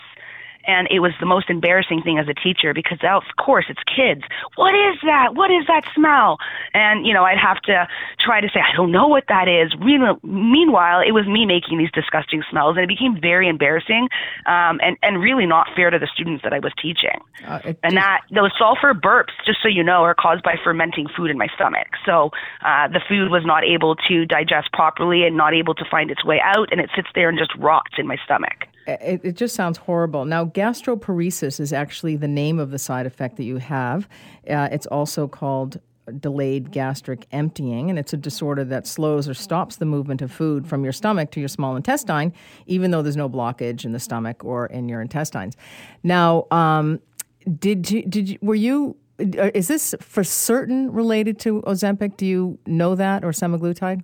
and 0.68 0.88
it 0.92 1.00
was 1.00 1.14
the 1.20 1.26
most 1.26 1.50
embarrassing 1.50 2.02
thing 2.04 2.20
as 2.20 2.28
a 2.28 2.34
teacher 2.34 2.74
because 2.74 3.00
of 3.04 3.24
course 3.44 3.66
it's 3.70 3.82
kids. 3.84 4.22
What 4.56 4.76
is 4.76 5.00
that? 5.04 5.34
What 5.34 5.50
is 5.50 5.66
that 5.68 5.84
smell? 5.96 6.38
And 6.74 7.08
you 7.08 7.14
know 7.14 7.24
i'd 7.24 7.38
have 7.38 7.62
to 7.62 7.88
try 8.20 8.42
to 8.42 8.48
say 8.54 8.60
i 8.60 8.76
don't 8.76 8.92
know 8.92 9.08
what 9.08 9.24
that 9.30 9.48
is. 9.48 9.74
Meanwhile 9.80 11.02
it 11.02 11.14
was 11.14 11.26
me 11.28 11.46
making 11.46 11.78
these 11.78 11.92
disgusting 11.92 12.44
smells 12.50 12.76
and 12.76 12.84
it 12.84 12.88
became 12.88 13.20
very 13.20 13.48
embarrassing 13.48 14.10
um, 14.46 14.80
and 14.84 14.98
and 15.02 15.22
really 15.22 15.46
not 15.46 15.68
fair 15.76 15.90
to 15.90 15.98
the 15.98 16.08
students 16.14 16.44
that 16.44 16.54
i 16.54 16.60
was 16.60 16.74
teaching. 16.82 17.20
Uh, 17.48 17.74
and 17.84 17.96
that 17.98 18.22
those 18.34 18.52
sulfur 18.58 18.94
burps 18.94 19.34
just 19.46 19.60
so 19.62 19.68
you 19.68 19.84
know 19.84 20.04
are 20.04 20.16
caused 20.16 20.44
by 20.44 20.56
fermenting 20.64 21.08
food 21.16 21.32
in 21.32 21.38
my 21.38 21.48
stomach. 21.56 21.88
So 22.06 22.32
uh, 22.66 22.88
the 22.88 23.02
food 23.08 23.32
was 23.32 23.44
not 23.46 23.64
able 23.64 23.96
to 24.08 24.26
digest 24.26 24.72
properly 24.74 25.24
and 25.24 25.38
not 25.38 25.54
able 25.54 25.74
to 25.76 25.86
find 25.90 26.12
its 26.12 26.26
way 26.26 26.42
out 26.44 26.72
and 26.72 26.82
it 26.82 26.90
sits 26.96 27.08
there 27.16 27.30
and 27.30 27.38
just 27.38 27.56
rots 27.56 27.94
in 27.98 28.08
my 28.08 28.18
stomach 28.26 28.68
it, 28.88 29.22
it, 29.24 29.36
just 29.36 29.54
sounds 29.54 29.78
horrible. 29.78 30.26
Now, 30.26 30.46
gastroparesis 30.46 31.60
is 31.60 31.74
actually 31.74 32.16
the 32.16 32.28
name 32.28 32.58
of 32.58 32.72
the 32.72 32.80
side 32.80 33.06
effect 33.06 33.36
that 33.38 33.44
you 33.44 33.58
have. 33.58 34.08
Uh, 34.50 34.70
it's 34.72 34.86
also 34.88 35.28
called 35.28 35.80
delayed 36.20 36.72
gastric 36.72 37.28
emptying, 37.32 37.90
and 37.90 38.00
it's 38.00 38.14
a 38.14 38.18
disorder 38.18 38.64
that 38.64 38.88
slows 38.88 39.28
or 39.28 39.34
stops 39.34 39.76
the 39.76 39.86
movement 39.86 40.22
of 40.22 40.32
food 40.32 40.66
from 40.66 40.84
your 40.84 40.94
stomach 40.94 41.32
to 41.32 41.40
your 41.40 41.50
small 41.50 41.76
intestine, 41.76 42.34
even 42.66 42.92
though 42.92 43.02
there's 43.02 43.18
no 43.18 43.30
blockage 43.30 43.84
in 43.84 43.92
the 43.92 44.00
stomach 44.00 44.44
or 44.46 44.68
in 44.68 44.88
your 44.88 45.02
intestines. 45.02 45.56
Now, 46.04 46.48
um, 46.52 47.02
did 47.60 47.92
you, 47.92 48.04
did 48.04 48.30
you, 48.30 48.38
were 48.42 48.56
you? 48.56 48.96
Uh, 49.20 49.50
is 49.54 49.68
this 49.68 49.96
for 50.00 50.24
certain 50.24 50.92
related 50.92 51.40
to 51.40 51.62
Ozempic? 51.64 52.18
Do 52.18 52.26
you 52.26 52.60
know 52.66 52.96
that 52.96 53.26
or 53.26 53.32
semaglutide? 53.32 54.04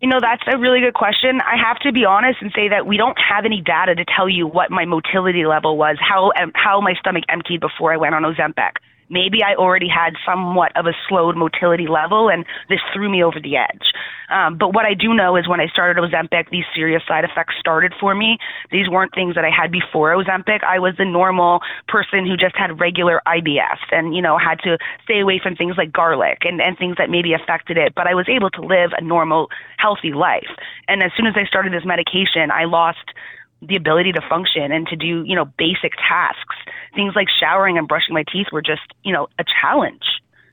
You 0.00 0.08
know, 0.08 0.18
that's 0.20 0.42
a 0.46 0.56
really 0.56 0.80
good 0.80 0.94
question. 0.94 1.40
I 1.40 1.56
have 1.66 1.78
to 1.80 1.92
be 1.92 2.04
honest 2.04 2.38
and 2.40 2.52
say 2.54 2.68
that 2.68 2.86
we 2.86 2.96
don't 2.96 3.18
have 3.18 3.44
any 3.44 3.60
data 3.60 3.96
to 3.96 4.04
tell 4.04 4.28
you 4.28 4.46
what 4.46 4.70
my 4.70 4.84
motility 4.84 5.44
level 5.44 5.76
was, 5.76 5.96
how 5.98 6.30
how 6.54 6.80
my 6.80 6.94
stomach 6.94 7.24
emptied 7.28 7.60
before 7.60 7.92
I 7.92 7.96
went 7.96 8.14
on 8.14 8.22
Ozempic 8.22 8.78
maybe 9.10 9.42
I 9.42 9.54
already 9.54 9.88
had 9.88 10.14
somewhat 10.26 10.76
of 10.76 10.86
a 10.86 10.92
slowed 11.08 11.36
motility 11.36 11.86
level 11.86 12.28
and 12.28 12.44
this 12.68 12.80
threw 12.92 13.10
me 13.10 13.22
over 13.22 13.40
the 13.40 13.56
edge. 13.56 13.92
Um, 14.30 14.58
but 14.58 14.74
what 14.74 14.84
I 14.84 14.94
do 14.94 15.14
know 15.14 15.36
is 15.36 15.48
when 15.48 15.60
I 15.60 15.66
started 15.68 16.00
Ozempic, 16.00 16.50
these 16.50 16.64
serious 16.74 17.02
side 17.08 17.24
effects 17.24 17.54
started 17.58 17.94
for 17.98 18.14
me. 18.14 18.38
These 18.70 18.88
weren't 18.88 19.14
things 19.14 19.34
that 19.34 19.44
I 19.44 19.50
had 19.50 19.72
before 19.72 20.12
Ozempic. 20.12 20.62
I 20.64 20.78
was 20.78 20.94
the 20.98 21.04
normal 21.04 21.60
person 21.88 22.26
who 22.26 22.36
just 22.36 22.56
had 22.56 22.78
regular 22.78 23.22
IBS 23.26 23.80
and, 23.90 24.14
you 24.14 24.20
know, 24.20 24.36
had 24.36 24.58
to 24.60 24.76
stay 25.04 25.20
away 25.20 25.40
from 25.42 25.56
things 25.56 25.76
like 25.78 25.92
garlic 25.92 26.42
and, 26.42 26.60
and 26.60 26.76
things 26.76 26.96
that 26.98 27.08
maybe 27.08 27.32
affected 27.32 27.78
it. 27.78 27.94
But 27.94 28.06
I 28.06 28.14
was 28.14 28.28
able 28.28 28.50
to 28.50 28.60
live 28.60 28.90
a 28.96 29.02
normal, 29.02 29.48
healthy 29.78 30.12
life. 30.12 30.52
And 30.88 31.02
as 31.02 31.10
soon 31.16 31.26
as 31.26 31.34
I 31.36 31.44
started 31.44 31.72
this 31.72 31.86
medication, 31.86 32.50
I 32.52 32.64
lost 32.64 33.12
the 33.60 33.76
ability 33.76 34.12
to 34.12 34.20
function 34.28 34.70
and 34.70 34.86
to 34.88 34.96
do, 34.96 35.24
you 35.24 35.34
know, 35.34 35.46
basic 35.58 35.92
tasks. 35.96 36.56
Things 36.94 37.14
like 37.16 37.28
showering 37.40 37.76
and 37.76 37.88
brushing 37.88 38.14
my 38.14 38.24
teeth 38.30 38.46
were 38.52 38.62
just, 38.62 38.82
you 39.02 39.12
know, 39.12 39.28
a 39.38 39.44
challenge. 39.60 40.04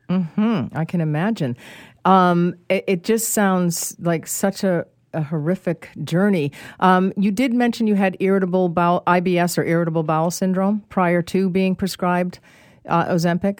Hmm. 0.07 0.67
I 0.73 0.85
can 0.85 1.01
imagine. 1.01 1.57
Um, 2.03 2.55
it, 2.69 2.83
it, 2.87 3.03
just 3.03 3.29
sounds 3.29 3.95
like 3.99 4.27
such 4.27 4.63
a, 4.63 4.85
a 5.13 5.23
horrific 5.23 5.89
journey. 6.03 6.51
Um, 6.79 7.11
you 7.17 7.31
did 7.31 7.53
mention 7.53 7.87
you 7.87 7.95
had 7.95 8.15
irritable 8.19 8.69
bowel 8.69 9.01
IBS 9.07 9.57
or 9.57 9.63
irritable 9.63 10.03
bowel 10.03 10.29
syndrome 10.29 10.83
prior 10.89 11.23
to 11.23 11.49
being 11.49 11.75
prescribed 11.75 12.39
uh, 12.87 13.05
Ozempic. 13.05 13.59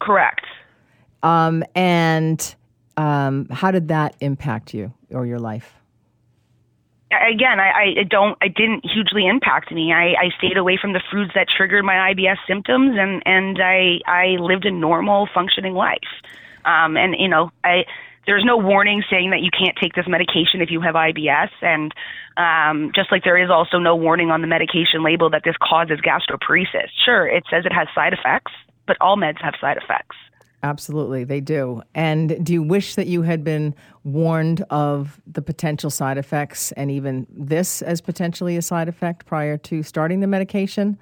Correct. 0.00 0.44
Um, 1.22 1.62
and 1.76 2.54
um, 2.96 3.46
how 3.50 3.70
did 3.70 3.88
that 3.88 4.16
impact 4.20 4.74
you 4.74 4.92
or 5.10 5.24
your 5.24 5.38
life? 5.38 5.74
Again, 7.28 7.60
I, 7.60 8.00
I 8.00 8.02
don't, 8.08 8.36
I 8.40 8.48
didn't 8.48 8.84
hugely 8.84 9.26
impact 9.26 9.72
me. 9.72 9.92
I, 9.92 10.14
I 10.14 10.30
stayed 10.38 10.56
away 10.56 10.78
from 10.80 10.92
the 10.92 11.02
foods 11.10 11.32
that 11.34 11.46
triggered 11.54 11.84
my 11.84 12.14
IBS 12.14 12.36
symptoms, 12.46 12.96
and 12.98 13.22
and 13.26 13.58
I 13.60 14.00
I 14.06 14.36
lived 14.40 14.64
a 14.64 14.70
normal 14.70 15.28
functioning 15.32 15.74
life. 15.74 15.98
Um, 16.64 16.96
and 16.96 17.14
you 17.18 17.28
know, 17.28 17.50
I 17.62 17.84
there's 18.26 18.44
no 18.44 18.56
warning 18.56 19.02
saying 19.10 19.30
that 19.30 19.40
you 19.40 19.50
can't 19.50 19.76
take 19.80 19.94
this 19.94 20.06
medication 20.08 20.60
if 20.60 20.70
you 20.70 20.80
have 20.80 20.94
IBS, 20.94 21.50
and 21.60 21.92
um, 22.36 22.92
just 22.94 23.12
like 23.12 23.24
there 23.24 23.42
is 23.42 23.50
also 23.50 23.78
no 23.78 23.96
warning 23.96 24.30
on 24.30 24.40
the 24.40 24.46
medication 24.46 25.04
label 25.04 25.30
that 25.30 25.42
this 25.44 25.56
causes 25.62 26.00
gastroparesis. 26.00 26.88
Sure, 27.04 27.26
it 27.26 27.44
says 27.50 27.64
it 27.66 27.72
has 27.72 27.88
side 27.94 28.12
effects, 28.12 28.52
but 28.86 28.96
all 29.00 29.16
meds 29.16 29.40
have 29.42 29.54
side 29.60 29.76
effects. 29.76 30.16
Absolutely, 30.64 31.24
they 31.24 31.42
do. 31.42 31.82
And 31.94 32.42
do 32.42 32.54
you 32.54 32.62
wish 32.62 32.94
that 32.94 33.06
you 33.06 33.20
had 33.20 33.44
been 33.44 33.74
warned 34.02 34.64
of 34.70 35.20
the 35.26 35.42
potential 35.42 35.90
side 35.90 36.16
effects 36.16 36.72
and 36.72 36.90
even 36.90 37.26
this 37.28 37.82
as 37.82 38.00
potentially 38.00 38.56
a 38.56 38.62
side 38.62 38.88
effect 38.88 39.26
prior 39.26 39.58
to 39.58 39.82
starting 39.82 40.20
the 40.20 40.26
medication? 40.26 40.96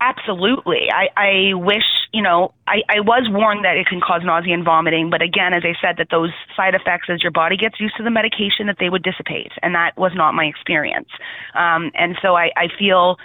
Absolutely. 0.00 0.86
I, 0.94 1.08
I 1.16 1.54
wish, 1.54 1.82
you 2.12 2.22
know, 2.22 2.54
I, 2.68 2.82
I 2.88 3.00
was 3.00 3.26
warned 3.30 3.64
that 3.64 3.76
it 3.76 3.88
can 3.88 4.00
cause 4.00 4.22
nausea 4.24 4.54
and 4.54 4.64
vomiting, 4.64 5.10
but 5.10 5.22
again, 5.22 5.54
as 5.54 5.64
I 5.64 5.74
said, 5.82 5.96
that 5.98 6.06
those 6.12 6.30
side 6.56 6.76
effects, 6.76 7.08
as 7.10 7.20
your 7.20 7.32
body 7.32 7.56
gets 7.56 7.80
used 7.80 7.96
to 7.96 8.04
the 8.04 8.10
medication, 8.10 8.68
that 8.68 8.76
they 8.78 8.90
would 8.90 9.02
dissipate. 9.02 9.50
And 9.60 9.74
that 9.74 9.98
was 9.98 10.12
not 10.14 10.34
my 10.34 10.44
experience. 10.44 11.08
Um, 11.54 11.90
and 11.94 12.16
so 12.22 12.36
I, 12.36 12.52
I 12.56 12.68
feel 12.78 13.16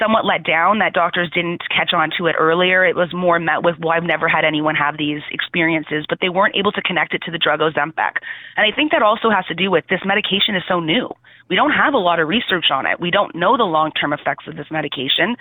somewhat 0.00 0.24
let 0.24 0.42
down 0.42 0.78
that 0.78 0.92
doctors 0.92 1.30
didn't 1.32 1.62
catch 1.68 1.92
on 1.92 2.10
to 2.18 2.26
it 2.26 2.34
earlier. 2.38 2.84
It 2.84 2.96
was 2.96 3.12
more 3.12 3.38
met 3.38 3.62
with, 3.62 3.76
well, 3.78 3.90
I've 3.90 4.02
never 4.02 4.26
had 4.26 4.44
anyone 4.44 4.74
have 4.74 4.96
these 4.96 5.20
experiences, 5.30 6.06
but 6.08 6.18
they 6.20 6.28
weren't 6.28 6.56
able 6.56 6.72
to 6.72 6.82
connect 6.82 7.14
it 7.14 7.22
to 7.26 7.30
the 7.30 7.38
drug 7.38 7.60
Ozempic. 7.60 8.18
And 8.56 8.66
I 8.66 8.74
think 8.74 8.92
that 8.92 9.02
also 9.02 9.30
has 9.30 9.44
to 9.46 9.54
do 9.54 9.70
with 9.70 9.84
this 9.88 10.00
medication 10.04 10.56
is 10.56 10.62
so 10.66 10.80
new. 10.80 11.08
We 11.48 11.56
don't 11.56 11.72
have 11.72 11.94
a 11.94 11.98
lot 11.98 12.18
of 12.18 12.28
research 12.28 12.66
on 12.72 12.86
it. 12.86 12.98
We 12.98 13.10
don't 13.10 13.34
know 13.34 13.56
the 13.56 13.64
long 13.64 13.92
term 13.92 14.12
effects 14.12 14.46
of 14.48 14.56
this 14.56 14.66
medication. 14.70 15.36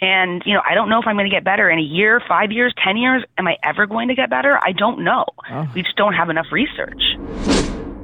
And, 0.00 0.42
you 0.46 0.54
know, 0.54 0.62
I 0.68 0.74
don't 0.74 0.88
know 0.88 0.98
if 0.98 1.06
I'm 1.06 1.16
going 1.16 1.28
to 1.28 1.34
get 1.34 1.44
better 1.44 1.68
in 1.68 1.78
a 1.78 1.82
year, 1.82 2.22
five 2.26 2.50
years, 2.52 2.72
10 2.82 2.96
years. 2.96 3.22
Am 3.36 3.46
I 3.46 3.56
ever 3.62 3.86
going 3.86 4.08
to 4.08 4.14
get 4.14 4.30
better? 4.30 4.58
I 4.58 4.72
don't 4.72 5.04
know. 5.04 5.26
Oh. 5.50 5.68
We 5.74 5.82
just 5.82 5.96
don't 5.96 6.14
have 6.14 6.30
enough 6.30 6.46
research. 6.50 7.02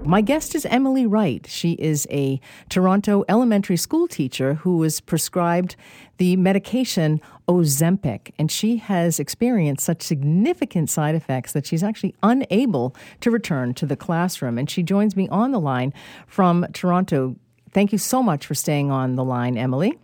My 0.07 0.21
guest 0.21 0.55
is 0.55 0.65
Emily 0.67 1.05
Wright. 1.05 1.45
She 1.49 1.73
is 1.73 2.07
a 2.13 2.41
Toronto 2.69 3.25
elementary 3.29 3.77
school 3.77 4.07
teacher 4.07 4.55
who 4.55 4.77
was 4.77 5.01
prescribed 5.01 5.75
the 6.19 6.37
medication 6.37 7.21
Ozempic, 7.49 8.31
and 8.39 8.49
she 8.49 8.77
has 8.77 9.19
experienced 9.19 9.85
such 9.85 10.03
significant 10.03 10.91
side 10.91 11.17
effects 11.17 11.53
that 11.55 11.67
she's 11.67 11.83
actually 11.83 12.15
unable 12.23 12.95
to 13.21 13.33
return 13.33 13.75
to 13.75 13.85
the 13.85 13.97
classroom. 13.97 14.59
And 14.59 14.71
she 14.71 14.85
joins 14.85 15.17
me 15.17 15.29
on 15.29 15.51
the 15.51 15.59
line 15.59 15.93
from 16.29 16.65
Toronto. 16.73 17.35
Thank 17.73 17.91
you 17.91 17.99
so 17.99 18.23
much 18.23 18.47
for 18.47 18.55
staying 18.55 18.93
on 18.93 19.17
the 19.17 19.25
line, 19.25 19.59
Emily. 19.59 19.99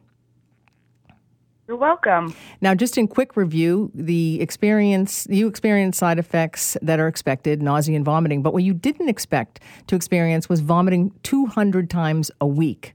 You're 1.72 1.78
welcome. 1.78 2.34
Now, 2.60 2.74
just 2.74 2.98
in 2.98 3.08
quick 3.08 3.34
review, 3.34 3.90
the 3.94 4.42
experience 4.42 5.26
you 5.30 5.48
experienced 5.48 5.98
side 5.98 6.18
effects 6.18 6.76
that 6.82 7.00
are 7.00 7.08
expected, 7.08 7.62
nausea 7.62 7.96
and 7.96 8.04
vomiting. 8.04 8.42
But 8.42 8.52
what 8.52 8.62
you 8.62 8.74
didn't 8.74 9.08
expect 9.08 9.58
to 9.86 9.96
experience 9.96 10.50
was 10.50 10.60
vomiting 10.60 11.14
200 11.22 11.88
times 11.88 12.30
a 12.42 12.46
week 12.46 12.94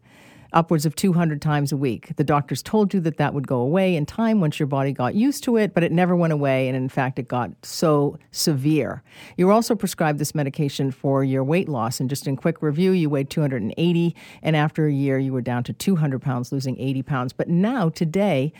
upwards 0.53 0.85
of 0.85 0.95
200 0.95 1.41
times 1.41 1.71
a 1.71 1.77
week. 1.77 2.15
The 2.15 2.23
doctors 2.23 2.61
told 2.61 2.93
you 2.93 2.99
that 3.01 3.17
that 3.17 3.33
would 3.33 3.47
go 3.47 3.59
away 3.59 3.95
in 3.95 4.05
time 4.05 4.39
once 4.39 4.59
your 4.59 4.67
body 4.67 4.91
got 4.91 5.15
used 5.15 5.43
to 5.45 5.57
it, 5.57 5.73
but 5.73 5.83
it 5.83 5.91
never 5.91 6.15
went 6.15 6.33
away. 6.33 6.67
And 6.67 6.75
in 6.75 6.89
fact, 6.89 7.19
it 7.19 7.27
got 7.27 7.51
so 7.63 8.17
severe. 8.31 9.03
You 9.37 9.47
were 9.47 9.53
also 9.53 9.75
prescribed 9.75 10.19
this 10.19 10.33
medication 10.33 10.91
for 10.91 11.23
your 11.23 11.43
weight 11.43 11.69
loss. 11.69 11.99
And 11.99 12.09
just 12.09 12.27
in 12.27 12.35
quick 12.35 12.61
review, 12.61 12.91
you 12.91 13.09
weighed 13.09 13.29
280, 13.29 14.15
and 14.41 14.55
after 14.55 14.87
a 14.87 14.93
year, 14.93 15.19
you 15.19 15.33
were 15.33 15.41
down 15.41 15.63
to 15.63 15.73
200 15.73 16.21
pounds, 16.21 16.51
losing 16.51 16.79
80 16.79 17.03
pounds. 17.03 17.33
But 17.33 17.49
now, 17.49 17.89
today, 17.89 18.53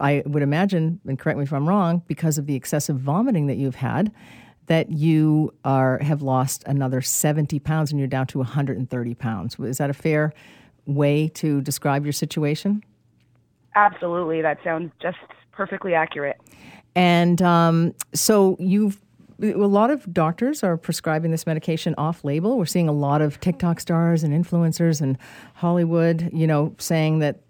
I 0.00 0.22
would 0.26 0.42
imagine, 0.42 1.00
and 1.06 1.18
correct 1.18 1.38
me 1.38 1.44
if 1.44 1.52
I'm 1.52 1.68
wrong, 1.68 2.02
because 2.06 2.38
of 2.38 2.46
the 2.46 2.54
excessive 2.54 2.96
vomiting 2.96 3.46
that 3.46 3.56
you've 3.56 3.76
had, 3.76 4.12
that 4.66 4.90
you 4.90 5.52
are 5.64 5.98
have 5.98 6.22
lost 6.22 6.64
another 6.66 7.02
70 7.02 7.58
pounds 7.58 7.90
and 7.90 7.98
you're 7.98 8.08
down 8.08 8.26
to 8.28 8.38
130 8.38 9.14
pounds. 9.14 9.58
Is 9.58 9.78
that 9.78 9.90
a 9.90 9.94
fair 9.94 10.32
way 10.86 11.28
to 11.34 11.60
describe 11.60 12.04
your 12.04 12.12
situation? 12.12 12.82
Absolutely. 13.74 14.42
That 14.42 14.58
sounds 14.62 14.92
just 15.00 15.18
perfectly 15.52 15.94
accurate. 15.94 16.40
And 16.94 17.42
um, 17.42 17.94
so 18.12 18.56
you've 18.60 19.00
a 19.42 19.52
lot 19.52 19.90
of 19.90 20.12
doctors 20.12 20.62
are 20.62 20.76
prescribing 20.76 21.32
this 21.32 21.46
medication 21.46 21.94
off 21.98 22.24
label. 22.24 22.56
We're 22.56 22.66
seeing 22.66 22.88
a 22.88 22.92
lot 22.92 23.20
of 23.20 23.40
TikTok 23.40 23.80
stars 23.80 24.22
and 24.22 24.32
influencers 24.32 25.00
and 25.00 25.18
Hollywood, 25.54 26.30
you 26.32 26.46
know, 26.46 26.74
saying 26.78 27.18
that 27.18 27.40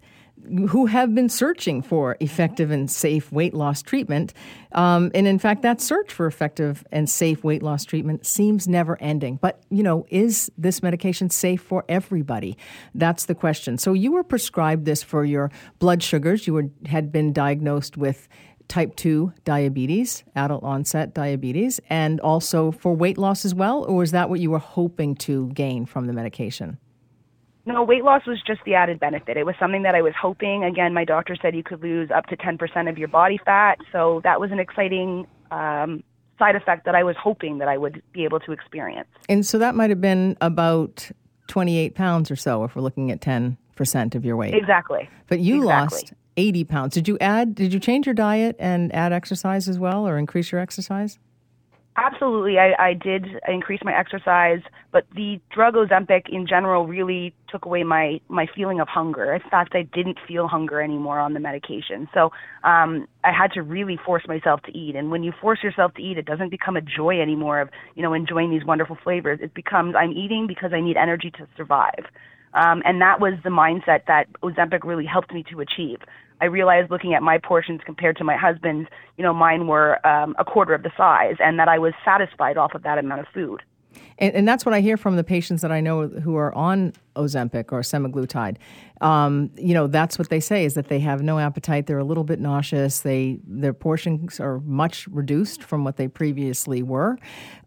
who 0.69 0.85
have 0.85 1.13
been 1.13 1.29
searching 1.29 1.81
for 1.81 2.17
effective 2.19 2.71
and 2.71 2.89
safe 2.89 3.31
weight 3.31 3.53
loss 3.53 3.81
treatment. 3.81 4.33
Um, 4.71 5.11
and 5.13 5.27
in 5.27 5.39
fact, 5.39 5.61
that 5.61 5.81
search 5.81 6.11
for 6.11 6.27
effective 6.27 6.83
and 6.91 7.09
safe 7.09 7.43
weight 7.43 7.63
loss 7.63 7.85
treatment 7.85 8.25
seems 8.25 8.67
never 8.67 9.01
ending. 9.01 9.37
But, 9.41 9.61
you 9.69 9.83
know, 9.83 10.05
is 10.09 10.51
this 10.57 10.83
medication 10.83 11.29
safe 11.29 11.61
for 11.61 11.85
everybody? 11.89 12.57
That's 12.93 13.25
the 13.25 13.35
question. 13.35 13.77
So 13.77 13.93
you 13.93 14.11
were 14.11 14.23
prescribed 14.23 14.85
this 14.85 15.03
for 15.03 15.25
your 15.25 15.51
blood 15.79 16.03
sugars. 16.03 16.47
You 16.47 16.53
were, 16.53 16.69
had 16.85 17.11
been 17.11 17.33
diagnosed 17.33 17.97
with 17.97 18.27
type 18.67 18.95
2 18.95 19.31
diabetes, 19.43 20.23
adult 20.35 20.63
onset 20.63 21.13
diabetes, 21.13 21.79
and 21.89 22.19
also 22.19 22.71
for 22.71 22.95
weight 22.95 23.17
loss 23.17 23.45
as 23.45 23.53
well? 23.53 23.83
Or 23.85 23.97
was 23.97 24.11
that 24.11 24.29
what 24.29 24.39
you 24.39 24.51
were 24.51 24.59
hoping 24.59 25.15
to 25.17 25.49
gain 25.49 25.85
from 25.85 26.07
the 26.07 26.13
medication? 26.13 26.77
No, 27.65 27.83
weight 27.83 28.03
loss 28.03 28.25
was 28.27 28.41
just 28.45 28.61
the 28.65 28.75
added 28.75 28.99
benefit. 28.99 29.37
It 29.37 29.45
was 29.45 29.55
something 29.59 29.83
that 29.83 29.95
I 29.95 30.01
was 30.01 30.13
hoping. 30.19 30.63
Again, 30.63 30.93
my 30.93 31.03
doctor 31.03 31.35
said 31.41 31.55
you 31.55 31.63
could 31.63 31.81
lose 31.81 32.11
up 32.11 32.27
to 32.27 32.37
10% 32.37 32.89
of 32.89 32.97
your 32.97 33.07
body 33.07 33.39
fat. 33.43 33.79
So 33.91 34.21
that 34.23 34.39
was 34.39 34.51
an 34.51 34.59
exciting 34.59 35.25
um, 35.49 36.03
side 36.37 36.55
effect 36.55 36.85
that 36.85 36.93
I 36.95 37.03
was 37.03 37.15
hoping 37.21 37.57
that 37.57 37.67
I 37.67 37.77
would 37.77 38.03
be 38.11 38.23
able 38.23 38.39
to 38.41 38.51
experience. 38.51 39.07
And 39.29 39.45
so 39.45 39.57
that 39.57 39.73
might 39.73 39.89
have 39.89 40.01
been 40.01 40.37
about 40.41 41.09
28 41.47 41.95
pounds 41.95 42.29
or 42.29 42.35
so 42.35 42.63
if 42.63 42.75
we're 42.75 42.83
looking 42.83 43.09
at 43.09 43.19
10% 43.19 43.57
of 44.15 44.25
your 44.25 44.35
weight. 44.35 44.53
Exactly. 44.53 45.09
But 45.27 45.39
you 45.39 45.63
exactly. 45.63 45.97
lost 45.97 46.13
80 46.37 46.63
pounds. 46.65 46.93
Did 46.93 47.07
you 47.07 47.17
add, 47.19 47.55
did 47.55 47.73
you 47.73 47.79
change 47.79 48.05
your 48.05 48.15
diet 48.15 48.55
and 48.59 48.93
add 48.93 49.11
exercise 49.11 49.67
as 49.67 49.79
well 49.79 50.07
or 50.07 50.17
increase 50.17 50.51
your 50.51 50.61
exercise? 50.61 51.17
Absolutely. 51.97 52.57
I, 52.59 52.73
I 52.77 52.93
did 52.93 53.25
increase 53.47 53.79
my 53.83 53.97
exercise, 53.97 54.59
but 54.91 55.05
the 55.15 55.39
drug 55.49 55.75
Ozempic 55.75 56.23
in 56.27 56.45
general 56.45 56.85
really 56.87 57.33
took 57.49 57.65
away 57.65 57.83
my, 57.83 58.19
my 58.27 58.47
feeling 58.53 58.81
of 58.81 58.89
hunger. 58.89 59.33
In 59.33 59.39
fact, 59.49 59.75
I 59.75 59.83
didn't 59.83 60.17
feel 60.27 60.47
hunger 60.49 60.81
anymore 60.81 61.19
on 61.19 61.33
the 61.33 61.39
medication. 61.39 62.09
So 62.13 62.31
um, 62.65 63.07
I 63.23 63.31
had 63.31 63.53
to 63.53 63.61
really 63.61 63.97
force 64.05 64.23
myself 64.27 64.61
to 64.63 64.77
eat. 64.77 64.97
And 64.97 65.09
when 65.09 65.23
you 65.23 65.31
force 65.39 65.59
yourself 65.63 65.93
to 65.93 66.01
eat, 66.01 66.17
it 66.17 66.25
doesn't 66.25 66.49
become 66.49 66.75
a 66.75 66.81
joy 66.81 67.21
anymore 67.21 67.61
of, 67.61 67.69
you 67.95 68.03
know, 68.03 68.13
enjoying 68.13 68.51
these 68.51 68.65
wonderful 68.65 68.97
flavors. 69.01 69.39
It 69.41 69.53
becomes 69.53 69.95
I'm 69.97 70.11
eating 70.11 70.47
because 70.47 70.71
I 70.73 70.81
need 70.81 70.97
energy 70.97 71.31
to 71.37 71.47
survive. 71.55 72.05
Um, 72.53 72.81
and 72.85 73.01
that 73.01 73.21
was 73.21 73.33
the 73.43 73.49
mindset 73.49 74.05
that 74.07 74.25
Ozempic 74.41 74.83
really 74.83 75.05
helped 75.05 75.33
me 75.33 75.43
to 75.51 75.61
achieve. 75.61 75.99
I 76.41 76.45
realized 76.45 76.91
looking 76.91 77.13
at 77.13 77.23
my 77.23 77.37
portions 77.37 77.81
compared 77.85 78.17
to 78.17 78.23
my 78.23 78.35
husband's, 78.35 78.89
you 79.17 79.23
know, 79.23 79.33
mine 79.33 79.67
were 79.67 80.05
um, 80.05 80.35
a 80.37 80.45
quarter 80.45 80.73
of 80.73 80.83
the 80.83 80.91
size, 80.97 81.35
and 81.39 81.59
that 81.59 81.67
I 81.67 81.79
was 81.79 81.93
satisfied 82.03 82.57
off 82.57 82.73
of 82.75 82.83
that 82.83 82.97
amount 82.97 83.21
of 83.21 83.27
food. 83.33 83.61
And, 84.17 84.33
and, 84.33 84.47
that's 84.47 84.65
what 84.65 84.73
I 84.73 84.79
hear 84.79 84.95
from 84.95 85.17
the 85.17 85.23
patients 85.23 85.61
that 85.61 85.71
I 85.71 85.81
know 85.81 86.07
who 86.07 86.37
are 86.37 86.53
on 86.55 86.93
Ozempic 87.17 87.71
or 87.73 87.81
semaglutide. 87.81 88.57
Um, 89.01 89.51
you 89.57 89.73
know, 89.73 89.87
that's 89.87 90.17
what 90.17 90.29
they 90.29 90.39
say 90.39 90.63
is 90.63 90.73
that 90.75 90.87
they 90.87 90.99
have 90.99 91.21
no 91.21 91.37
appetite. 91.37 91.85
They're 91.87 91.99
a 91.99 92.05
little 92.05 92.23
bit 92.23 92.39
nauseous. 92.39 93.01
They 93.01 93.39
their 93.45 93.73
portions 93.73 94.39
are 94.39 94.59
much 94.59 95.07
reduced 95.07 95.63
from 95.63 95.83
what 95.83 95.97
they 95.97 96.07
previously 96.07 96.81
were. 96.81 97.17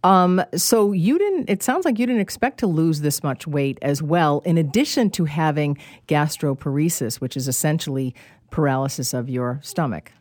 Um, 0.05 0.43
so 0.57 0.93
you 0.93 1.19
didn't. 1.19 1.51
It 1.51 1.63
sounds 1.63 1.85
like 1.85 1.99
you 1.99 2.07
didn't 2.07 2.23
expect 2.23 2.59
to 2.61 2.67
lose 2.67 3.03
this 3.03 3.23
much 3.23 3.47
weight 3.47 3.79
as 3.83 4.03
well. 4.03 4.41
In 4.47 4.57
addition 4.57 5.11
to 5.11 5.27
having 5.27 5.77
gastroparesis, 6.07 7.21
which 7.21 7.37
is 7.37 7.47
essentially 7.47 8.15
paralysis 8.51 9.15
of 9.15 9.29
your 9.29 9.61
stomach. 9.63 10.13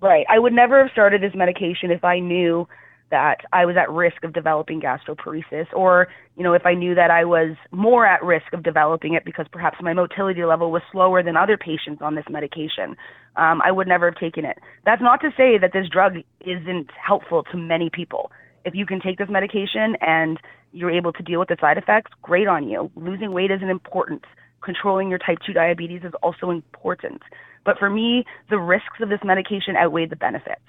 Right. 0.00 0.24
I 0.30 0.38
would 0.38 0.52
never 0.52 0.82
have 0.82 0.90
started 0.92 1.22
this 1.22 1.34
medication 1.34 1.90
if 1.90 2.04
I 2.04 2.20
knew 2.20 2.66
that 3.10 3.38
I 3.52 3.66
was 3.66 3.76
at 3.76 3.90
risk 3.90 4.22
of 4.22 4.32
developing 4.32 4.80
gastroparesis 4.80 5.66
or, 5.72 6.08
you 6.36 6.44
know, 6.44 6.52
if 6.54 6.64
I 6.64 6.74
knew 6.74 6.94
that 6.94 7.10
I 7.10 7.24
was 7.24 7.56
more 7.72 8.06
at 8.06 8.22
risk 8.22 8.52
of 8.52 8.62
developing 8.62 9.14
it 9.14 9.24
because 9.24 9.46
perhaps 9.50 9.78
my 9.82 9.92
motility 9.92 10.44
level 10.44 10.70
was 10.70 10.82
slower 10.92 11.22
than 11.22 11.36
other 11.36 11.58
patients 11.58 12.00
on 12.02 12.14
this 12.14 12.24
medication. 12.30 12.96
Um, 13.36 13.60
I 13.64 13.72
would 13.72 13.88
never 13.88 14.10
have 14.10 14.18
taken 14.18 14.44
it. 14.44 14.58
That's 14.86 15.02
not 15.02 15.20
to 15.22 15.30
say 15.36 15.58
that 15.58 15.72
this 15.72 15.88
drug 15.88 16.18
isn't 16.40 16.90
helpful 17.04 17.42
to 17.50 17.56
many 17.56 17.90
people. 17.92 18.30
If 18.64 18.74
you 18.74 18.86
can 18.86 19.00
take 19.00 19.18
this 19.18 19.28
medication 19.28 19.96
and 20.00 20.38
you're 20.72 20.90
able 20.90 21.12
to 21.12 21.22
deal 21.22 21.40
with 21.40 21.48
the 21.48 21.56
side 21.60 21.78
effects, 21.78 22.12
great 22.22 22.46
on 22.46 22.68
you. 22.68 22.90
Losing 22.94 23.32
weight 23.32 23.50
isn't 23.50 23.68
important 23.68 24.24
controlling 24.62 25.08
your 25.10 25.18
type 25.18 25.38
2 25.46 25.52
diabetes 25.52 26.02
is 26.04 26.12
also 26.22 26.50
important. 26.50 27.22
But 27.64 27.78
for 27.78 27.90
me, 27.90 28.24
the 28.48 28.58
risks 28.58 29.00
of 29.00 29.08
this 29.08 29.20
medication 29.24 29.76
outweigh 29.76 30.06
the 30.06 30.16
benefits. 30.16 30.60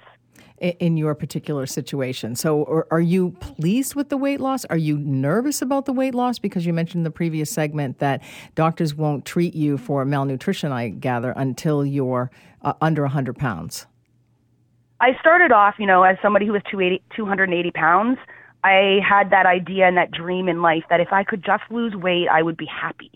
In 0.58 0.96
your 0.96 1.16
particular 1.16 1.66
situation. 1.66 2.36
So, 2.36 2.84
are 2.92 3.00
you 3.00 3.32
pleased 3.40 3.96
with 3.96 4.10
the 4.10 4.16
weight 4.16 4.38
loss? 4.38 4.64
Are 4.66 4.76
you 4.76 4.96
nervous 4.96 5.60
about 5.60 5.86
the 5.86 5.92
weight 5.92 6.14
loss? 6.14 6.38
Because 6.38 6.64
you 6.64 6.72
mentioned 6.72 7.00
in 7.00 7.04
the 7.04 7.10
previous 7.10 7.50
segment 7.50 7.98
that 7.98 8.22
doctors 8.54 8.94
won't 8.94 9.24
treat 9.24 9.54
you 9.54 9.76
for 9.76 10.04
malnutrition, 10.04 10.70
I 10.70 10.90
gather, 10.90 11.32
until 11.32 11.84
you're 11.84 12.30
uh, 12.62 12.74
under 12.80 13.02
100 13.02 13.36
pounds. 13.36 13.86
I 15.00 15.18
started 15.18 15.50
off, 15.50 15.74
you 15.80 15.86
know, 15.86 16.04
as 16.04 16.16
somebody 16.22 16.46
who 16.46 16.52
was 16.52 16.62
280 16.70 17.70
pounds. 17.72 18.18
I 18.62 19.00
had 19.04 19.30
that 19.30 19.46
idea 19.46 19.88
and 19.88 19.96
that 19.96 20.12
dream 20.12 20.48
in 20.48 20.62
life 20.62 20.84
that 20.90 21.00
if 21.00 21.12
I 21.12 21.24
could 21.24 21.44
just 21.44 21.64
lose 21.70 21.96
weight, 21.96 22.28
I 22.30 22.42
would 22.42 22.56
be 22.56 22.66
happy. 22.66 23.10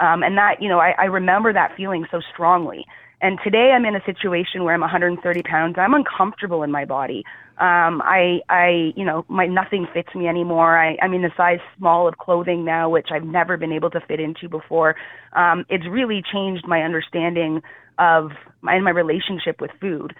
Um, 0.00 0.22
and 0.22 0.36
that, 0.36 0.60
you 0.60 0.68
know, 0.68 0.78
I, 0.78 0.94
I 0.98 1.04
remember 1.04 1.52
that 1.52 1.72
feeling 1.76 2.06
so 2.10 2.20
strongly. 2.32 2.86
And 3.20 3.38
today 3.42 3.72
I'm 3.74 3.84
in 3.84 3.96
a 3.96 4.04
situation 4.04 4.62
where 4.62 4.74
I'm 4.74 4.80
130 4.80 5.42
pounds. 5.42 5.76
I'm 5.76 5.94
uncomfortable 5.94 6.62
in 6.62 6.70
my 6.70 6.84
body. 6.84 7.24
Um, 7.58 8.00
I, 8.04 8.40
I, 8.48 8.92
you 8.94 9.04
know, 9.04 9.24
my 9.28 9.46
nothing 9.46 9.88
fits 9.92 10.14
me 10.14 10.28
anymore. 10.28 10.78
I, 10.78 10.96
I'm 11.02 11.12
in 11.12 11.22
the 11.22 11.32
size 11.36 11.58
small 11.76 12.06
of 12.06 12.18
clothing 12.18 12.64
now, 12.64 12.88
which 12.88 13.08
I've 13.10 13.24
never 13.24 13.56
been 13.56 13.72
able 13.72 13.90
to 13.90 14.00
fit 14.00 14.20
into 14.20 14.48
before. 14.48 14.94
Um, 15.32 15.64
it's 15.68 15.84
really 15.86 16.22
changed 16.32 16.68
my 16.68 16.82
understanding 16.82 17.62
of 17.98 18.30
my, 18.60 18.74
and 18.74 18.84
my 18.84 18.90
relationship 18.90 19.60
with 19.60 19.72
food. 19.80 20.14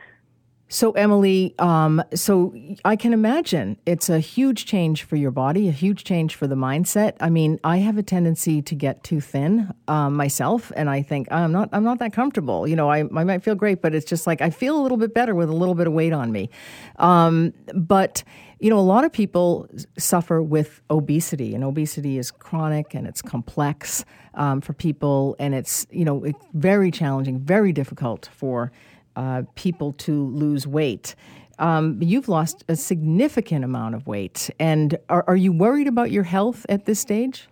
So, 0.70 0.92
Emily, 0.92 1.54
um, 1.58 2.02
so 2.14 2.54
I 2.84 2.94
can 2.94 3.14
imagine 3.14 3.78
it's 3.86 4.10
a 4.10 4.20
huge 4.20 4.66
change 4.66 5.02
for 5.02 5.16
your 5.16 5.30
body, 5.30 5.66
a 5.66 5.72
huge 5.72 6.04
change 6.04 6.34
for 6.34 6.46
the 6.46 6.56
mindset. 6.56 7.14
I 7.20 7.30
mean, 7.30 7.58
I 7.64 7.78
have 7.78 7.96
a 7.96 8.02
tendency 8.02 8.60
to 8.60 8.74
get 8.74 9.02
too 9.02 9.22
thin 9.22 9.72
um, 9.88 10.14
myself, 10.14 10.70
and 10.76 10.90
I 10.90 11.00
think 11.00 11.32
I'm 11.32 11.52
not, 11.52 11.70
I'm 11.72 11.84
not 11.84 12.00
that 12.00 12.12
comfortable. 12.12 12.68
You 12.68 12.76
know, 12.76 12.90
I, 12.90 12.98
I 12.98 13.24
might 13.24 13.42
feel 13.42 13.54
great, 13.54 13.80
but 13.80 13.94
it's 13.94 14.04
just 14.04 14.26
like 14.26 14.42
I 14.42 14.50
feel 14.50 14.78
a 14.78 14.82
little 14.82 14.98
bit 14.98 15.14
better 15.14 15.34
with 15.34 15.48
a 15.48 15.54
little 15.54 15.74
bit 15.74 15.86
of 15.86 15.94
weight 15.94 16.12
on 16.12 16.32
me. 16.32 16.50
Um, 16.96 17.54
but 17.74 18.22
you 18.60 18.68
know, 18.68 18.78
a 18.78 18.80
lot 18.80 19.04
of 19.04 19.12
people 19.12 19.68
suffer 19.96 20.42
with 20.42 20.82
obesity, 20.90 21.54
and 21.54 21.64
obesity 21.64 22.18
is 22.18 22.30
chronic 22.30 22.92
and 22.92 23.06
it's 23.06 23.22
complex 23.22 24.04
um, 24.34 24.60
for 24.60 24.74
people, 24.74 25.34
and 25.38 25.54
it's 25.54 25.86
you 25.90 26.04
know, 26.04 26.24
it's 26.24 26.44
very 26.52 26.90
challenging, 26.90 27.40
very 27.40 27.72
difficult 27.72 28.28
for 28.34 28.70
uh, 29.18 29.42
people 29.56 29.92
to 29.94 30.28
lose 30.28 30.66
weight. 30.66 31.16
Um, 31.58 31.98
you've 32.00 32.28
lost 32.28 32.64
a 32.68 32.76
significant 32.76 33.64
amount 33.64 33.96
of 33.96 34.06
weight. 34.06 34.48
And 34.60 34.96
are, 35.08 35.24
are 35.26 35.36
you 35.36 35.52
worried 35.52 35.88
about 35.88 36.12
your 36.12 36.22
health 36.22 36.64
at 36.68 36.86
this 36.86 37.00
stage? 37.00 37.48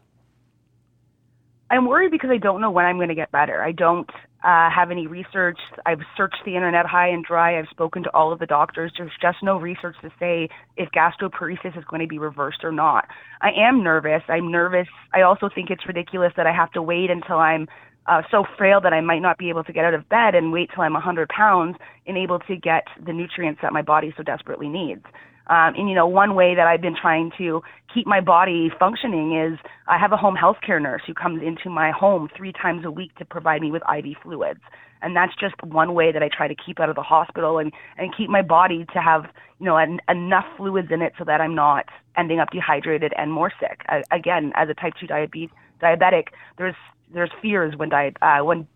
I'm 1.69 1.89
worried 1.89 2.12
because 2.12 2.31
I 2.31 2.37
don't 2.37 2.61
know 2.61 2.71
when 2.71 2.85
I'm 2.85 2.97
going 2.97 3.09
to 3.09 3.17
get 3.17 3.33
better. 3.33 3.61
I 3.61 3.73
don't 3.73 4.09
uh, 4.45 4.71
have 4.71 4.93
any 4.93 5.09
research. 5.09 5.59
I've 5.85 5.99
searched 6.17 6.39
the 6.45 6.55
internet 6.55 6.87
high 6.87 7.09
and 7.09 7.25
dry. 7.25 7.59
I've 7.59 7.67
spoken 7.69 8.05
to 8.05 8.11
all 8.14 8.33
of 8.33 8.39
the 8.39 8.47
doctors. 8.47 8.93
There's 8.97 9.11
just 9.21 9.39
no 9.43 9.59
research 9.59 9.97
to 10.03 10.11
say 10.21 10.49
if 10.77 10.89
gastroparesis 10.93 11.77
is 11.77 11.85
going 11.91 12.01
to 12.01 12.07
be 12.07 12.21
reversed 12.21 12.62
or 12.62 12.71
not. 12.71 13.09
I 13.43 13.51
am 13.59 13.83
nervous. 13.83 14.23
I'm 14.29 14.53
nervous. 14.53 14.87
I 15.12 15.23
also 15.23 15.49
think 15.53 15.71
it's 15.71 15.85
ridiculous 15.89 16.33
that 16.37 16.47
I 16.47 16.53
have 16.53 16.71
to 16.73 16.83
wait 16.83 17.11
until 17.11 17.39
I'm 17.39 17.67
uh, 18.09 18.23
so 18.31 18.45
frail 18.57 18.81
that 18.81 18.93
I 18.93 19.01
might 19.01 19.21
not 19.21 19.39
be 19.39 19.49
able 19.49 19.65
to 19.65 19.73
get 19.73 19.85
out 19.85 19.95
of 19.95 20.09
bed 20.09 20.35
and 20.35 20.53
wait 20.53 20.71
till 20.75 20.83
I'm 20.83 20.93
100 20.93 21.29
pounds 21.29 21.77
and 22.07 22.17
able 22.17 22.39
to 22.41 22.57
get 22.57 22.85
the 23.05 23.13
nutrients 23.13 23.61
that 23.63 23.73
my 23.73 23.83
body 23.83 24.13
so 24.17 24.23
desperately 24.23 24.69
needs. 24.69 25.05
Um, 25.49 25.75
and 25.77 25.89
you 25.89 25.95
know, 25.95 26.07
one 26.07 26.35
way 26.35 26.55
that 26.55 26.67
I've 26.67 26.81
been 26.81 26.97
trying 27.01 27.31
to 27.39 27.63
keep 27.93 28.07
my 28.07 28.21
body 28.21 28.71
functioning 28.79 29.37
is 29.37 29.59
I 29.87 29.99
have 29.99 30.13
a 30.13 30.17
home 30.17 30.35
health 30.35 30.57
care 30.65 30.81
nurse 30.81 31.03
who 31.07 31.15
comes 31.15 31.43
into 31.43 31.71
my 31.71 31.93
home 31.93 32.29
three 32.37 32.53
times 32.53 32.85
a 32.85 32.91
week 32.91 33.15
to 33.17 33.25
provide 33.25 33.63
me 33.63 33.71
with 33.71 33.83
IV 33.83 34.17
fluids. 34.23 34.61
And 35.03 35.15
that's 35.15 35.33
just 35.39 35.55
one 35.63 35.95
way 35.95 36.11
that 36.11 36.23
I 36.23 36.29
try 36.29 36.49
to 36.49 36.55
keep 36.55 36.81
out 36.81 36.89
of 36.89 36.97
the 36.97 37.03
hospital 37.03 37.59
and, 37.59 37.73
and 37.97 38.17
keep 38.17 38.29
my 38.29 38.43
body 38.43 38.87
to 38.93 39.01
have, 39.01 39.27
you 39.61 39.67
know, 39.67 39.77
an, 39.77 40.01
enough 40.09 40.47
fluids 40.57 40.89
in 40.91 41.03
it 41.03 41.13
so 41.19 41.25
that 41.25 41.41
I'm 41.41 41.55
not 41.55 41.85
ending 42.17 42.41
up 42.41 42.51
dehydrated 42.51 43.13
and 43.17 43.31
more 43.31 43.53
sick. 43.61 43.83
I, 43.89 44.03
again, 44.11 44.53
as 44.57 44.69
a 44.69 44.75
type 44.75 44.95
2 44.99 45.07
diabetes, 45.07 45.51
diabetic, 45.81 46.29
there's, 46.59 46.74
there's 47.12 47.31
fears 47.41 47.74
when 47.77 47.93
uh, 47.93 48.39
when 48.41 48.66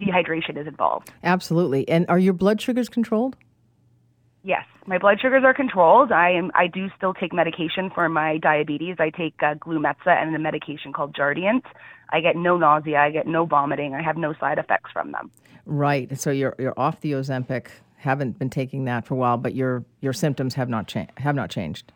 dehydration 0.00 0.56
is 0.60 0.66
involved. 0.66 1.10
Absolutely. 1.24 1.88
And 1.88 2.06
are 2.08 2.18
your 2.18 2.32
blood 2.32 2.60
sugars 2.60 2.88
controlled? 2.88 3.36
Yes, 4.42 4.64
my 4.86 4.98
blood 4.98 5.18
sugars 5.20 5.42
are 5.44 5.54
controlled. 5.54 6.12
I 6.12 6.30
am. 6.30 6.52
I 6.54 6.68
do 6.68 6.88
still 6.96 7.12
take 7.12 7.32
medication 7.32 7.90
for 7.90 8.08
my 8.08 8.38
diabetes. 8.38 8.96
I 9.00 9.10
take 9.10 9.34
uh, 9.42 9.54
Glumetza 9.54 10.06
and 10.06 10.34
a 10.36 10.38
medication 10.38 10.92
called 10.92 11.16
Jardiance. 11.16 11.64
I 12.10 12.20
get 12.20 12.36
no 12.36 12.56
nausea. 12.56 13.00
I 13.00 13.10
get 13.10 13.26
no 13.26 13.44
vomiting. 13.44 13.94
I 13.94 14.02
have 14.02 14.16
no 14.16 14.34
side 14.34 14.58
effects 14.58 14.90
from 14.92 15.10
them. 15.10 15.32
Right. 15.64 16.16
So 16.16 16.30
you're 16.30 16.54
you're 16.60 16.78
off 16.78 17.00
the 17.00 17.12
Ozempic. 17.12 17.66
Haven't 17.96 18.38
been 18.38 18.50
taking 18.50 18.84
that 18.84 19.04
for 19.04 19.14
a 19.14 19.16
while, 19.16 19.36
but 19.36 19.56
your 19.56 19.84
your 20.00 20.12
symptoms 20.12 20.54
have 20.54 20.68
not 20.68 20.86
cha- 20.86 21.08
have 21.16 21.34
not 21.34 21.50
changed. 21.50 21.92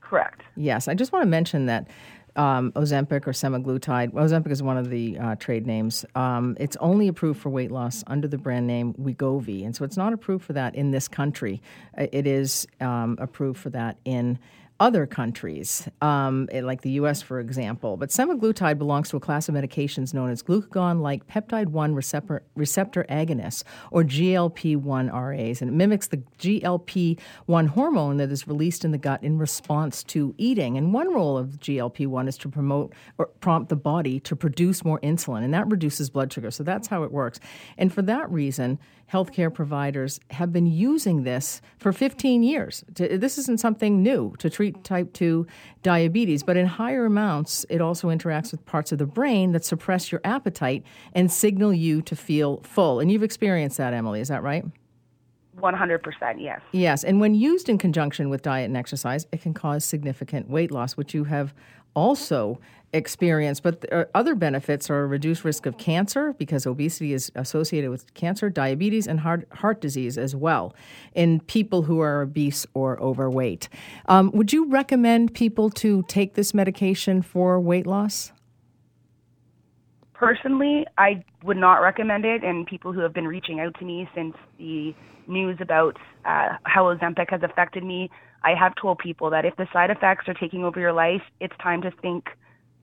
Correct. 0.00 0.40
Yes, 0.56 0.88
I 0.88 0.94
just 0.94 1.12
want 1.12 1.24
to 1.24 1.28
mention 1.28 1.66
that 1.66 1.88
um, 2.36 2.72
Ozempic 2.72 3.26
or 3.26 3.32
semaglutide. 3.32 4.12
Ozempic 4.12 4.50
is 4.50 4.62
one 4.62 4.76
of 4.76 4.90
the 4.90 5.18
uh, 5.18 5.34
trade 5.36 5.66
names. 5.66 6.04
Um, 6.14 6.56
it's 6.60 6.76
only 6.76 7.08
approved 7.08 7.40
for 7.40 7.50
weight 7.50 7.70
loss 7.70 8.04
under 8.06 8.28
the 8.28 8.38
brand 8.38 8.66
name 8.66 8.94
Wegovy, 8.94 9.64
and 9.64 9.74
so 9.74 9.84
it's 9.84 9.96
not 9.96 10.12
approved 10.12 10.44
for 10.44 10.52
that 10.52 10.74
in 10.74 10.90
this 10.90 11.08
country. 11.08 11.60
It 11.96 12.26
is 12.26 12.66
um, 12.80 13.16
approved 13.20 13.58
for 13.58 13.70
that 13.70 13.98
in 14.04 14.38
other 14.78 15.06
countries, 15.06 15.88
um, 16.02 16.48
like 16.52 16.82
the 16.82 16.90
US, 16.92 17.22
for 17.22 17.40
example. 17.40 17.96
But 17.96 18.10
semaglutide 18.10 18.78
belongs 18.78 19.08
to 19.10 19.16
a 19.16 19.20
class 19.20 19.48
of 19.48 19.54
medications 19.54 20.12
known 20.12 20.30
as 20.30 20.42
glucagon 20.42 21.00
like 21.00 21.26
peptide 21.26 21.68
1 21.68 21.94
receptor, 21.94 22.42
receptor 22.54 23.06
agonists, 23.08 23.64
or 23.90 24.02
GLP 24.02 24.76
1 24.76 25.08
RAs, 25.08 25.62
and 25.62 25.70
it 25.70 25.74
mimics 25.74 26.08
the 26.08 26.18
GLP 26.38 27.18
1 27.46 27.66
hormone 27.68 28.18
that 28.18 28.30
is 28.30 28.46
released 28.46 28.84
in 28.84 28.90
the 28.90 28.98
gut 28.98 29.22
in 29.22 29.38
response 29.38 30.02
to 30.04 30.34
eating. 30.38 30.76
And 30.76 30.92
one 30.92 31.12
role 31.12 31.38
of 31.38 31.60
GLP 31.60 32.06
1 32.06 32.28
is 32.28 32.36
to 32.38 32.48
promote 32.48 32.94
or 33.18 33.26
prompt 33.40 33.68
the 33.68 33.76
body 33.76 34.20
to 34.20 34.36
produce 34.36 34.84
more 34.84 35.00
insulin, 35.00 35.42
and 35.42 35.54
that 35.54 35.68
reduces 35.68 36.10
blood 36.10 36.32
sugar. 36.32 36.50
So 36.50 36.62
that's 36.62 36.88
how 36.88 37.02
it 37.02 37.12
works. 37.12 37.40
And 37.78 37.92
for 37.92 38.02
that 38.02 38.30
reason, 38.30 38.78
healthcare 39.12 39.52
providers 39.52 40.20
have 40.30 40.52
been 40.52 40.66
using 40.66 41.22
this 41.22 41.60
for 41.78 41.92
15 41.92 42.42
years. 42.42 42.84
This 42.88 43.38
isn't 43.38 43.60
something 43.60 44.02
new 44.02 44.34
to 44.38 44.50
treat 44.50 44.65
type 44.72 45.12
2 45.12 45.46
diabetes, 45.82 46.42
but 46.42 46.56
in 46.56 46.66
higher 46.66 47.04
amounts, 47.04 47.66
it 47.68 47.80
also 47.80 48.08
interacts 48.08 48.52
with 48.52 48.64
parts 48.66 48.92
of 48.92 48.98
the 48.98 49.06
brain 49.06 49.52
that 49.52 49.64
suppress 49.64 50.10
your 50.10 50.20
appetite 50.24 50.82
and 51.12 51.30
signal 51.30 51.72
you 51.72 52.02
to 52.02 52.16
feel 52.16 52.60
full. 52.62 53.00
And 53.00 53.10
you've 53.10 53.22
experienced 53.22 53.76
that, 53.78 53.94
Emily, 53.94 54.20
is 54.20 54.28
that 54.28 54.42
right? 54.42 54.64
100%, 55.58 56.00
yes. 56.38 56.60
Yes, 56.72 57.02
and 57.02 57.20
when 57.20 57.34
used 57.34 57.68
in 57.68 57.78
conjunction 57.78 58.28
with 58.28 58.42
diet 58.42 58.66
and 58.66 58.76
exercise, 58.76 59.26
it 59.32 59.40
can 59.40 59.54
cause 59.54 59.84
significant 59.84 60.50
weight 60.50 60.70
loss, 60.70 60.96
which 60.96 61.14
you 61.14 61.24
have 61.24 61.54
also 61.94 62.60
experience. 62.92 63.60
But 63.60 63.84
other 64.14 64.34
benefits 64.34 64.88
are 64.90 65.02
a 65.02 65.06
reduced 65.06 65.44
risk 65.44 65.66
of 65.66 65.78
cancer 65.78 66.34
because 66.34 66.66
obesity 66.66 67.12
is 67.12 67.30
associated 67.34 67.90
with 67.90 68.12
cancer, 68.14 68.48
diabetes, 68.48 69.06
and 69.06 69.20
heart, 69.20 69.46
heart 69.52 69.80
disease 69.80 70.16
as 70.18 70.34
well 70.34 70.74
in 71.14 71.40
people 71.40 71.82
who 71.82 72.00
are 72.00 72.22
obese 72.22 72.66
or 72.74 73.00
overweight. 73.00 73.68
Um, 74.06 74.30
would 74.32 74.52
you 74.52 74.68
recommend 74.68 75.34
people 75.34 75.70
to 75.70 76.04
take 76.08 76.34
this 76.34 76.54
medication 76.54 77.22
for 77.22 77.60
weight 77.60 77.86
loss? 77.86 78.32
Personally, 80.14 80.86
I 80.96 81.22
would 81.44 81.58
not 81.58 81.76
recommend 81.76 82.24
it, 82.24 82.42
and 82.42 82.66
people 82.66 82.92
who 82.92 83.00
have 83.00 83.12
been 83.12 83.28
reaching 83.28 83.60
out 83.60 83.78
to 83.78 83.84
me 83.84 84.08
since 84.14 84.34
the 84.58 84.94
news 85.26 85.58
about 85.60 85.98
uh, 86.24 86.56
how 86.62 86.84
Ozempic 86.84 87.30
has 87.30 87.42
affected 87.42 87.84
me, 87.84 88.10
I 88.42 88.54
have 88.54 88.72
told 88.80 88.98
people 88.98 89.28
that 89.30 89.44
if 89.44 89.56
the 89.56 89.66
side 89.72 89.90
effects 89.90 90.28
are 90.28 90.34
taking 90.34 90.64
over 90.64 90.80
your 90.80 90.92
life, 90.92 91.22
it's 91.40 91.54
time 91.62 91.82
to 91.82 91.90
think 92.00 92.28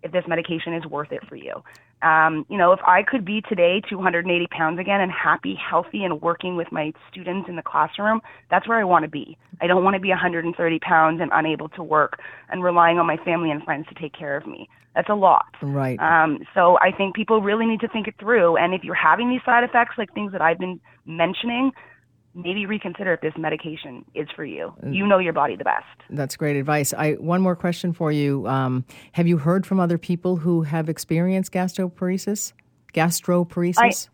if 0.04 0.12
this 0.12 0.24
medication 0.28 0.74
is 0.74 0.86
worth 0.86 1.12
it 1.12 1.22
for 1.28 1.36
you. 1.36 1.64
Um, 2.02 2.46
you 2.50 2.58
know, 2.58 2.74
if 2.74 2.82
I 2.86 3.02
could 3.02 3.24
be 3.24 3.42
today 3.48 3.82
280 3.90 4.48
pounds 4.48 4.80
again 4.80 5.00
and 5.00 5.12
happy, 5.12 5.56
healthy, 5.56 6.04
and 6.04 6.22
working 6.22 6.58
with 6.58 6.72
my 6.72 6.92
students 7.10 7.48
in 7.48 7.56
the 7.56 7.62
classroom, 7.62 8.22
that's 8.52 8.68
where 8.68 8.78
I 8.78 8.84
want 8.84 9.04
to 9.04 9.10
be. 9.10 9.38
I 9.62 9.68
don't 9.68 9.84
want 9.84 9.96
to 9.96 10.02
be 10.02 10.10
130 10.10 10.80
pounds 10.80 11.22
and 11.22 11.32
unable 11.34 11.70
to 11.70 11.84
work 11.84 12.20
and 12.50 12.64
relying 12.64 13.00
on 13.00 13.08
my 13.08 13.18
family 13.18 13.52
and 13.52 13.64
friends 13.64 13.88
to 13.88 13.96
take 13.96 14.14
care 14.14 14.36
of 14.36 14.46
me. 14.46 14.68
That's 14.96 15.10
a 15.10 15.16
lot. 15.16 15.46
Right. 15.62 15.98
Um, 16.00 16.40
so 16.54 16.78
I 16.80 16.92
think 16.92 17.16
people 17.16 17.42
really 17.42 17.66
need 17.66 17.80
to 17.80 17.88
think 17.88 18.08
it 18.08 18.16
through. 18.20 18.58
And 18.58 18.74
if 18.74 18.84
you're 18.84 18.94
having 18.94 19.30
these 19.30 19.42
side 19.46 19.64
effects, 19.64 19.96
like 19.98 20.14
things 20.14 20.34
that 20.34 20.42
I've 20.42 20.60
been 20.60 20.80
mentioning, 21.06 21.72
maybe 22.36 22.66
reconsider 22.66 23.14
if 23.14 23.22
this 23.22 23.34
medication 23.38 24.06
is 24.16 24.28
for 24.36 24.46
you. 24.46 24.74
Mm. 24.84 24.96
You 24.96 25.08
know 25.08 25.20
your 25.20 25.34
body 25.34 25.56
the 25.56 25.64
best. 25.64 25.86
That's 26.10 26.36
great 26.36 26.56
advice. 26.56 26.94
I 26.94 27.14
one 27.14 27.42
more 27.42 27.56
question 27.56 27.94
for 27.94 28.12
you. 28.12 28.48
Um, 28.48 28.86
have 29.14 29.28
you 29.28 29.38
heard 29.38 29.66
from 29.66 29.80
other 29.80 29.98
people 29.98 30.38
who 30.38 30.64
have 30.64 30.90
experienced 30.90 31.52
gastroparesis? 31.52 32.54
Gastroparesis. 32.94 34.08
I, 34.08 34.10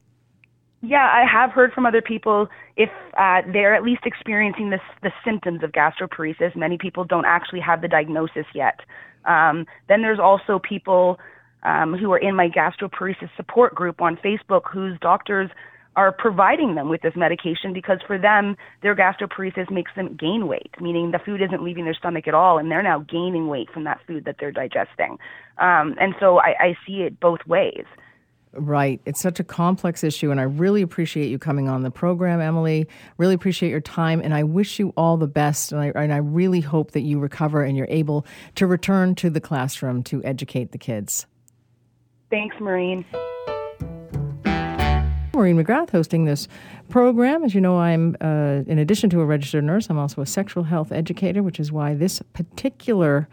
yeah, 0.82 1.10
I 1.12 1.26
have 1.30 1.52
heard 1.52 1.74
from 1.74 1.86
other 1.86 2.02
people 2.02 2.48
if 2.78 2.90
uh, 3.18 3.42
they're 3.52 3.76
at 3.76 3.84
least 3.84 4.02
experiencing 4.06 4.70
this, 4.70 4.82
the 5.04 5.12
symptoms 5.26 5.64
of 5.64 5.72
gastroparesis. 5.72 6.56
Many 6.56 6.78
people 6.78 7.04
don't 7.04 7.26
actually 7.26 7.60
have 7.60 7.82
the 7.82 7.90
diagnosis 7.90 8.46
yet. 8.54 8.80
Um, 9.26 9.66
then 9.90 10.02
there's 10.02 10.20
also 10.20 10.60
people 10.60 11.20
um, 11.64 11.94
who 11.94 12.12
are 12.14 12.18
in 12.18 12.36
my 12.36 12.48
gastroparesis 12.48 13.30
support 13.36 13.76
group 13.76 14.02
on 14.02 14.18
Facebook 14.18 14.62
whose 14.72 14.98
doctors 15.00 15.50
are 15.96 16.12
providing 16.12 16.76
them 16.76 16.90
with 16.90 17.02
this 17.02 17.16
medication 17.16 17.74
because 17.74 18.00
for 18.06 18.18
them, 18.18 18.56
their 18.82 18.96
gastroparesis 18.96 19.70
makes 19.70 19.92
them 19.96 20.16
gain 20.16 20.48
weight, 20.48 20.74
meaning 20.80 21.12
the 21.12 21.20
food 21.20 21.42
isn't 21.42 21.64
leaving 21.64 21.86
their 21.86 21.94
stomach 21.94 22.28
at 22.28 22.34
all, 22.34 22.58
and 22.58 22.72
they're 22.72 22.84
now 22.84 23.00
gaining 23.00 23.48
weight 23.48 23.70
from 23.72 23.84
that 23.84 24.00
food 24.08 24.26
that 24.26 24.38
they're 24.40 24.52
digesting. 24.52 25.18
Um, 25.58 25.96
and 26.00 26.16
so 26.20 26.40
I, 26.40 26.56
I 26.60 26.78
see 26.86 27.02
it 27.02 27.20
both 27.20 27.46
ways. 27.46 27.86
Right. 28.54 29.00
It's 29.06 29.22
such 29.22 29.40
a 29.40 29.44
complex 29.44 30.04
issue, 30.04 30.32
and 30.32 30.40
I 30.40 30.44
really 30.44 30.82
appreciate 30.82 31.30
you 31.30 31.38
coming 31.38 31.70
on 31.70 31.84
the 31.84 31.92
program, 31.92 32.42
Emily. 32.42 32.88
Really 33.18 33.36
appreciate 33.36 33.70
your 33.70 33.82
time, 33.82 34.22
and 34.22 34.34
I 34.34 34.44
wish 34.44 34.80
you 34.80 34.92
all 34.98 35.18
the 35.18 35.28
best. 35.28 35.72
And 35.72 35.82
I, 35.82 35.88
and 35.96 36.12
I 36.12 36.18
really 36.18 36.62
hope 36.62 36.92
that 36.92 37.02
you 37.02 37.20
recover 37.20 37.64
and 37.64 37.78
you're 37.78 37.88
able 37.90 38.26
to 38.56 38.66
return 38.66 39.14
to 39.16 39.30
the 39.30 39.42
classroom 39.42 40.02
to 40.04 40.24
educate 40.24 40.72
the 40.72 40.80
kids. 40.80 41.28
Thanks, 42.32 42.56
Maureen. 42.60 43.06
Maureen 45.40 45.56
McGrath 45.56 45.92
hosting 45.92 46.26
this 46.26 46.50
program. 46.90 47.46
As 47.46 47.56
you 47.56 47.62
know, 47.62 47.80
I'm, 47.80 48.18
uh, 48.20 48.64
in 48.68 48.78
addition 48.78 49.10
to 49.12 49.22
a 49.22 49.26
registered 49.26 49.64
nurse, 49.64 49.90
I'm 49.90 49.98
also 49.98 50.22
a 50.22 50.26
sexual 50.26 50.64
health 50.64 50.92
educator, 50.92 51.42
which 51.42 51.62
is 51.62 51.72
why 51.72 51.94
this 51.94 52.22
particular 52.34 53.30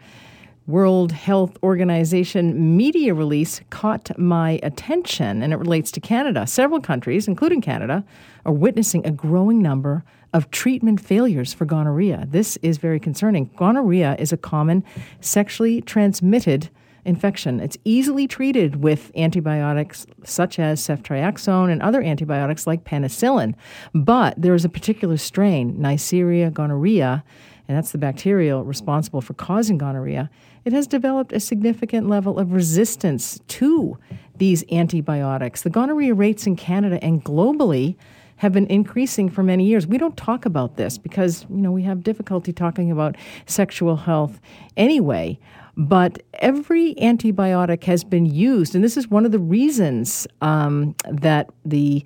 World 0.67 1.11
Health 1.11 1.57
Organization 1.63 2.77
media 2.77 3.13
release 3.13 3.59
caught 3.71 4.17
my 4.17 4.57
attention, 4.63 5.43
and 5.43 5.51
it 5.51 5.57
relates 5.57 5.91
to 5.91 5.99
Canada. 5.99 6.47
Several 6.47 6.79
countries, 6.79 7.27
including 7.27 7.59
Canada, 7.59 8.05
are 8.45 8.53
witnessing 8.53 9.05
a 9.05 9.11
growing 9.11 9.61
number 9.61 10.05
of 10.31 10.49
treatment 10.49 11.01
failures 11.01 11.53
for 11.53 11.65
gonorrhea. 11.65 12.25
This 12.29 12.55
is 12.61 12.77
very 12.77 13.01
concerning. 13.01 13.49
Gonorrhea 13.57 14.15
is 14.17 14.31
a 14.31 14.37
common 14.37 14.81
sexually 15.19 15.81
transmitted 15.81 16.69
infection. 17.07 17.59
It's 17.59 17.77
easily 17.85 18.27
treated 18.27 18.83
with 18.83 19.11
antibiotics 19.15 20.05
such 20.23 20.59
as 20.59 20.81
ceftriaxone 20.81 21.71
and 21.71 21.81
other 21.81 22.01
antibiotics 22.01 22.67
like 22.67 22.83
penicillin. 22.83 23.55
But 23.93 24.39
there 24.39 24.53
is 24.53 24.65
a 24.65 24.69
particular 24.69 25.17
strain, 25.17 25.77
Neisseria 25.77 26.53
gonorrhea, 26.53 27.23
and 27.67 27.77
that's 27.77 27.91
the 27.91 27.97
bacteria 27.97 28.57
responsible 28.57 29.21
for 29.21 29.33
causing 29.33 29.77
gonorrhea. 29.77 30.29
It 30.65 30.73
has 30.73 30.87
developed 30.87 31.33
a 31.33 31.39
significant 31.39 32.09
level 32.09 32.39
of 32.39 32.53
resistance 32.53 33.39
to 33.47 33.97
these 34.37 34.63
antibiotics. 34.71 35.63
The 35.63 35.69
gonorrhea 35.69 36.13
rates 36.13 36.45
in 36.45 36.55
Canada 36.55 37.03
and 37.03 37.23
globally 37.23 37.95
have 38.37 38.53
been 38.53 38.67
increasing 38.67 39.29
for 39.29 39.43
many 39.43 39.65
years. 39.65 39.87
We 39.87 39.97
don't 39.97 40.15
talk 40.15 40.45
about 40.45 40.77
this 40.77 40.97
because, 40.97 41.45
you 41.49 41.57
know, 41.57 41.71
we 41.71 41.83
have 41.83 42.03
difficulty 42.03 42.53
talking 42.53 42.91
about 42.91 43.15
sexual 43.45 43.95
health 43.95 44.39
anyway. 44.77 45.39
But 45.77 46.23
every 46.33 46.95
antibiotic 46.95 47.83
has 47.83 48.03
been 48.03 48.25
used, 48.25 48.73
and 48.73 48.83
this 48.83 48.97
is 48.97 49.09
one 49.09 49.25
of 49.25 49.31
the 49.31 49.39
reasons 49.39 50.27
um, 50.41 50.95
that 51.09 51.49
the 51.65 52.03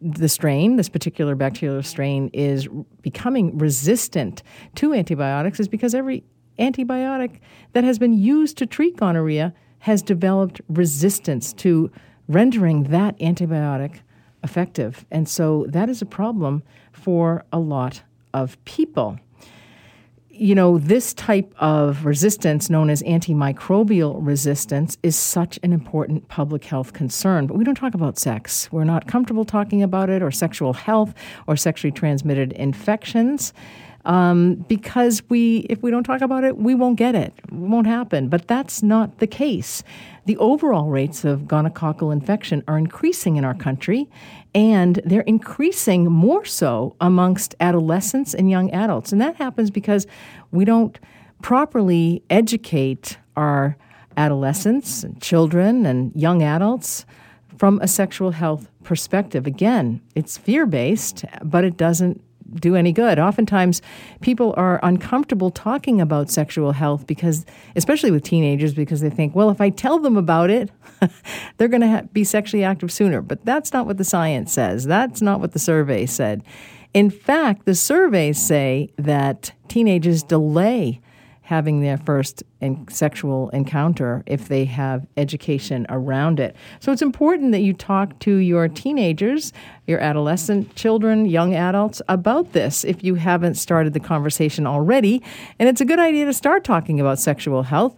the 0.00 0.28
strain, 0.28 0.76
this 0.76 0.88
particular 0.88 1.34
bacterial 1.34 1.82
strain, 1.82 2.30
is 2.32 2.68
becoming 3.02 3.58
resistant 3.58 4.44
to 4.76 4.94
antibiotics, 4.94 5.58
is 5.58 5.66
because 5.66 5.92
every 5.92 6.22
antibiotic 6.58 7.40
that 7.72 7.82
has 7.82 7.98
been 7.98 8.12
used 8.12 8.56
to 8.58 8.66
treat 8.66 8.96
gonorrhea 8.96 9.52
has 9.80 10.02
developed 10.02 10.60
resistance 10.68 11.52
to 11.54 11.90
rendering 12.28 12.84
that 12.84 13.18
antibiotic 13.18 14.00
effective. 14.44 15.04
And 15.10 15.28
so 15.28 15.66
that 15.70 15.88
is 15.88 16.02
a 16.02 16.06
problem 16.06 16.62
for 16.92 17.44
a 17.52 17.58
lot 17.58 18.02
of 18.34 18.62
people. 18.64 19.18
You 20.40 20.54
know, 20.54 20.78
this 20.78 21.14
type 21.14 21.52
of 21.58 22.04
resistance, 22.04 22.70
known 22.70 22.90
as 22.90 23.02
antimicrobial 23.02 24.24
resistance, 24.24 24.96
is 25.02 25.16
such 25.16 25.58
an 25.64 25.72
important 25.72 26.28
public 26.28 26.62
health 26.62 26.92
concern. 26.92 27.48
But 27.48 27.56
we 27.56 27.64
don't 27.64 27.74
talk 27.74 27.92
about 27.92 28.20
sex. 28.20 28.70
We're 28.70 28.84
not 28.84 29.08
comfortable 29.08 29.44
talking 29.44 29.82
about 29.82 30.10
it, 30.10 30.22
or 30.22 30.30
sexual 30.30 30.74
health, 30.74 31.12
or 31.48 31.56
sexually 31.56 31.90
transmitted 31.90 32.52
infections 32.52 33.52
um, 34.04 34.54
because 34.68 35.22
we, 35.28 35.58
if 35.70 35.82
we 35.82 35.90
don't 35.90 36.04
talk 36.04 36.20
about 36.20 36.44
it, 36.44 36.56
we 36.56 36.74
won't 36.74 36.96
get 36.96 37.14
it. 37.14 37.32
It 37.36 37.52
won't 37.52 37.86
happen. 37.86 38.28
But 38.28 38.48
that's 38.48 38.82
not 38.82 39.18
the 39.18 39.26
case. 39.26 39.82
The 40.26 40.36
overall 40.38 40.88
rates 40.88 41.24
of 41.24 41.42
gonococcal 41.42 42.12
infection 42.12 42.62
are 42.68 42.78
increasing 42.78 43.36
in 43.36 43.44
our 43.44 43.54
country, 43.54 44.08
and 44.54 45.00
they're 45.04 45.22
increasing 45.22 46.10
more 46.10 46.44
so 46.44 46.96
amongst 47.00 47.54
adolescents 47.60 48.34
and 48.34 48.50
young 48.50 48.70
adults. 48.72 49.12
And 49.12 49.20
that 49.20 49.36
happens 49.36 49.70
because 49.70 50.06
we 50.50 50.64
don't 50.64 50.98
properly 51.42 52.22
educate 52.30 53.18
our 53.36 53.76
adolescents 54.16 55.04
and 55.04 55.20
children 55.22 55.86
and 55.86 56.14
young 56.14 56.42
adults 56.42 57.06
from 57.56 57.78
a 57.80 57.88
sexual 57.88 58.32
health 58.32 58.68
perspective. 58.84 59.46
Again, 59.46 60.00
it's 60.14 60.36
fear 60.36 60.66
based, 60.66 61.24
but 61.42 61.64
it 61.64 61.76
doesn't 61.76 62.22
do 62.54 62.74
any 62.76 62.92
good. 62.92 63.18
Oftentimes, 63.18 63.82
people 64.20 64.54
are 64.56 64.80
uncomfortable 64.82 65.50
talking 65.50 66.00
about 66.00 66.30
sexual 66.30 66.72
health 66.72 67.06
because, 67.06 67.44
especially 67.76 68.10
with 68.10 68.22
teenagers, 68.22 68.74
because 68.74 69.00
they 69.00 69.10
think, 69.10 69.34
well, 69.34 69.50
if 69.50 69.60
I 69.60 69.70
tell 69.70 69.98
them 69.98 70.16
about 70.16 70.50
it, 70.50 70.70
they're 71.56 71.68
going 71.68 71.82
to 71.82 71.88
ha- 71.88 72.02
be 72.12 72.24
sexually 72.24 72.64
active 72.64 72.90
sooner. 72.90 73.22
But 73.22 73.44
that's 73.44 73.72
not 73.72 73.86
what 73.86 73.98
the 73.98 74.04
science 74.04 74.52
says. 74.52 74.84
That's 74.84 75.20
not 75.22 75.40
what 75.40 75.52
the 75.52 75.58
survey 75.58 76.06
said. 76.06 76.42
In 76.94 77.10
fact, 77.10 77.66
the 77.66 77.74
surveys 77.74 78.40
say 78.40 78.88
that 78.96 79.52
teenagers 79.68 80.22
delay 80.22 81.00
having 81.48 81.80
their 81.80 81.96
first 81.96 82.42
in 82.60 82.86
sexual 82.88 83.48
encounter 83.54 84.22
if 84.26 84.48
they 84.48 84.66
have 84.66 85.06
education 85.16 85.86
around 85.88 86.38
it. 86.38 86.54
So 86.78 86.92
it's 86.92 87.00
important 87.00 87.52
that 87.52 87.60
you 87.60 87.72
talk 87.72 88.18
to 88.18 88.36
your 88.36 88.68
teenagers, 88.68 89.54
your 89.86 89.98
adolescent 89.98 90.74
children, 90.74 91.24
young 91.24 91.54
adults 91.54 92.02
about 92.06 92.52
this 92.52 92.84
if 92.84 93.02
you 93.02 93.14
haven't 93.14 93.54
started 93.54 93.94
the 93.94 94.00
conversation 94.00 94.66
already. 94.66 95.22
And 95.58 95.70
it's 95.70 95.80
a 95.80 95.86
good 95.86 95.98
idea 95.98 96.26
to 96.26 96.34
start 96.34 96.64
talking 96.64 97.00
about 97.00 97.18
sexual 97.18 97.62
health. 97.62 97.96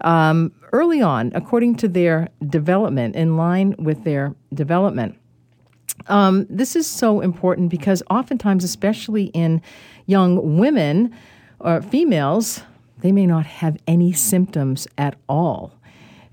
Um, 0.00 0.50
early 0.72 1.00
on, 1.00 1.30
according 1.36 1.76
to 1.76 1.86
their 1.86 2.30
development, 2.48 3.14
in 3.14 3.36
line 3.36 3.76
with 3.78 4.02
their 4.02 4.34
development. 4.52 5.16
Um, 6.08 6.46
this 6.50 6.74
is 6.74 6.88
so 6.88 7.20
important 7.20 7.70
because 7.70 8.02
oftentimes, 8.10 8.64
especially 8.64 9.26
in 9.26 9.62
young 10.06 10.58
women 10.58 11.14
or 11.60 11.80
females, 11.80 12.62
they 13.00 13.12
may 13.12 13.26
not 13.26 13.46
have 13.46 13.76
any 13.86 14.12
symptoms 14.12 14.86
at 14.96 15.16
all. 15.28 15.74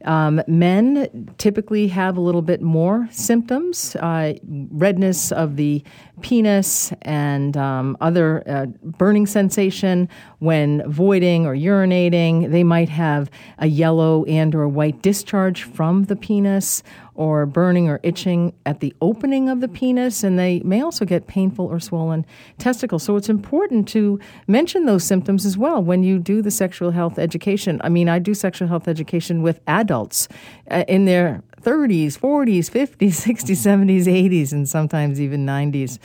Um, 0.06 0.42
men 0.48 1.34
typically 1.40 1.88
have 1.88 2.16
a 2.16 2.22
little 2.22 2.44
bit 2.44 2.62
more 2.62 3.08
symptoms 3.12 3.96
uh, 3.96 4.34
redness 4.48 5.32
of 5.32 5.56
the 5.56 5.84
penis 6.22 6.94
and 7.02 7.58
um, 7.58 7.98
other 8.02 8.44
uh, 8.48 8.66
burning 8.84 9.26
sensation 9.26 10.10
when 10.40 10.90
voiding 10.90 11.46
or 11.46 11.56
urinating. 11.56 12.52
They 12.52 12.64
might 12.64 12.90
have 12.90 13.30
a 13.58 13.68
yellow 13.68 14.24
and 14.26 14.54
or 14.56 14.68
white 14.68 15.02
discharge 15.02 15.64
from 15.64 16.06
the 16.06 16.16
penis 16.16 16.84
or 17.16 17.46
burning 17.46 17.88
or 17.88 18.00
itching 18.04 18.54
at 18.66 18.82
the 18.82 18.94
opening 19.02 19.50
of 19.50 19.62
the 19.62 19.68
penis, 19.68 20.24
and 20.24 20.38
they 20.38 20.60
may 20.60 20.82
also 20.82 21.06
get 21.06 21.28
painful 21.28 21.66
or 21.66 21.80
swollen 21.80 22.26
testicles. 22.58 23.04
So 23.04 23.16
it's 23.16 23.30
important 23.30 23.88
to 23.90 24.20
mention 24.48 24.86
those 24.86 25.04
symptoms 25.04 25.46
as 25.46 25.58
well 25.58 25.82
when 25.82 26.04
you 26.04 26.20
do 26.20 26.42
the 26.42 26.52
sexual 26.52 26.92
health 26.92 27.18
education. 27.18 27.80
I 27.84 27.90
mean, 27.90 28.10
I 28.10 28.20
do 28.20 28.34
sexual 28.34 28.68
health 28.68 28.88
education 28.88 29.42
with 29.42 29.62
adults 29.68 30.28
uh, 30.70 30.84
in 30.88 31.06
their 31.06 31.42
30s, 31.66 32.18
40s, 32.20 32.70
50s, 32.70 33.26
60s, 33.26 33.58
70s, 33.58 34.06
80s, 34.06 34.52
and 34.52 34.70
sometimes 34.70 35.20
even 35.20 35.46
90s. 35.46 35.98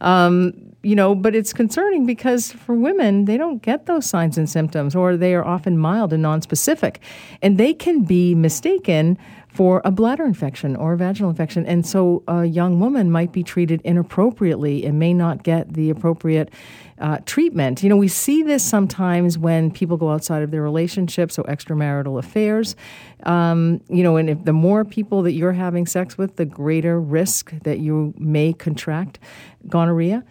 Um, 0.00 0.74
you 0.82 0.94
know, 0.94 1.14
but 1.14 1.34
it's 1.34 1.52
concerning 1.52 2.04
because 2.04 2.52
for 2.52 2.74
women, 2.74 3.24
they 3.24 3.38
don't 3.38 3.62
get 3.62 3.86
those 3.86 4.04
signs 4.04 4.36
and 4.36 4.50
symptoms, 4.50 4.94
or 4.94 5.16
they 5.16 5.34
are 5.34 5.44
often 5.44 5.78
mild 5.78 6.12
and 6.12 6.22
nonspecific. 6.22 6.96
And 7.40 7.56
they 7.56 7.72
can 7.72 8.02
be 8.02 8.34
mistaken 8.34 9.16
for 9.48 9.80
a 9.84 9.90
bladder 9.92 10.24
infection 10.24 10.74
or 10.74 10.94
a 10.94 10.96
vaginal 10.96 11.30
infection. 11.30 11.64
And 11.64 11.86
so 11.86 12.24
a 12.26 12.44
young 12.44 12.80
woman 12.80 13.10
might 13.10 13.30
be 13.30 13.44
treated 13.44 13.80
inappropriately 13.82 14.84
and 14.84 14.98
may 14.98 15.14
not 15.14 15.44
get 15.44 15.74
the 15.74 15.90
appropriate 15.90 16.50
uh, 17.04 17.18
treatment. 17.26 17.82
You 17.82 17.90
know, 17.90 17.98
we 17.98 18.08
see 18.08 18.42
this 18.42 18.64
sometimes 18.64 19.36
when 19.36 19.70
people 19.70 19.98
go 19.98 20.10
outside 20.10 20.42
of 20.42 20.50
their 20.50 20.62
relationship, 20.62 21.30
so 21.30 21.42
extramarital 21.42 22.18
affairs. 22.18 22.76
Um, 23.24 23.82
you 23.90 24.02
know, 24.02 24.16
and 24.16 24.30
if 24.30 24.42
the 24.46 24.54
more 24.54 24.86
people 24.86 25.20
that 25.24 25.32
you're 25.32 25.52
having 25.52 25.86
sex 25.86 26.16
with, 26.16 26.36
the 26.36 26.46
greater 26.46 26.98
risk 26.98 27.52
that 27.64 27.78
you 27.78 28.14
may 28.16 28.54
contract 28.54 29.18
gonorrhea. 29.68 30.24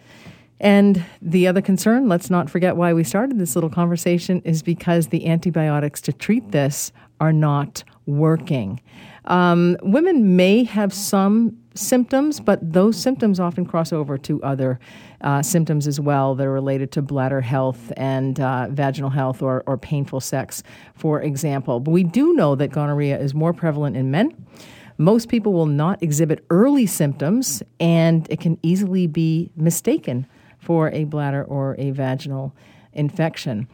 And 0.58 1.04
the 1.22 1.46
other 1.46 1.62
concern, 1.62 2.08
let's 2.08 2.28
not 2.28 2.50
forget 2.50 2.74
why 2.74 2.92
we 2.92 3.04
started 3.04 3.38
this 3.38 3.54
little 3.54 3.70
conversation, 3.70 4.42
is 4.44 4.60
because 4.64 5.08
the 5.08 5.28
antibiotics 5.28 6.00
to 6.00 6.12
treat 6.12 6.50
this 6.50 6.90
are 7.20 7.32
not 7.32 7.84
working. 8.06 8.80
Um, 9.26 9.76
women 9.80 10.34
may 10.34 10.64
have 10.64 10.92
some 10.92 11.56
symptoms, 11.74 12.40
but 12.40 12.72
those 12.72 12.96
symptoms 13.00 13.40
often 13.40 13.66
cross 13.66 13.92
over 13.92 14.16
to 14.18 14.42
other 14.42 14.78
uh, 15.20 15.42
symptoms 15.42 15.86
as 15.86 15.98
well 16.00 16.34
that 16.34 16.46
are 16.46 16.52
related 16.52 16.92
to 16.92 17.02
bladder 17.02 17.40
health 17.40 17.92
and 17.96 18.40
uh, 18.40 18.68
vaginal 18.70 19.10
health 19.10 19.42
or, 19.42 19.62
or 19.66 19.76
painful 19.76 20.20
sex, 20.20 20.62
for 20.94 21.20
example. 21.20 21.80
But 21.80 21.90
we 21.90 22.04
do 22.04 22.32
know 22.34 22.54
that 22.54 22.68
gonorrhea 22.68 23.18
is 23.18 23.34
more 23.34 23.52
prevalent 23.52 23.96
in 23.96 24.10
men. 24.10 24.46
Most 24.96 25.28
people 25.28 25.52
will 25.52 25.66
not 25.66 26.02
exhibit 26.02 26.44
early 26.50 26.86
symptoms, 26.86 27.62
and 27.80 28.26
it 28.30 28.38
can 28.38 28.58
easily 28.62 29.06
be 29.06 29.50
mistaken 29.56 30.26
for 30.60 30.90
a 30.90 31.04
bladder 31.04 31.44
or 31.44 31.74
a 31.78 31.90
vaginal 31.90 32.54
infection 32.92 33.68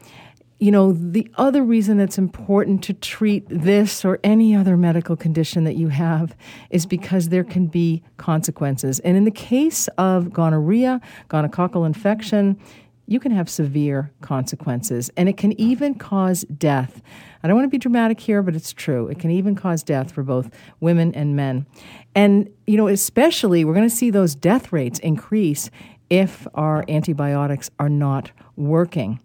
you 0.61 0.71
know, 0.71 0.93
the 0.93 1.27
other 1.37 1.65
reason 1.65 1.97
that's 1.97 2.19
important 2.19 2.85
to 2.85 2.93
treat 2.93 3.47
this 3.49 4.05
or 4.05 4.21
any 4.23 4.55
other 4.55 4.77
medical 4.77 5.17
condition 5.17 5.65
that 5.65 5.75
you 5.75 5.89
have 5.89 6.37
is 6.69 6.85
because 6.85 7.31
there 7.31 7.45
can 7.45 7.67
be 7.67 8.03
consequences. 8.19 9.01
And 9.01 9.17
in 9.17 9.25
the 9.25 9.31
case 9.31 9.89
of 9.97 10.35
gonorrhea, 10.35 11.01
gonococcal 11.29 11.87
infection, 11.87 12.61
you 13.07 13.19
can 13.19 13.33
have 13.33 13.49
severe 13.49 14.13
consequences, 14.21 15.11
and 15.17 15.29
it 15.29 15.37
can 15.37 15.59
even 15.59 15.95
cause 15.95 16.43
death. 16.43 17.03
I 17.43 17.49
don't 17.49 17.57
want 17.57 17.65
to 17.65 17.71
be 17.71 17.79
dramatic 17.79 18.21
here, 18.21 18.43
but 18.43 18.55
it's 18.55 18.73
true. 18.73 19.09
It 19.09 19.19
can 19.19 19.31
even 19.31 19.57
cause 19.57 19.83
death 19.83 20.13
for 20.13 20.23
both 20.23 20.51
women 20.79 21.13
and 21.15 21.35
men. 21.35 21.67
And, 22.15 22.51
you 22.67 22.77
know, 22.77 22.87
especially 22.87 23.65
we're 23.65 23.75
going 23.75 23.89
to 23.89 23.95
see 23.95 24.11
those 24.11 24.35
death 24.35 24.73
rates 24.73 24.99
increase 25.01 25.71
if 26.11 26.47
our 26.55 26.85
antibiotics 26.87 27.71
are 27.81 27.89
not 27.89 28.31
working. 28.57 29.19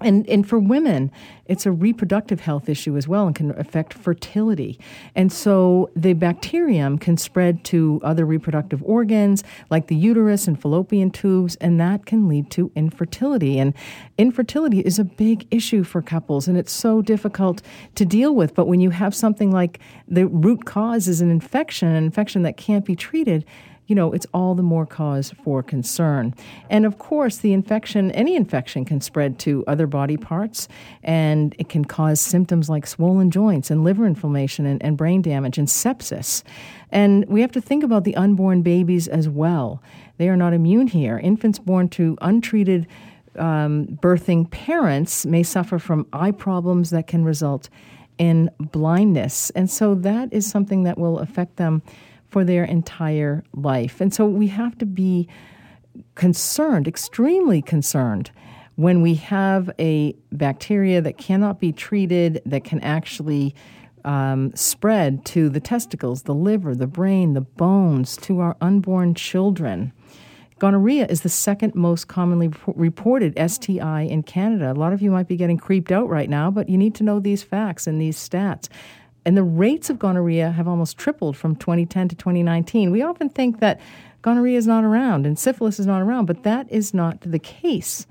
And, 0.00 0.28
and 0.28 0.46
for 0.46 0.58
women, 0.58 1.12
it's 1.46 1.64
a 1.64 1.70
reproductive 1.70 2.40
health 2.40 2.68
issue 2.68 2.96
as 2.96 3.06
well 3.06 3.26
and 3.26 3.34
can 3.34 3.58
affect 3.58 3.94
fertility. 3.94 4.78
And 5.14 5.32
so 5.32 5.90
the 5.94 6.12
bacterium 6.12 6.98
can 6.98 7.16
spread 7.16 7.64
to 7.66 8.00
other 8.02 8.26
reproductive 8.26 8.82
organs 8.82 9.44
like 9.70 9.86
the 9.86 9.94
uterus 9.94 10.48
and 10.48 10.60
fallopian 10.60 11.10
tubes, 11.10 11.56
and 11.56 11.80
that 11.80 12.04
can 12.04 12.28
lead 12.28 12.50
to 12.52 12.72
infertility. 12.74 13.58
And 13.58 13.74
infertility 14.18 14.80
is 14.80 14.98
a 14.98 15.04
big 15.04 15.46
issue 15.50 15.84
for 15.84 16.02
couples, 16.02 16.48
and 16.48 16.58
it's 16.58 16.72
so 16.72 17.00
difficult 17.00 17.62
to 17.94 18.04
deal 18.04 18.34
with. 18.34 18.54
But 18.54 18.66
when 18.66 18.80
you 18.80 18.90
have 18.90 19.14
something 19.14 19.52
like 19.52 19.78
the 20.08 20.26
root 20.26 20.64
cause 20.64 21.06
is 21.06 21.20
an 21.20 21.30
infection, 21.30 21.88
an 21.88 22.04
infection 22.04 22.42
that 22.42 22.56
can't 22.56 22.84
be 22.84 22.96
treated, 22.96 23.44
you 23.86 23.94
know, 23.94 24.12
it's 24.12 24.26
all 24.34 24.54
the 24.54 24.62
more 24.62 24.86
cause 24.86 25.32
for 25.44 25.62
concern. 25.62 26.34
And 26.70 26.84
of 26.84 26.98
course, 26.98 27.38
the 27.38 27.52
infection, 27.52 28.10
any 28.12 28.34
infection 28.34 28.84
can 28.84 29.00
spread 29.00 29.38
to 29.40 29.64
other 29.66 29.86
body 29.86 30.16
parts 30.16 30.68
and 31.02 31.54
it 31.58 31.68
can 31.68 31.84
cause 31.84 32.20
symptoms 32.20 32.68
like 32.68 32.86
swollen 32.86 33.30
joints 33.30 33.70
and 33.70 33.84
liver 33.84 34.06
inflammation 34.06 34.66
and, 34.66 34.82
and 34.82 34.96
brain 34.96 35.22
damage 35.22 35.58
and 35.58 35.68
sepsis. 35.68 36.42
And 36.90 37.24
we 37.26 37.40
have 37.40 37.52
to 37.52 37.60
think 37.60 37.84
about 37.84 38.04
the 38.04 38.16
unborn 38.16 38.62
babies 38.62 39.06
as 39.08 39.28
well. 39.28 39.82
They 40.18 40.28
are 40.28 40.36
not 40.36 40.52
immune 40.52 40.88
here. 40.88 41.18
Infants 41.18 41.58
born 41.58 41.88
to 41.90 42.16
untreated 42.20 42.86
um, 43.38 43.86
birthing 44.02 44.50
parents 44.50 45.26
may 45.26 45.42
suffer 45.42 45.78
from 45.78 46.06
eye 46.12 46.30
problems 46.30 46.90
that 46.90 47.06
can 47.06 47.24
result 47.24 47.68
in 48.18 48.50
blindness. 48.58 49.50
And 49.50 49.70
so 49.70 49.94
that 49.96 50.32
is 50.32 50.48
something 50.48 50.84
that 50.84 50.98
will 50.98 51.18
affect 51.18 51.56
them 51.56 51.82
for 52.36 52.44
their 52.44 52.64
entire 52.64 53.42
life. 53.54 53.98
And 53.98 54.12
so 54.12 54.26
we 54.26 54.48
have 54.48 54.76
to 54.76 54.84
be 54.84 55.26
concerned, 56.16 56.86
extremely 56.86 57.62
concerned, 57.62 58.30
when 58.74 59.00
we 59.00 59.14
have 59.14 59.70
a 59.78 60.14
bacteria 60.32 61.00
that 61.00 61.16
cannot 61.16 61.60
be 61.60 61.72
treated, 61.72 62.42
that 62.44 62.62
can 62.62 62.78
actually 62.80 63.54
um, 64.04 64.54
spread 64.54 65.24
to 65.24 65.48
the 65.48 65.60
testicles, 65.60 66.24
the 66.24 66.34
liver, 66.34 66.74
the 66.74 66.86
brain, 66.86 67.32
the 67.32 67.40
bones, 67.40 68.18
to 68.18 68.40
our 68.40 68.54
unborn 68.60 69.14
children. 69.14 69.94
Gonorrhea 70.58 71.06
is 71.06 71.22
the 71.22 71.30
second 71.30 71.74
most 71.74 72.06
commonly 72.06 72.50
reported 72.66 73.32
STI 73.50 74.02
in 74.02 74.22
Canada. 74.22 74.72
A 74.72 74.74
lot 74.74 74.92
of 74.92 75.00
you 75.00 75.10
might 75.10 75.26
be 75.26 75.36
getting 75.36 75.56
creeped 75.56 75.90
out 75.90 76.10
right 76.10 76.28
now, 76.28 76.50
but 76.50 76.68
you 76.68 76.76
need 76.76 76.94
to 76.96 77.02
know 77.02 77.18
these 77.18 77.42
facts 77.42 77.86
and 77.86 77.98
these 77.98 78.18
stats. 78.18 78.68
And 79.26 79.36
the 79.36 79.42
rates 79.42 79.90
of 79.90 79.98
gonorrhea 79.98 80.52
have 80.52 80.68
almost 80.68 80.96
tripled 80.96 81.36
from 81.36 81.56
2010 81.56 82.10
to 82.10 82.14
2019. 82.14 82.92
We 82.92 83.02
often 83.02 83.28
think 83.28 83.58
that 83.58 83.80
gonorrhea 84.22 84.56
is 84.56 84.68
not 84.68 84.84
around 84.84 85.26
and 85.26 85.36
syphilis 85.36 85.80
is 85.80 85.86
not 85.86 86.00
around, 86.00 86.26
but 86.26 86.44
that 86.44 86.70
is 86.70 86.94
not 86.94 87.20
the 87.22 87.40
case. 87.40 88.06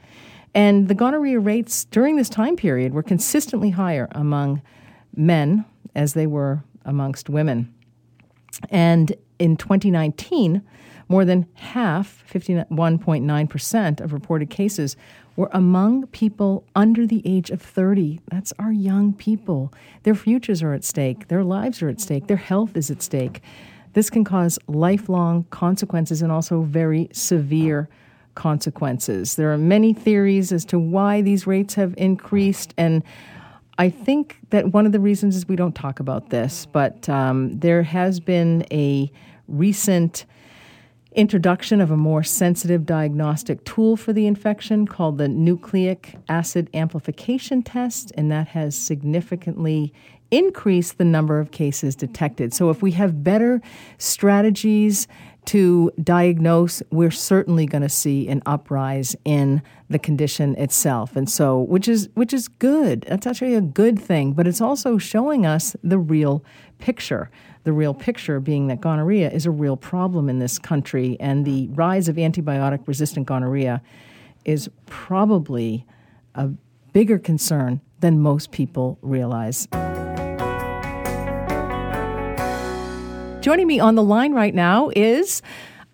And 0.54 0.90
the 0.90 0.94
gonorrhea 0.94 1.40
rates 1.40 1.86
during 1.86 2.18
this 2.18 2.28
time 2.28 2.58
period 2.58 2.94
were 2.94 3.02
consistently 3.02 3.70
higher 3.70 4.10
among 4.12 4.62
men 5.16 5.64
as 5.96 6.16
they 6.16 6.28
were 6.28 6.66
amongst 6.84 7.30
women. 7.30 7.74
And 8.70 9.16
in 9.40 9.56
2019, 9.56 10.62
more 11.08 11.24
than 11.24 11.48
half, 11.54 12.26
51.9% 12.30 14.02
of 14.02 14.12
reported 14.12 14.50
cases, 14.50 14.98
were 15.36 15.50
among 15.52 16.08
people 16.08 16.64
under 16.76 17.06
the 17.06 17.22
age 17.26 17.50
of 17.50 17.62
30. 17.62 18.22
That's 18.30 18.54
our 18.58 18.72
young 18.72 19.14
people. 19.14 19.74
Their 20.04 20.16
futures 20.16 20.64
are 20.64 20.74
at 20.74 20.84
stake, 20.84 21.28
their 21.28 21.44
lives 21.44 21.82
are 21.82 21.90
at 21.90 22.00
stake, 22.00 22.28
their 22.28 22.38
health 22.38 22.78
is 22.78 22.90
at 22.90 23.02
stake. 23.02 23.42
This 23.94 24.10
can 24.10 24.24
cause 24.24 24.60
lifelong 24.68 25.46
consequences 25.52 26.22
and 26.22 26.32
also 26.32 26.62
very 26.62 27.10
severe 27.14 27.90
consequences. 28.36 29.36
There 29.36 29.54
are 29.54 29.58
many 29.58 29.94
theories 29.94 30.52
as 30.52 30.66
to 30.66 30.78
why 30.78 31.22
these 31.22 31.48
rates 31.48 31.76
have 31.76 31.94
increased, 31.98 32.74
and 32.78 33.04
I 33.78 33.90
think 33.90 34.38
that 34.52 34.72
one 34.72 34.86
of 34.86 34.92
the 34.92 35.00
reasons 35.00 35.36
is 35.36 35.48
we 35.48 35.56
don't 35.56 35.76
talk 35.76 36.00
about 36.00 36.30
this, 36.30 36.66
but 36.66 37.08
um, 37.10 37.60
there 37.60 37.84
has 37.84 38.20
been 38.20 38.66
a 38.72 39.12
recent 39.48 40.26
introduction 41.16 41.82
of 41.82 41.92
a 41.92 41.98
more 41.98 42.24
sensitive 42.24 42.86
diagnostic 42.86 43.64
tool 43.64 43.98
for 43.98 44.14
the 44.14 44.28
infection 44.28 44.88
called 44.88 45.18
the 45.18 45.28
nucleic 45.28 46.16
acid 46.30 46.70
amplification 46.74 47.64
test, 47.64 48.12
and 48.16 48.32
that 48.32 48.50
has 48.50 48.78
significantly 48.78 49.94
increased 50.32 50.98
the 50.98 51.06
number 51.06 51.40
of 51.40 51.52
cases 51.52 51.96
detected. 51.96 52.54
So, 52.54 52.70
if 52.70 52.82
we 52.82 52.92
have 52.92 53.24
better 53.24 53.62
strategies 53.98 55.08
to 55.46 55.92
diagnose, 56.04 56.82
we're 56.92 57.12
certainly 57.12 57.66
going 57.66 57.84
to 57.84 57.90
see 57.90 58.28
an 58.28 58.42
uprise 58.46 59.16
in 59.24 59.62
the 59.90 60.00
condition 60.00 60.56
itself. 60.56 61.16
And 61.16 61.30
so, 61.30 61.60
which 61.60 61.88
is 61.88 62.10
which 62.16 62.34
is 62.34 62.48
good. 62.48 63.06
That's 63.08 63.28
actually 63.28 63.56
a 63.56 63.62
good 63.62 64.00
thing, 64.00 64.34
but 64.34 64.48
it's 64.48 64.62
also 64.62 64.98
showing 64.98 65.46
us 65.46 65.76
the 65.84 66.00
real 66.00 66.44
picture 66.80 67.30
the 67.66 67.74
real 67.74 67.94
picture 67.96 68.40
being 68.40 68.68
that 68.68 68.80
gonorrhea 68.80 69.30
is 69.30 69.46
a 69.48 69.52
real 69.52 69.76
problem 69.76 70.30
in 70.30 70.38
this 70.40 70.58
country, 70.60 71.18
and 71.20 71.44
the 71.46 71.68
rise 71.70 72.08
of 72.08 72.16
antibiotic 72.16 72.88
resistant 72.88 73.26
gonorrhea 73.26 73.82
is 74.46 74.70
probably 74.86 75.84
a 76.36 76.50
bigger 76.94 77.18
concern 77.18 77.82
than 78.00 78.20
most 78.20 78.52
people 78.52 79.00
realize. 79.02 79.68
Joining 83.42 83.68
me 83.68 83.80
on 83.80 83.96
the 83.96 84.04
line 84.04 84.34
right 84.34 84.54
now 84.54 84.92
is 84.96 85.42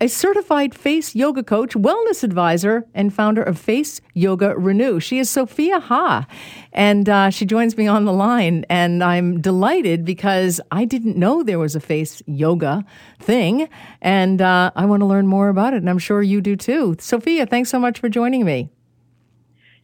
a 0.02 0.08
certified 0.08 0.74
face 0.74 1.14
yoga 1.14 1.44
coach, 1.44 1.74
wellness 1.74 2.24
advisor, 2.24 2.84
and 2.92 3.14
founder 3.14 3.40
of 3.40 3.56
Face 3.56 4.00
Yoga 4.14 4.58
Renew. 4.58 4.98
She 4.98 5.20
is 5.20 5.30
Sophia 5.30 5.78
Ha, 5.78 6.26
and 6.72 7.08
uh, 7.08 7.30
she 7.30 7.46
joins 7.46 7.76
me 7.76 7.86
on 7.86 8.04
the 8.04 8.12
line. 8.12 8.66
And 8.68 9.04
I'm 9.04 9.40
delighted 9.40 10.04
because 10.04 10.60
I 10.72 10.86
didn't 10.86 11.16
know 11.16 11.44
there 11.44 11.60
was 11.60 11.76
a 11.76 11.80
face 11.80 12.20
yoga 12.26 12.84
thing, 13.20 13.68
and 14.00 14.42
uh, 14.42 14.72
I 14.74 14.86
want 14.86 15.02
to 15.02 15.06
learn 15.06 15.28
more 15.28 15.48
about 15.48 15.72
it. 15.72 15.76
And 15.76 15.88
I'm 15.88 16.00
sure 16.00 16.20
you 16.20 16.40
do 16.40 16.56
too. 16.56 16.96
Sophia, 16.98 17.46
thanks 17.46 17.70
so 17.70 17.78
much 17.78 18.00
for 18.00 18.08
joining 18.08 18.44
me. 18.44 18.70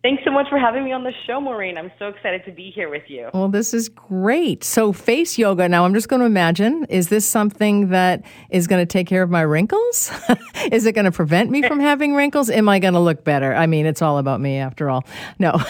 Thanks 0.09 0.25
so 0.25 0.31
much 0.31 0.49
for 0.49 0.59
having 0.59 0.85
me 0.85 0.93
on 0.93 1.05
the 1.05 1.13
show, 1.27 1.39
Maureen. 1.39 1.77
I'm 1.77 1.93
so 1.99 2.07
excited 2.09 2.43
to 2.47 2.51
be 2.51 2.71
here 2.71 2.89
with 2.89 3.03
you. 3.09 3.29
Well, 3.35 3.51
this 3.51 3.75
is 3.75 3.91
great. 3.91 4.65
So, 4.65 4.91
face 4.91 5.37
yoga. 5.37 5.69
Now, 5.69 5.85
I'm 5.85 5.93
just 5.93 6.09
going 6.09 6.21
to 6.21 6.25
imagine 6.25 6.87
is 6.89 7.11
this 7.11 7.27
something 7.27 7.91
that 7.91 8.25
is 8.49 8.67
going 8.69 8.81
to 8.81 8.87
take 8.87 9.07
care 9.07 9.23
of 9.23 9.29
my 9.29 9.43
wrinkles? 9.43 10.11
is 10.73 10.87
it 10.87 10.93
going 10.93 11.05
to 11.05 11.13
prevent 11.13 11.51
me 11.51 11.61
from 11.61 11.79
having 11.91 12.15
wrinkles? 12.15 12.49
Am 12.49 12.71
I 12.71 12.79
going 12.79 12.95
to 12.95 13.01
look 13.01 13.23
better? 13.23 13.55
I 13.55 13.67
mean, 13.67 13.85
it's 13.85 14.01
all 14.01 14.17
about 14.17 14.41
me 14.41 14.57
after 14.57 14.89
all. 14.89 15.05
No. 15.39 15.61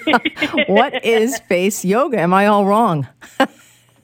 what 0.68 1.04
is 1.04 1.38
face 1.40 1.84
yoga? 1.84 2.18
Am 2.18 2.32
I 2.32 2.46
all 2.46 2.64
wrong? 2.64 3.06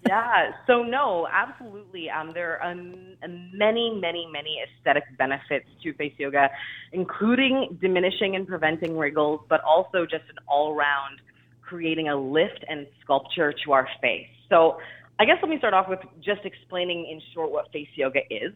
Yeah. 0.07 0.51
So 0.67 0.83
no, 0.83 1.27
absolutely. 1.33 2.11
Um, 2.11 2.31
there 2.33 2.63
are 2.63 2.71
um, 2.71 3.17
many, 3.53 3.99
many, 4.01 4.29
many 4.31 4.61
aesthetic 4.63 5.05
benefits 5.17 5.67
to 5.83 5.93
face 5.95 6.13
yoga, 6.19 6.49
including 6.93 7.79
diminishing 7.81 8.37
and 8.37 8.47
preventing 8.47 8.97
wrinkles, 8.97 9.41
but 9.49 9.61
also 9.63 10.05
just 10.05 10.25
an 10.31 10.37
all-round 10.47 11.21
creating 11.63 12.09
a 12.09 12.17
lift 12.17 12.65
and 12.69 12.87
sculpture 13.03 13.53
to 13.65 13.73
our 13.73 13.89
face. 14.01 14.29
So 14.49 14.79
I 15.19 15.25
guess 15.25 15.37
let 15.43 15.51
me 15.51 15.59
start 15.59 15.75
off 15.75 15.89
with 15.89 16.01
just 16.25 16.41
explaining 16.45 17.09
in 17.11 17.21
short 17.35 17.51
what 17.51 17.71
face 17.73 17.89
yoga 17.95 18.21
is. 18.31 18.53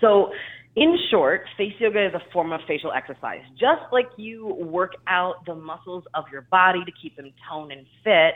So 0.00 0.32
in 0.76 0.96
short, 1.10 1.42
face 1.56 1.74
yoga 1.78 2.06
is 2.06 2.14
a 2.14 2.32
form 2.32 2.52
of 2.52 2.60
facial 2.66 2.92
exercise. 2.92 3.42
Just 3.52 3.82
like 3.92 4.06
you 4.16 4.46
work 4.46 4.92
out 5.06 5.44
the 5.46 5.54
muscles 5.54 6.04
of 6.14 6.24
your 6.32 6.42
body 6.42 6.84
to 6.84 6.92
keep 7.00 7.16
them 7.16 7.32
toned 7.48 7.72
and 7.72 7.86
fit, 8.02 8.34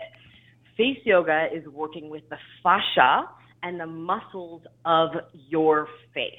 face 0.83 0.99
yoga 1.05 1.47
is 1.55 1.65
working 1.69 2.11
with 2.11 2.29
the 2.29 2.37
fascia 2.63 3.29
and 3.63 3.79
the 3.79 3.87
muscles 3.87 4.63
of 4.85 5.11
your 5.49 5.87
face. 6.13 6.33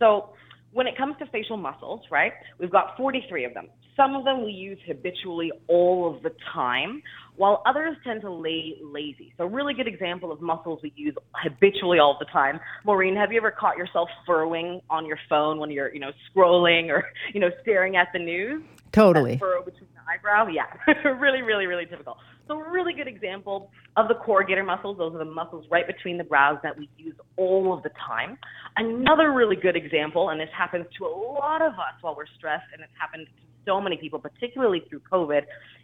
So 0.00 0.30
when 0.72 0.88
it 0.88 0.98
comes 0.98 1.14
to 1.20 1.26
facial 1.26 1.56
muscles, 1.56 2.00
right, 2.10 2.32
we've 2.58 2.72
got 2.72 2.96
43 2.96 3.44
of 3.44 3.54
them. 3.54 3.68
Some 3.96 4.16
of 4.16 4.24
them 4.24 4.44
we 4.44 4.50
use 4.50 4.78
habitually 4.84 5.52
all 5.68 6.12
of 6.12 6.24
the 6.24 6.32
time, 6.52 7.00
while 7.36 7.62
others 7.64 7.96
tend 8.02 8.22
to 8.22 8.32
lay 8.32 8.74
lazy. 8.82 9.32
So, 9.38 9.44
a 9.44 9.46
really 9.46 9.72
good 9.72 9.86
example 9.86 10.32
of 10.32 10.40
muscles 10.40 10.80
we 10.82 10.92
use 10.96 11.14
habitually 11.32 12.00
all 12.00 12.16
the 12.18 12.26
time. 12.32 12.58
Maureen, 12.84 13.14
have 13.14 13.30
you 13.30 13.38
ever 13.38 13.52
caught 13.52 13.76
yourself 13.76 14.08
furrowing 14.26 14.80
on 14.90 15.06
your 15.06 15.18
phone 15.28 15.60
when 15.60 15.70
you're, 15.70 15.94
you 15.94 16.00
know, 16.00 16.10
scrolling 16.28 16.88
or, 16.88 17.04
you 17.32 17.38
know, 17.38 17.50
staring 17.62 17.94
at 17.94 18.08
the 18.12 18.18
news? 18.18 18.64
Totally. 18.90 19.34
That 19.34 19.40
furrow 19.40 19.64
between 19.64 19.90
the 19.94 20.12
eyebrow? 20.12 20.48
Yeah, 20.48 21.10
really, 21.20 21.42
really, 21.42 21.66
really 21.66 21.86
typical. 21.86 22.16
So, 22.46 22.60
a 22.60 22.70
really 22.70 22.92
good 22.92 23.08
example 23.08 23.70
of 23.96 24.08
the 24.08 24.14
corrugator 24.14 24.64
muscles, 24.64 24.98
those 24.98 25.14
are 25.14 25.18
the 25.18 25.24
muscles 25.24 25.64
right 25.70 25.86
between 25.86 26.18
the 26.18 26.24
brows 26.24 26.58
that 26.62 26.78
we 26.78 26.90
use 26.98 27.14
all 27.36 27.72
of 27.72 27.82
the 27.82 27.90
time. 28.06 28.36
Another 28.76 29.32
really 29.32 29.56
good 29.56 29.76
example, 29.76 30.28
and 30.28 30.38
this 30.38 30.50
happens 30.56 30.84
to 30.98 31.06
a 31.06 31.08
lot 31.08 31.62
of 31.62 31.72
us 31.72 31.96
while 32.02 32.14
we're 32.14 32.26
stressed, 32.36 32.66
and 32.74 32.82
it's 32.82 32.92
happened 33.00 33.26
to 33.26 33.32
so 33.64 33.80
many 33.80 33.96
people, 33.96 34.18
particularly 34.18 34.82
through 34.90 35.00
COVID, 35.10 35.40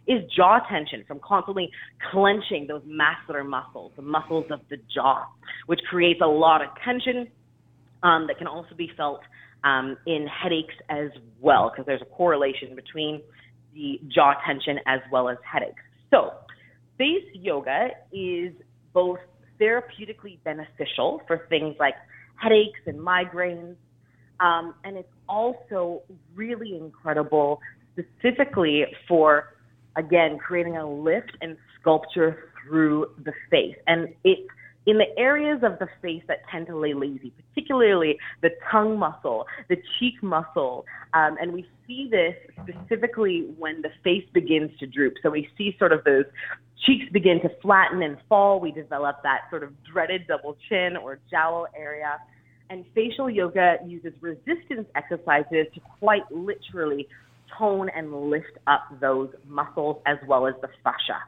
is 0.07 0.21
jaw 0.35 0.59
tension 0.69 1.03
from 1.07 1.19
constantly 1.23 1.71
clenching 2.11 2.67
those 2.67 2.83
masseter 2.83 3.43
muscles, 3.43 3.91
the 3.95 4.03
muscles 4.03 4.45
of 4.51 4.59
the 4.69 4.77
jaw, 4.93 5.25
which 5.65 5.79
creates 5.89 6.19
a 6.23 6.27
lot 6.27 6.61
of 6.61 6.69
tension 6.85 7.27
um, 8.03 8.27
that 8.27 8.37
can 8.37 8.47
also 8.47 8.75
be 8.75 8.91
felt 8.95 9.21
um, 9.63 9.97
in 10.05 10.27
headaches 10.27 10.73
as 10.89 11.09
well, 11.39 11.71
because 11.71 11.85
there's 11.87 12.01
a 12.01 12.15
correlation 12.15 12.75
between 12.75 13.21
the 13.73 13.99
jaw 14.13 14.33
tension 14.45 14.77
as 14.85 14.99
well 15.11 15.29
as 15.29 15.37
headaches. 15.49 15.81
So, 16.11 16.33
face 17.01 17.25
yoga 17.33 17.89
is 18.13 18.53
both 18.93 19.17
therapeutically 19.59 20.37
beneficial 20.43 21.19
for 21.25 21.47
things 21.49 21.75
like 21.79 21.95
headaches 22.35 22.79
and 22.85 22.99
migraines, 22.99 23.75
um, 24.39 24.75
and 24.83 24.97
it's 24.97 25.13
also 25.27 26.03
really 26.35 26.77
incredible 26.77 27.59
specifically 27.93 28.85
for, 29.07 29.55
again, 29.97 30.37
creating 30.37 30.77
a 30.77 30.87
lift 30.87 31.31
and 31.41 31.57
sculpture 31.79 32.49
through 32.63 33.07
the 33.23 33.33
face. 33.49 33.75
And 33.87 34.09
it's 34.23 34.47
in 34.85 34.97
the 34.97 35.17
areas 35.17 35.59
of 35.63 35.77
the 35.79 35.87
face 36.01 36.23
that 36.27 36.39
tend 36.51 36.67
to 36.67 36.75
lay 36.75 36.93
lazy, 36.93 37.31
particularly 37.49 38.17
the 38.41 38.49
tongue 38.71 38.97
muscle, 38.97 39.45
the 39.69 39.77
cheek 39.99 40.21
muscle, 40.23 40.85
um, 41.13 41.37
and 41.39 41.53
we 41.53 41.67
see 41.85 42.09
this 42.09 42.35
specifically 42.61 43.47
when 43.57 43.81
the 43.81 43.89
face 44.03 44.25
begins 44.33 44.71
to 44.79 44.87
droop. 44.87 45.15
So 45.21 45.29
we 45.29 45.47
see 45.57 45.75
sort 45.77 45.91
of 45.91 46.03
those 46.03 46.25
cheeks 46.85 47.05
begin 47.11 47.41
to 47.41 47.49
flatten 47.61 48.01
and 48.01 48.17
fall. 48.27 48.59
We 48.59 48.71
develop 48.71 49.17
that 49.23 49.41
sort 49.49 49.63
of 49.63 49.71
dreaded 49.83 50.25
double 50.27 50.57
chin 50.67 50.97
or 50.97 51.19
jowl 51.29 51.67
area. 51.77 52.17
And 52.71 52.85
facial 52.95 53.29
yoga 53.29 53.77
uses 53.85 54.13
resistance 54.21 54.87
exercises 54.95 55.67
to 55.73 55.81
quite 55.99 56.23
literally 56.31 57.07
tone 57.57 57.89
and 57.95 58.29
lift 58.29 58.57
up 58.65 58.87
those 58.99 59.29
muscles 59.47 60.01
as 60.05 60.17
well 60.27 60.47
as 60.47 60.55
the 60.61 60.69
fascia. 60.83 61.19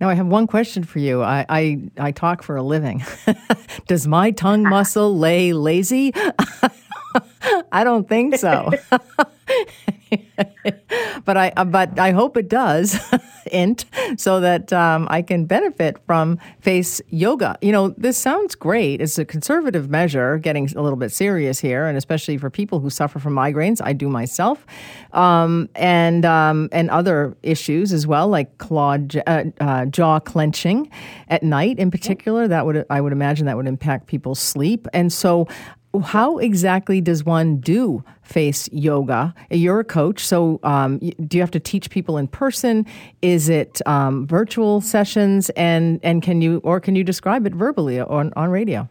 Now, 0.00 0.08
I 0.08 0.14
have 0.14 0.26
one 0.26 0.46
question 0.46 0.84
for 0.84 1.00
you. 1.00 1.22
I, 1.22 1.44
I, 1.48 1.82
I 1.98 2.12
talk 2.12 2.42
for 2.42 2.56
a 2.56 2.62
living. 2.62 3.04
Does 3.88 4.06
my 4.06 4.30
tongue 4.30 4.62
muscle 4.62 5.18
lay 5.18 5.52
lazy? 5.52 6.12
I 7.72 7.84
don't 7.84 8.08
think 8.08 8.36
so. 8.36 8.70
but 11.24 11.36
I 11.36 11.52
uh, 11.56 11.64
but 11.64 11.98
I 11.98 12.12
hope 12.12 12.36
it 12.36 12.48
does, 12.48 12.98
int, 13.52 13.84
so 14.16 14.40
that 14.40 14.72
um, 14.72 15.06
I 15.10 15.22
can 15.22 15.44
benefit 15.46 15.98
from 16.06 16.38
face 16.60 17.00
yoga. 17.08 17.56
You 17.60 17.72
know, 17.72 17.88
this 17.90 18.16
sounds 18.16 18.54
great. 18.54 19.00
It's 19.00 19.18
a 19.18 19.24
conservative 19.24 19.90
measure, 19.90 20.38
getting 20.38 20.68
a 20.74 20.82
little 20.82 20.96
bit 20.96 21.12
serious 21.12 21.58
here, 21.58 21.86
and 21.86 21.96
especially 21.96 22.38
for 22.38 22.50
people 22.50 22.80
who 22.80 22.90
suffer 22.90 23.18
from 23.18 23.34
migraines. 23.34 23.80
I 23.82 23.92
do 23.92 24.08
myself, 24.08 24.64
um, 25.12 25.68
and 25.74 26.24
um, 26.24 26.68
and 26.72 26.90
other 26.90 27.36
issues 27.42 27.92
as 27.92 28.06
well, 28.06 28.28
like 28.28 28.58
claw, 28.58 28.96
uh, 29.26 29.44
uh, 29.60 29.86
jaw 29.86 30.20
clenching 30.20 30.90
at 31.28 31.42
night, 31.42 31.78
in 31.78 31.90
particular. 31.90 32.48
That 32.48 32.66
would 32.66 32.86
I 32.90 33.00
would 33.00 33.12
imagine 33.12 33.46
that 33.46 33.56
would 33.56 33.66
impact 33.68 34.06
people's 34.06 34.40
sleep, 34.40 34.86
and 34.92 35.12
so 35.12 35.48
how 36.02 36.38
exactly 36.38 37.00
does 37.00 37.24
one 37.24 37.58
do 37.58 38.04
face 38.22 38.68
yoga? 38.72 39.34
You're 39.50 39.80
a 39.80 39.84
coach, 39.84 40.24
so 40.24 40.60
um, 40.62 40.98
do 40.98 41.36
you 41.36 41.40
have 41.40 41.50
to 41.52 41.60
teach 41.60 41.90
people 41.90 42.18
in 42.18 42.28
person? 42.28 42.86
Is 43.22 43.48
it 43.48 43.80
um, 43.86 44.26
virtual 44.26 44.80
sessions? 44.80 45.50
And 45.50 45.98
and 46.02 46.22
can 46.22 46.42
you 46.42 46.60
or 46.62 46.80
can 46.80 46.94
you 46.94 47.04
describe 47.04 47.46
it 47.46 47.54
verbally 47.54 48.00
on 48.00 48.32
on 48.36 48.50
radio? 48.50 48.88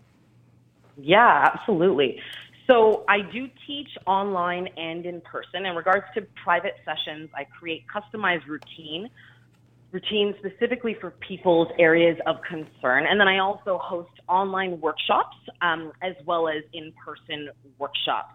Yeah, 0.99 1.51
absolutely. 1.53 2.19
So 2.65 3.05
I 3.07 3.21
do 3.21 3.47
teach 3.65 3.89
online 4.05 4.67
and 4.75 5.05
in 5.05 5.21
person. 5.21 5.65
In 5.65 5.75
regards 5.75 6.05
to 6.15 6.21
private 6.43 6.75
sessions, 6.83 7.29
I 7.33 7.45
create 7.45 7.85
customized 7.87 8.45
routine 8.47 9.09
routines 9.91 10.35
specifically 10.39 10.95
for 10.99 11.11
people's 11.11 11.69
areas 11.79 12.17
of 12.25 12.37
concern. 12.47 13.05
And 13.09 13.19
then 13.19 13.27
I 13.27 13.39
also 13.39 13.77
host 13.81 14.11
online 14.27 14.79
workshops 14.81 15.37
um, 15.61 15.91
as 16.01 16.13
well 16.25 16.47
as 16.49 16.63
in 16.73 16.93
person 17.03 17.49
workshops, 17.79 18.33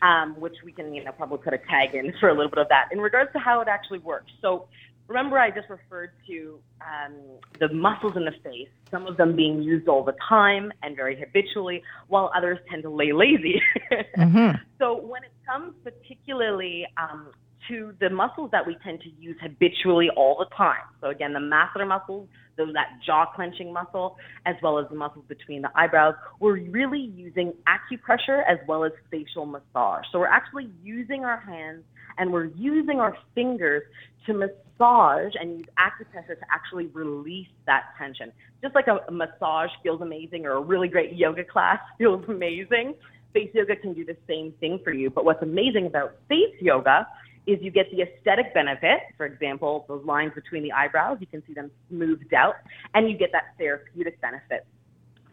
um, 0.00 0.38
which 0.38 0.54
we 0.64 0.72
can 0.72 0.94
you 0.94 1.04
know, 1.04 1.12
probably 1.12 1.38
put 1.38 1.54
a 1.54 1.58
tag 1.58 1.94
in 1.94 2.12
for 2.20 2.28
a 2.28 2.34
little 2.34 2.50
bit 2.50 2.58
of 2.58 2.68
that. 2.68 2.88
In 2.92 3.00
regards 3.00 3.32
to 3.32 3.38
how 3.38 3.60
it 3.60 3.68
actually 3.68 3.98
works. 3.98 4.30
So 4.40 4.68
remember, 5.08 5.38
I 5.38 5.50
just 5.50 5.68
referred 5.68 6.12
to 6.28 6.58
um, 6.80 7.14
the 7.58 7.72
muscles 7.72 8.16
in 8.16 8.24
the 8.24 8.32
face, 8.44 8.68
some 8.90 9.06
of 9.06 9.16
them 9.16 9.34
being 9.34 9.62
used 9.62 9.88
all 9.88 10.04
the 10.04 10.14
time 10.28 10.72
and 10.82 10.96
very 10.96 11.18
habitually, 11.18 11.82
while 12.08 12.30
others 12.36 12.58
tend 12.70 12.82
to 12.84 12.90
lay 12.90 13.12
lazy. 13.12 13.60
mm-hmm. 14.16 14.56
So 14.78 15.00
when 15.00 15.24
it 15.24 15.32
comes 15.46 15.74
particularly 15.82 16.86
um, 16.96 17.28
to 17.68 17.94
the 18.00 18.10
muscles 18.10 18.50
that 18.52 18.66
we 18.66 18.76
tend 18.82 19.00
to 19.02 19.10
use 19.20 19.36
habitually 19.40 20.08
all 20.16 20.36
the 20.38 20.54
time. 20.56 20.82
So 21.00 21.08
again, 21.08 21.32
the 21.32 21.40
masseter 21.40 21.86
muscles, 21.86 22.28
those 22.56 22.72
that 22.74 22.98
jaw 23.04 23.26
clenching 23.34 23.72
muscle, 23.72 24.16
as 24.46 24.56
well 24.62 24.78
as 24.78 24.86
the 24.88 24.96
muscles 24.96 25.24
between 25.28 25.62
the 25.62 25.70
eyebrows, 25.74 26.14
we're 26.40 26.60
really 26.70 27.12
using 27.16 27.52
acupressure 27.66 28.42
as 28.48 28.58
well 28.66 28.84
as 28.84 28.92
facial 29.10 29.46
massage. 29.46 30.04
So 30.12 30.18
we're 30.18 30.26
actually 30.26 30.70
using 30.82 31.24
our 31.24 31.38
hands 31.38 31.84
and 32.18 32.32
we're 32.32 32.50
using 32.56 33.00
our 33.00 33.16
fingers 33.34 33.82
to 34.26 34.34
massage 34.34 35.32
and 35.40 35.58
use 35.58 35.66
acupressure 35.78 36.38
to 36.38 36.46
actually 36.50 36.86
release 36.86 37.48
that 37.66 37.84
tension. 37.98 38.32
Just 38.62 38.74
like 38.74 38.86
a, 38.86 38.98
a 39.08 39.12
massage 39.12 39.70
feels 39.82 40.00
amazing 40.00 40.44
or 40.46 40.52
a 40.52 40.60
really 40.60 40.88
great 40.88 41.14
yoga 41.14 41.44
class 41.44 41.78
feels 41.98 42.24
amazing, 42.28 42.94
face 43.32 43.50
yoga 43.54 43.76
can 43.76 43.94
do 43.94 44.04
the 44.04 44.16
same 44.28 44.52
thing 44.60 44.78
for 44.84 44.92
you. 44.92 45.10
But 45.10 45.24
what's 45.24 45.42
amazing 45.42 45.86
about 45.86 46.16
face 46.28 46.54
yoga 46.60 47.06
is 47.46 47.58
you 47.60 47.70
get 47.70 47.86
the 47.90 48.02
aesthetic 48.02 48.54
benefit. 48.54 49.00
For 49.16 49.26
example, 49.26 49.84
those 49.88 50.04
lines 50.04 50.32
between 50.34 50.62
the 50.62 50.72
eyebrows, 50.72 51.18
you 51.20 51.26
can 51.26 51.42
see 51.46 51.54
them 51.54 51.70
smoothed 51.88 52.32
out, 52.34 52.54
and 52.94 53.10
you 53.10 53.16
get 53.16 53.30
that 53.32 53.54
therapeutic 53.58 54.20
benefit. 54.20 54.66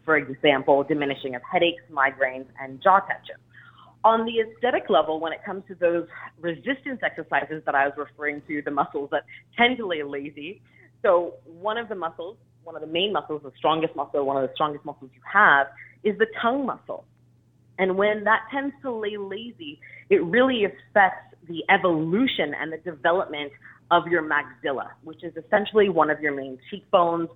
For 0.04 0.16
example, 0.16 0.82
diminishing 0.82 1.34
of 1.34 1.42
headaches, 1.50 1.82
migraines, 1.92 2.46
and 2.60 2.82
jaw 2.82 3.00
tension. 3.00 3.36
On 4.02 4.24
the 4.24 4.40
aesthetic 4.40 4.88
level, 4.88 5.20
when 5.20 5.32
it 5.32 5.40
comes 5.44 5.62
to 5.68 5.74
those 5.74 6.06
resistance 6.40 7.00
exercises 7.04 7.62
that 7.66 7.74
I 7.74 7.86
was 7.86 7.94
referring 7.96 8.42
to, 8.48 8.62
the 8.64 8.70
muscles 8.70 9.10
that 9.12 9.24
tend 9.56 9.76
to 9.76 9.86
lay 9.86 10.02
lazy. 10.02 10.62
So 11.02 11.34
one 11.44 11.76
of 11.76 11.88
the 11.88 11.94
muscles, 11.94 12.38
one 12.64 12.74
of 12.74 12.80
the 12.80 12.88
main 12.88 13.12
muscles, 13.12 13.42
the 13.44 13.52
strongest 13.58 13.94
muscle, 13.94 14.24
one 14.24 14.42
of 14.42 14.48
the 14.48 14.54
strongest 14.54 14.84
muscles 14.84 15.10
you 15.14 15.20
have, 15.30 15.66
is 16.02 16.16
the 16.18 16.26
tongue 16.40 16.64
muscle. 16.64 17.04
And 17.80 17.96
when 17.96 18.24
that 18.24 18.42
tends 18.52 18.74
to 18.82 18.92
lay 18.92 19.16
lazy, 19.16 19.80
it 20.10 20.22
really 20.22 20.64
affects 20.66 21.34
the 21.48 21.64
evolution 21.70 22.52
and 22.60 22.70
the 22.70 22.76
development 22.76 23.52
of 23.90 24.06
your 24.06 24.22
maxilla, 24.22 24.88
which 25.02 25.24
is 25.24 25.32
essentially 25.34 25.88
one 25.88 26.10
of 26.10 26.20
your 26.20 26.34
main 26.34 26.58
cheekbones. 26.70 27.30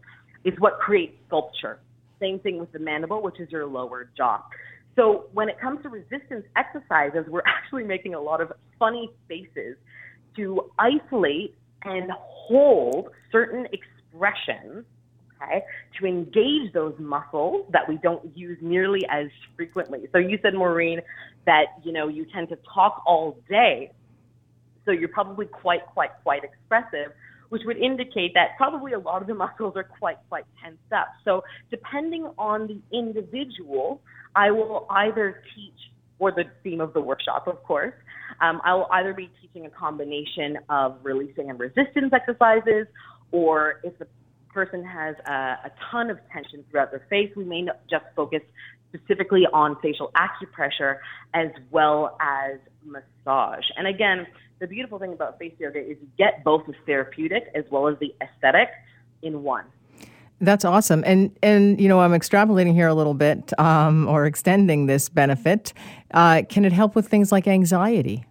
It's 0.44 0.60
what 0.60 0.78
creates 0.78 1.14
sculpture. 1.26 1.78
Same 2.20 2.38
thing 2.40 2.58
with 2.58 2.70
the 2.72 2.78
mandible, 2.78 3.22
which 3.22 3.40
is 3.40 3.50
your 3.50 3.64
lower 3.64 4.10
jaw. 4.14 4.44
So 4.96 5.24
when 5.32 5.48
it 5.48 5.58
comes 5.58 5.82
to 5.82 5.88
resistance 5.88 6.44
exercises, 6.56 7.24
we're 7.26 7.42
actually 7.46 7.84
making 7.84 8.12
a 8.14 8.20
lot 8.20 8.42
of 8.42 8.52
funny 8.78 9.10
faces 9.26 9.78
to 10.36 10.70
isolate 10.78 11.54
and 11.84 12.10
hold 12.18 13.08
certain 13.32 13.66
expressions 13.72 14.84
okay, 15.44 15.64
to 15.98 16.06
engage 16.06 16.72
those 16.72 16.94
muscles 16.98 17.66
that 17.72 17.88
we 17.88 17.98
don't 18.02 18.36
use 18.36 18.58
nearly 18.60 19.00
as 19.10 19.26
frequently. 19.56 20.08
So 20.12 20.18
you 20.18 20.38
said, 20.42 20.54
Maureen, 20.54 21.00
that 21.46 21.66
you 21.82 21.92
know 21.92 22.08
you 22.08 22.26
tend 22.32 22.48
to 22.50 22.58
talk 22.72 23.02
all 23.06 23.38
day, 23.48 23.92
so 24.84 24.92
you're 24.92 25.08
probably 25.08 25.46
quite, 25.46 25.86
quite, 25.86 26.10
quite 26.22 26.42
expressive, 26.44 27.12
which 27.48 27.62
would 27.64 27.76
indicate 27.76 28.34
that 28.34 28.56
probably 28.56 28.92
a 28.92 28.98
lot 28.98 29.22
of 29.22 29.28
the 29.28 29.34
muscles 29.44 29.74
are 29.76 29.84
quite, 29.84 30.18
quite 30.28 30.44
tensed 30.62 30.92
up. 30.94 31.08
So 31.24 31.42
depending 31.70 32.30
on 32.38 32.66
the 32.66 32.96
individual, 32.96 34.00
I 34.34 34.50
will 34.50 34.86
either 34.90 35.42
teach 35.54 35.72
or 36.18 36.30
the 36.30 36.44
theme 36.62 36.80
of 36.80 36.92
the 36.92 37.00
workshop, 37.00 37.46
of 37.48 37.62
course. 37.64 37.92
Um, 38.40 38.60
I 38.64 38.74
will 38.74 38.88
either 38.92 39.12
be 39.12 39.30
teaching 39.40 39.66
a 39.66 39.70
combination 39.70 40.58
of 40.68 40.98
releasing 41.02 41.50
and 41.50 41.58
resistance 41.58 42.12
exercises, 42.12 42.86
or 43.32 43.80
if 43.82 43.98
the 43.98 44.06
person 44.54 44.84
has 44.84 45.16
a, 45.26 45.32
a 45.64 45.72
ton 45.90 46.08
of 46.08 46.18
tension 46.32 46.64
throughout 46.70 46.92
their 46.92 47.04
face, 47.10 47.30
we 47.36 47.44
may 47.44 47.62
not 47.62 47.80
just 47.90 48.04
focus 48.16 48.40
specifically 48.94 49.46
on 49.52 49.76
facial 49.82 50.12
acupressure 50.16 50.98
as 51.34 51.48
well 51.70 52.16
as 52.20 52.58
massage. 52.84 53.64
And 53.76 53.86
again, 53.86 54.26
the 54.60 54.66
beautiful 54.66 54.98
thing 54.98 55.12
about 55.12 55.38
face 55.38 55.52
yoga 55.58 55.80
is 55.80 55.96
you 56.00 56.08
get 56.16 56.44
both 56.44 56.64
the 56.66 56.74
therapeutic 56.86 57.50
as 57.54 57.64
well 57.70 57.88
as 57.88 57.98
the 57.98 58.14
aesthetic 58.22 58.68
in 59.22 59.42
one. 59.42 59.64
That's 60.40 60.64
awesome, 60.64 61.04
and 61.06 61.36
and 61.42 61.80
you 61.80 61.88
know 61.88 62.00
I'm 62.00 62.10
extrapolating 62.10 62.74
here 62.74 62.88
a 62.88 62.94
little 62.94 63.14
bit, 63.14 63.58
um, 63.58 64.08
or 64.08 64.26
extending 64.26 64.86
this 64.86 65.08
benefit. 65.08 65.72
Uh, 66.12 66.42
can 66.48 66.64
it 66.64 66.72
help 66.72 66.96
with 66.96 67.08
things 67.08 67.30
like 67.30 67.46
anxiety? 67.46 68.24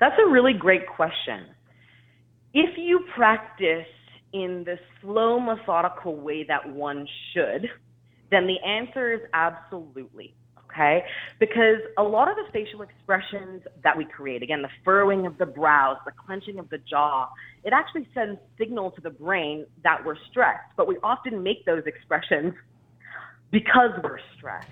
That's 0.00 0.14
a 0.24 0.30
really 0.30 0.52
great 0.52 0.86
question. 0.86 1.44
If 2.54 2.78
you 2.78 3.04
practice 3.14 3.86
in 4.32 4.64
the 4.64 4.78
slow, 5.00 5.40
methodical 5.40 6.16
way 6.16 6.44
that 6.44 6.68
one 6.70 7.06
should, 7.32 7.68
then 8.30 8.46
the 8.46 8.58
answer 8.66 9.12
is 9.12 9.20
absolutely. 9.32 10.34
Okay? 10.70 11.02
Because 11.40 11.78
a 11.96 12.02
lot 12.02 12.28
of 12.28 12.36
the 12.36 12.44
facial 12.52 12.82
expressions 12.82 13.62
that 13.82 13.96
we 13.96 14.04
create, 14.04 14.42
again, 14.42 14.62
the 14.62 14.68
furrowing 14.84 15.26
of 15.26 15.38
the 15.38 15.46
brows, 15.46 15.96
the 16.04 16.12
clenching 16.12 16.58
of 16.58 16.68
the 16.68 16.78
jaw, 16.78 17.28
it 17.64 17.72
actually 17.72 18.06
sends 18.14 18.38
signal 18.58 18.90
to 18.92 19.00
the 19.00 19.10
brain 19.10 19.66
that 19.82 20.04
we're 20.04 20.18
stressed. 20.30 20.70
But 20.76 20.86
we 20.86 20.98
often 21.02 21.42
make 21.42 21.64
those 21.64 21.82
expressions 21.86 22.52
because 23.50 23.90
we're 24.04 24.20
stressed. 24.36 24.68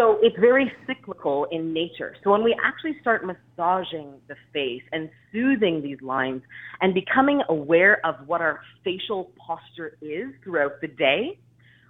So 0.00 0.16
it's 0.22 0.36
very 0.40 0.72
cyclical 0.86 1.46
in 1.52 1.74
nature. 1.74 2.16
So 2.24 2.30
when 2.30 2.42
we 2.42 2.56
actually 2.64 2.96
start 3.02 3.22
massaging 3.26 4.14
the 4.28 4.34
face 4.50 4.82
and 4.92 5.10
soothing 5.30 5.82
these 5.82 6.00
lines 6.00 6.40
and 6.80 6.94
becoming 6.94 7.42
aware 7.50 8.00
of 8.06 8.14
what 8.26 8.40
our 8.40 8.60
facial 8.82 9.30
posture 9.36 9.98
is 10.00 10.28
throughout 10.42 10.80
the 10.80 10.88
day, 10.88 11.38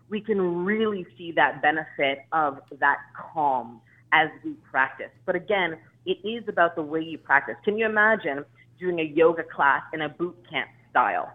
we 0.08 0.20
can 0.20 0.64
really 0.64 1.06
see 1.16 1.30
that 1.36 1.62
benefit 1.62 2.24
of 2.32 2.58
that 2.80 2.96
calm 3.32 3.80
as 4.12 4.28
we 4.44 4.54
practice. 4.68 5.12
But 5.24 5.36
again, 5.36 5.78
it 6.04 6.18
is 6.26 6.42
about 6.48 6.74
the 6.74 6.82
way 6.82 7.02
you 7.02 7.16
practice. 7.16 7.54
Can 7.64 7.78
you 7.78 7.86
imagine 7.86 8.44
doing 8.80 8.98
a 8.98 9.04
yoga 9.04 9.44
class 9.44 9.82
in 9.92 10.00
a 10.00 10.08
boot 10.08 10.36
camp 10.50 10.68
style, 10.90 11.32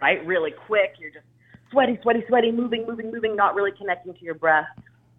right? 0.00 0.26
Really 0.26 0.50
quick, 0.66 0.94
you're 0.98 1.12
just 1.12 1.26
sweaty, 1.70 2.00
sweaty, 2.02 2.24
sweaty, 2.26 2.50
moving, 2.50 2.84
moving, 2.84 3.12
moving, 3.12 3.36
not 3.36 3.54
really 3.54 3.70
connecting 3.78 4.12
to 4.12 4.24
your 4.24 4.34
breath. 4.34 4.66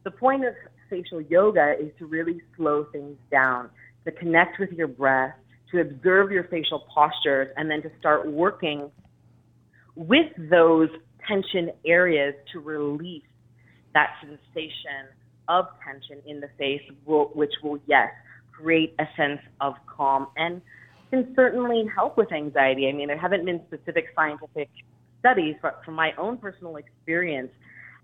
The 0.03 0.11
point 0.11 0.43
of 0.43 0.53
facial 0.89 1.21
yoga 1.21 1.73
is 1.79 1.91
to 1.99 2.05
really 2.05 2.41
slow 2.55 2.85
things 2.91 3.17
down, 3.31 3.69
to 4.05 4.11
connect 4.11 4.59
with 4.59 4.71
your 4.71 4.87
breath, 4.87 5.33
to 5.71 5.81
observe 5.81 6.31
your 6.31 6.45
facial 6.45 6.85
postures, 6.93 7.49
and 7.57 7.69
then 7.69 7.81
to 7.81 7.91
start 7.99 8.31
working 8.31 8.89
with 9.95 10.31
those 10.49 10.89
tension 11.27 11.71
areas 11.85 12.33
to 12.53 12.59
release 12.59 13.23
that 13.93 14.11
sensation 14.21 15.09
of 15.49 15.65
tension 15.83 16.21
in 16.25 16.39
the 16.39 16.49
face, 16.57 16.81
which 17.05 17.53
will, 17.63 17.79
yes, 17.87 18.09
create 18.51 18.93
a 18.99 19.05
sense 19.15 19.39
of 19.61 19.73
calm 19.87 20.27
and 20.37 20.61
can 21.09 21.33
certainly 21.35 21.85
help 21.95 22.17
with 22.17 22.31
anxiety. 22.31 22.89
I 22.89 22.91
mean, 22.91 23.07
there 23.07 23.17
haven't 23.17 23.45
been 23.45 23.61
specific 23.67 24.05
scientific 24.15 24.69
studies, 25.19 25.55
but 25.61 25.81
from 25.85 25.95
my 25.95 26.11
own 26.17 26.37
personal 26.37 26.75
experience, 26.75 27.51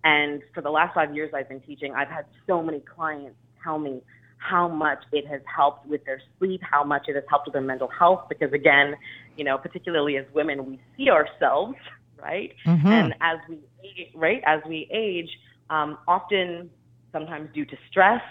and 0.04 0.42
for 0.54 0.62
the 0.62 0.70
last 0.70 0.94
five 0.94 1.16
years 1.16 1.32
I've 1.34 1.50
been 1.50 1.62
teaching, 1.62 1.94
I've 1.94 2.10
had 2.10 2.26
so 2.48 2.62
many 2.62 2.80
clients 2.82 3.36
tell 3.64 3.80
me 3.80 4.02
how 4.38 4.68
much 4.68 5.00
it 5.12 5.26
has 5.28 5.42
helped 5.54 5.88
with 5.88 6.04
their 6.06 6.22
sleep, 6.38 6.62
how 6.70 6.84
much 6.84 7.04
it 7.08 7.16
has 7.16 7.24
helped 7.30 7.48
with 7.48 7.54
their 7.54 7.62
mental 7.62 7.88
health. 7.88 8.26
Because 8.28 8.52
again, 8.52 8.96
you 9.38 9.44
know, 9.44 9.58
particularly 9.58 10.18
as 10.18 10.26
women, 10.34 10.66
we 10.66 10.80
see 10.98 11.10
ourselves, 11.10 11.76
right? 12.22 12.54
Mm-hmm. 12.66 12.88
And 12.88 13.16
as 13.22 13.38
we 13.48 13.60
age, 13.84 14.12
right, 14.16 14.42
as 14.46 14.60
we 14.68 14.90
age, 14.92 15.30
um, 15.70 15.98
often, 16.08 16.70
sometimes 17.14 17.50
due 17.54 17.66
to 17.66 17.78
stress, 17.90 18.22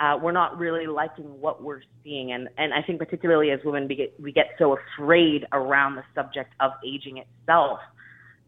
uh, 0.00 0.16
we're 0.22 0.32
not 0.32 0.56
really 0.56 0.86
liking 0.86 1.24
what 1.40 1.62
we're 1.62 1.82
seeing. 2.04 2.30
And, 2.30 2.48
and 2.56 2.72
I 2.72 2.82
think 2.82 3.00
particularly 3.00 3.50
as 3.50 3.58
women, 3.64 3.88
we 3.88 3.96
get, 3.96 4.20
we 4.20 4.30
get 4.30 4.50
so 4.58 4.78
afraid 4.78 5.44
around 5.52 5.96
the 5.96 6.04
subject 6.14 6.52
of 6.60 6.72
aging 6.86 7.18
itself 7.18 7.80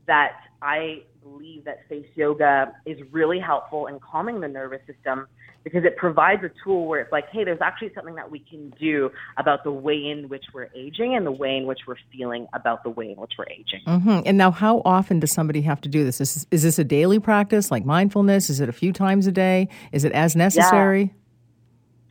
that 0.07 0.33
I 0.63 1.03
believe 1.23 1.65
that 1.65 1.89
face 1.89 2.07
yoga 2.15 2.73
is 2.87 2.99
really 3.11 3.39
helpful 3.39 3.87
in 3.87 3.99
calming 4.01 4.41
the 4.41 4.49
nervous 4.49 4.81
system 4.87 5.27
because 5.65 5.85
it 5.85 5.97
provides 5.97 6.43
a 6.43 6.51
tool 6.65 6.87
where 6.87 7.01
it's 7.01 7.13
like, 7.13 7.29
hey, 7.31 7.45
there's 7.45 7.61
actually 7.61 7.93
something 7.95 8.15
that 8.15 8.31
we 8.31 8.39
can 8.39 8.71
do 8.81 9.11
about 9.37 9.63
the 9.63 9.71
way 9.71 9.95
in 9.95 10.29
which 10.29 10.45
we're 10.55 10.71
aging 10.75 11.15
and 11.15 11.27
the 11.27 11.33
way 11.33 11.57
in 11.57 11.67
which 11.67 11.81
we're 11.87 11.97
feeling 12.13 12.47
about 12.55 12.83
the 12.83 12.91
way 12.91 13.11
in 13.11 13.17
which 13.17 13.33
we're 13.39 13.47
aging. 13.51 13.81
Mm-hmm. 13.87 14.21
And 14.25 14.39
now, 14.39 14.51
how 14.51 14.81
often 14.85 15.21
does 15.21 15.33
somebody 15.33 15.61
have 15.63 15.81
to 15.83 15.89
do 15.89 16.05
this? 16.05 16.21
Is, 16.21 16.47
is 16.51 16.63
this 16.63 16.79
a 16.79 16.85
daily 16.85 17.19
practice 17.19 17.71
like 17.71 17.85
mindfulness? 17.85 18.49
Is 18.49 18.61
it 18.61 18.69
a 18.69 18.73
few 18.73 18.93
times 18.93 19.27
a 19.27 19.33
day? 19.33 19.69
Is 19.93 20.05
it 20.05 20.13
as 20.13 20.35
necessary? 20.35 21.03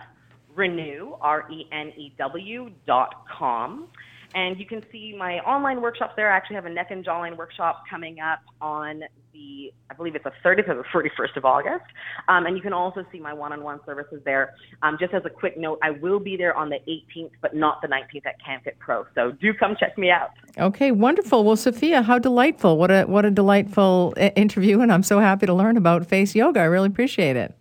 renew, 0.55 1.15
R 1.21 1.49
E 1.51 1.67
N 1.71 1.91
E 1.97 2.13
W 2.17 2.69
dot 2.85 3.25
com. 3.27 3.87
And 4.35 4.59
you 4.59 4.65
can 4.65 4.83
see 4.91 5.15
my 5.17 5.39
online 5.39 5.81
workshops 5.81 6.13
there. 6.15 6.31
I 6.31 6.35
actually 6.35 6.55
have 6.55 6.65
a 6.65 6.69
neck 6.69 6.87
and 6.89 7.05
jawline 7.05 7.37
workshop 7.37 7.83
coming 7.89 8.19
up 8.19 8.39
on 8.61 9.03
the, 9.31 9.71
I 9.89 9.93
believe 9.93 10.15
it's 10.15 10.23
the 10.23 10.31
30th 10.43 10.69
or 10.69 10.75
the 10.75 10.83
31st 10.83 11.37
of 11.37 11.45
August. 11.45 11.85
Um, 12.27 12.45
and 12.45 12.55
you 12.55 12.61
can 12.61 12.73
also 12.73 13.05
see 13.11 13.19
my 13.19 13.33
one-on-one 13.33 13.81
services 13.85 14.21
there. 14.25 14.55
Um, 14.81 14.97
just 14.99 15.13
as 15.13 15.23
a 15.25 15.29
quick 15.29 15.57
note, 15.57 15.79
I 15.83 15.91
will 15.91 16.19
be 16.19 16.35
there 16.35 16.55
on 16.55 16.69
the 16.69 16.79
18th, 16.87 17.31
but 17.41 17.55
not 17.55 17.81
the 17.81 17.87
19th 17.87 18.25
at 18.25 18.35
CanFit 18.41 18.79
Pro. 18.79 19.05
So 19.13 19.31
do 19.31 19.53
come 19.53 19.75
check 19.79 19.97
me 19.97 20.09
out. 20.09 20.31
Okay, 20.57 20.91
wonderful. 20.91 21.43
Well, 21.43 21.55
Sophia, 21.55 22.01
how 22.01 22.17
delightful! 22.19 22.77
What 22.77 22.91
a 22.91 23.03
what 23.05 23.25
a 23.25 23.31
delightful 23.31 24.13
uh, 24.17 24.29
interview, 24.35 24.81
and 24.81 24.91
I'm 24.91 25.01
so 25.01 25.19
happy 25.19 25.47
to 25.47 25.53
learn 25.53 25.77
about 25.77 26.05
face 26.05 26.35
yoga. 26.35 26.59
I 26.59 26.65
really 26.65 26.87
appreciate 26.87 27.35
it. 27.35 27.55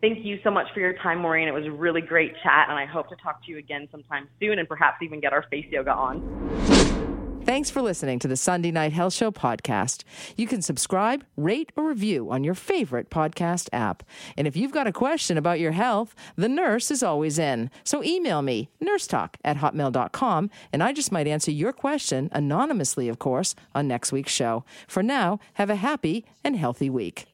Thank 0.00 0.24
you 0.24 0.38
so 0.44 0.50
much 0.50 0.66
for 0.72 0.80
your 0.80 0.92
time, 0.94 1.18
Maureen. 1.18 1.48
It 1.48 1.54
was 1.54 1.66
a 1.66 1.72
really 1.72 2.00
great 2.00 2.34
chat, 2.42 2.66
and 2.68 2.78
I 2.78 2.86
hope 2.86 3.08
to 3.08 3.16
talk 3.16 3.44
to 3.44 3.50
you 3.50 3.58
again 3.58 3.88
sometime 3.90 4.28
soon 4.38 4.58
and 4.58 4.68
perhaps 4.68 5.02
even 5.02 5.20
get 5.20 5.32
our 5.32 5.44
face 5.50 5.66
yoga 5.70 5.92
on. 5.92 6.88
Thanks 7.48 7.70
for 7.70 7.80
listening 7.80 8.18
to 8.18 8.28
the 8.28 8.36
Sunday 8.36 8.70
Night 8.70 8.92
Health 8.92 9.14
Show 9.14 9.30
podcast. 9.30 10.04
You 10.36 10.46
can 10.46 10.60
subscribe, 10.60 11.24
rate, 11.34 11.72
or 11.76 11.88
review 11.88 12.30
on 12.30 12.44
your 12.44 12.54
favorite 12.54 13.08
podcast 13.08 13.70
app. 13.72 14.02
And 14.36 14.46
if 14.46 14.54
you've 14.54 14.70
got 14.70 14.86
a 14.86 14.92
question 14.92 15.38
about 15.38 15.58
your 15.58 15.72
health, 15.72 16.14
the 16.36 16.48
nurse 16.48 16.90
is 16.90 17.02
always 17.02 17.38
in. 17.38 17.70
So 17.84 18.04
email 18.04 18.42
me, 18.42 18.68
nursetalk 18.82 19.36
at 19.44 19.56
hotmail.com, 19.56 20.50
and 20.74 20.82
I 20.82 20.92
just 20.92 21.10
might 21.10 21.26
answer 21.26 21.50
your 21.50 21.72
question, 21.72 22.28
anonymously, 22.32 23.08
of 23.08 23.18
course, 23.18 23.54
on 23.74 23.88
next 23.88 24.12
week's 24.12 24.32
show. 24.32 24.64
For 24.86 25.02
now, 25.02 25.40
have 25.54 25.70
a 25.70 25.76
happy 25.76 26.26
and 26.44 26.54
healthy 26.54 26.90
week. 26.90 27.26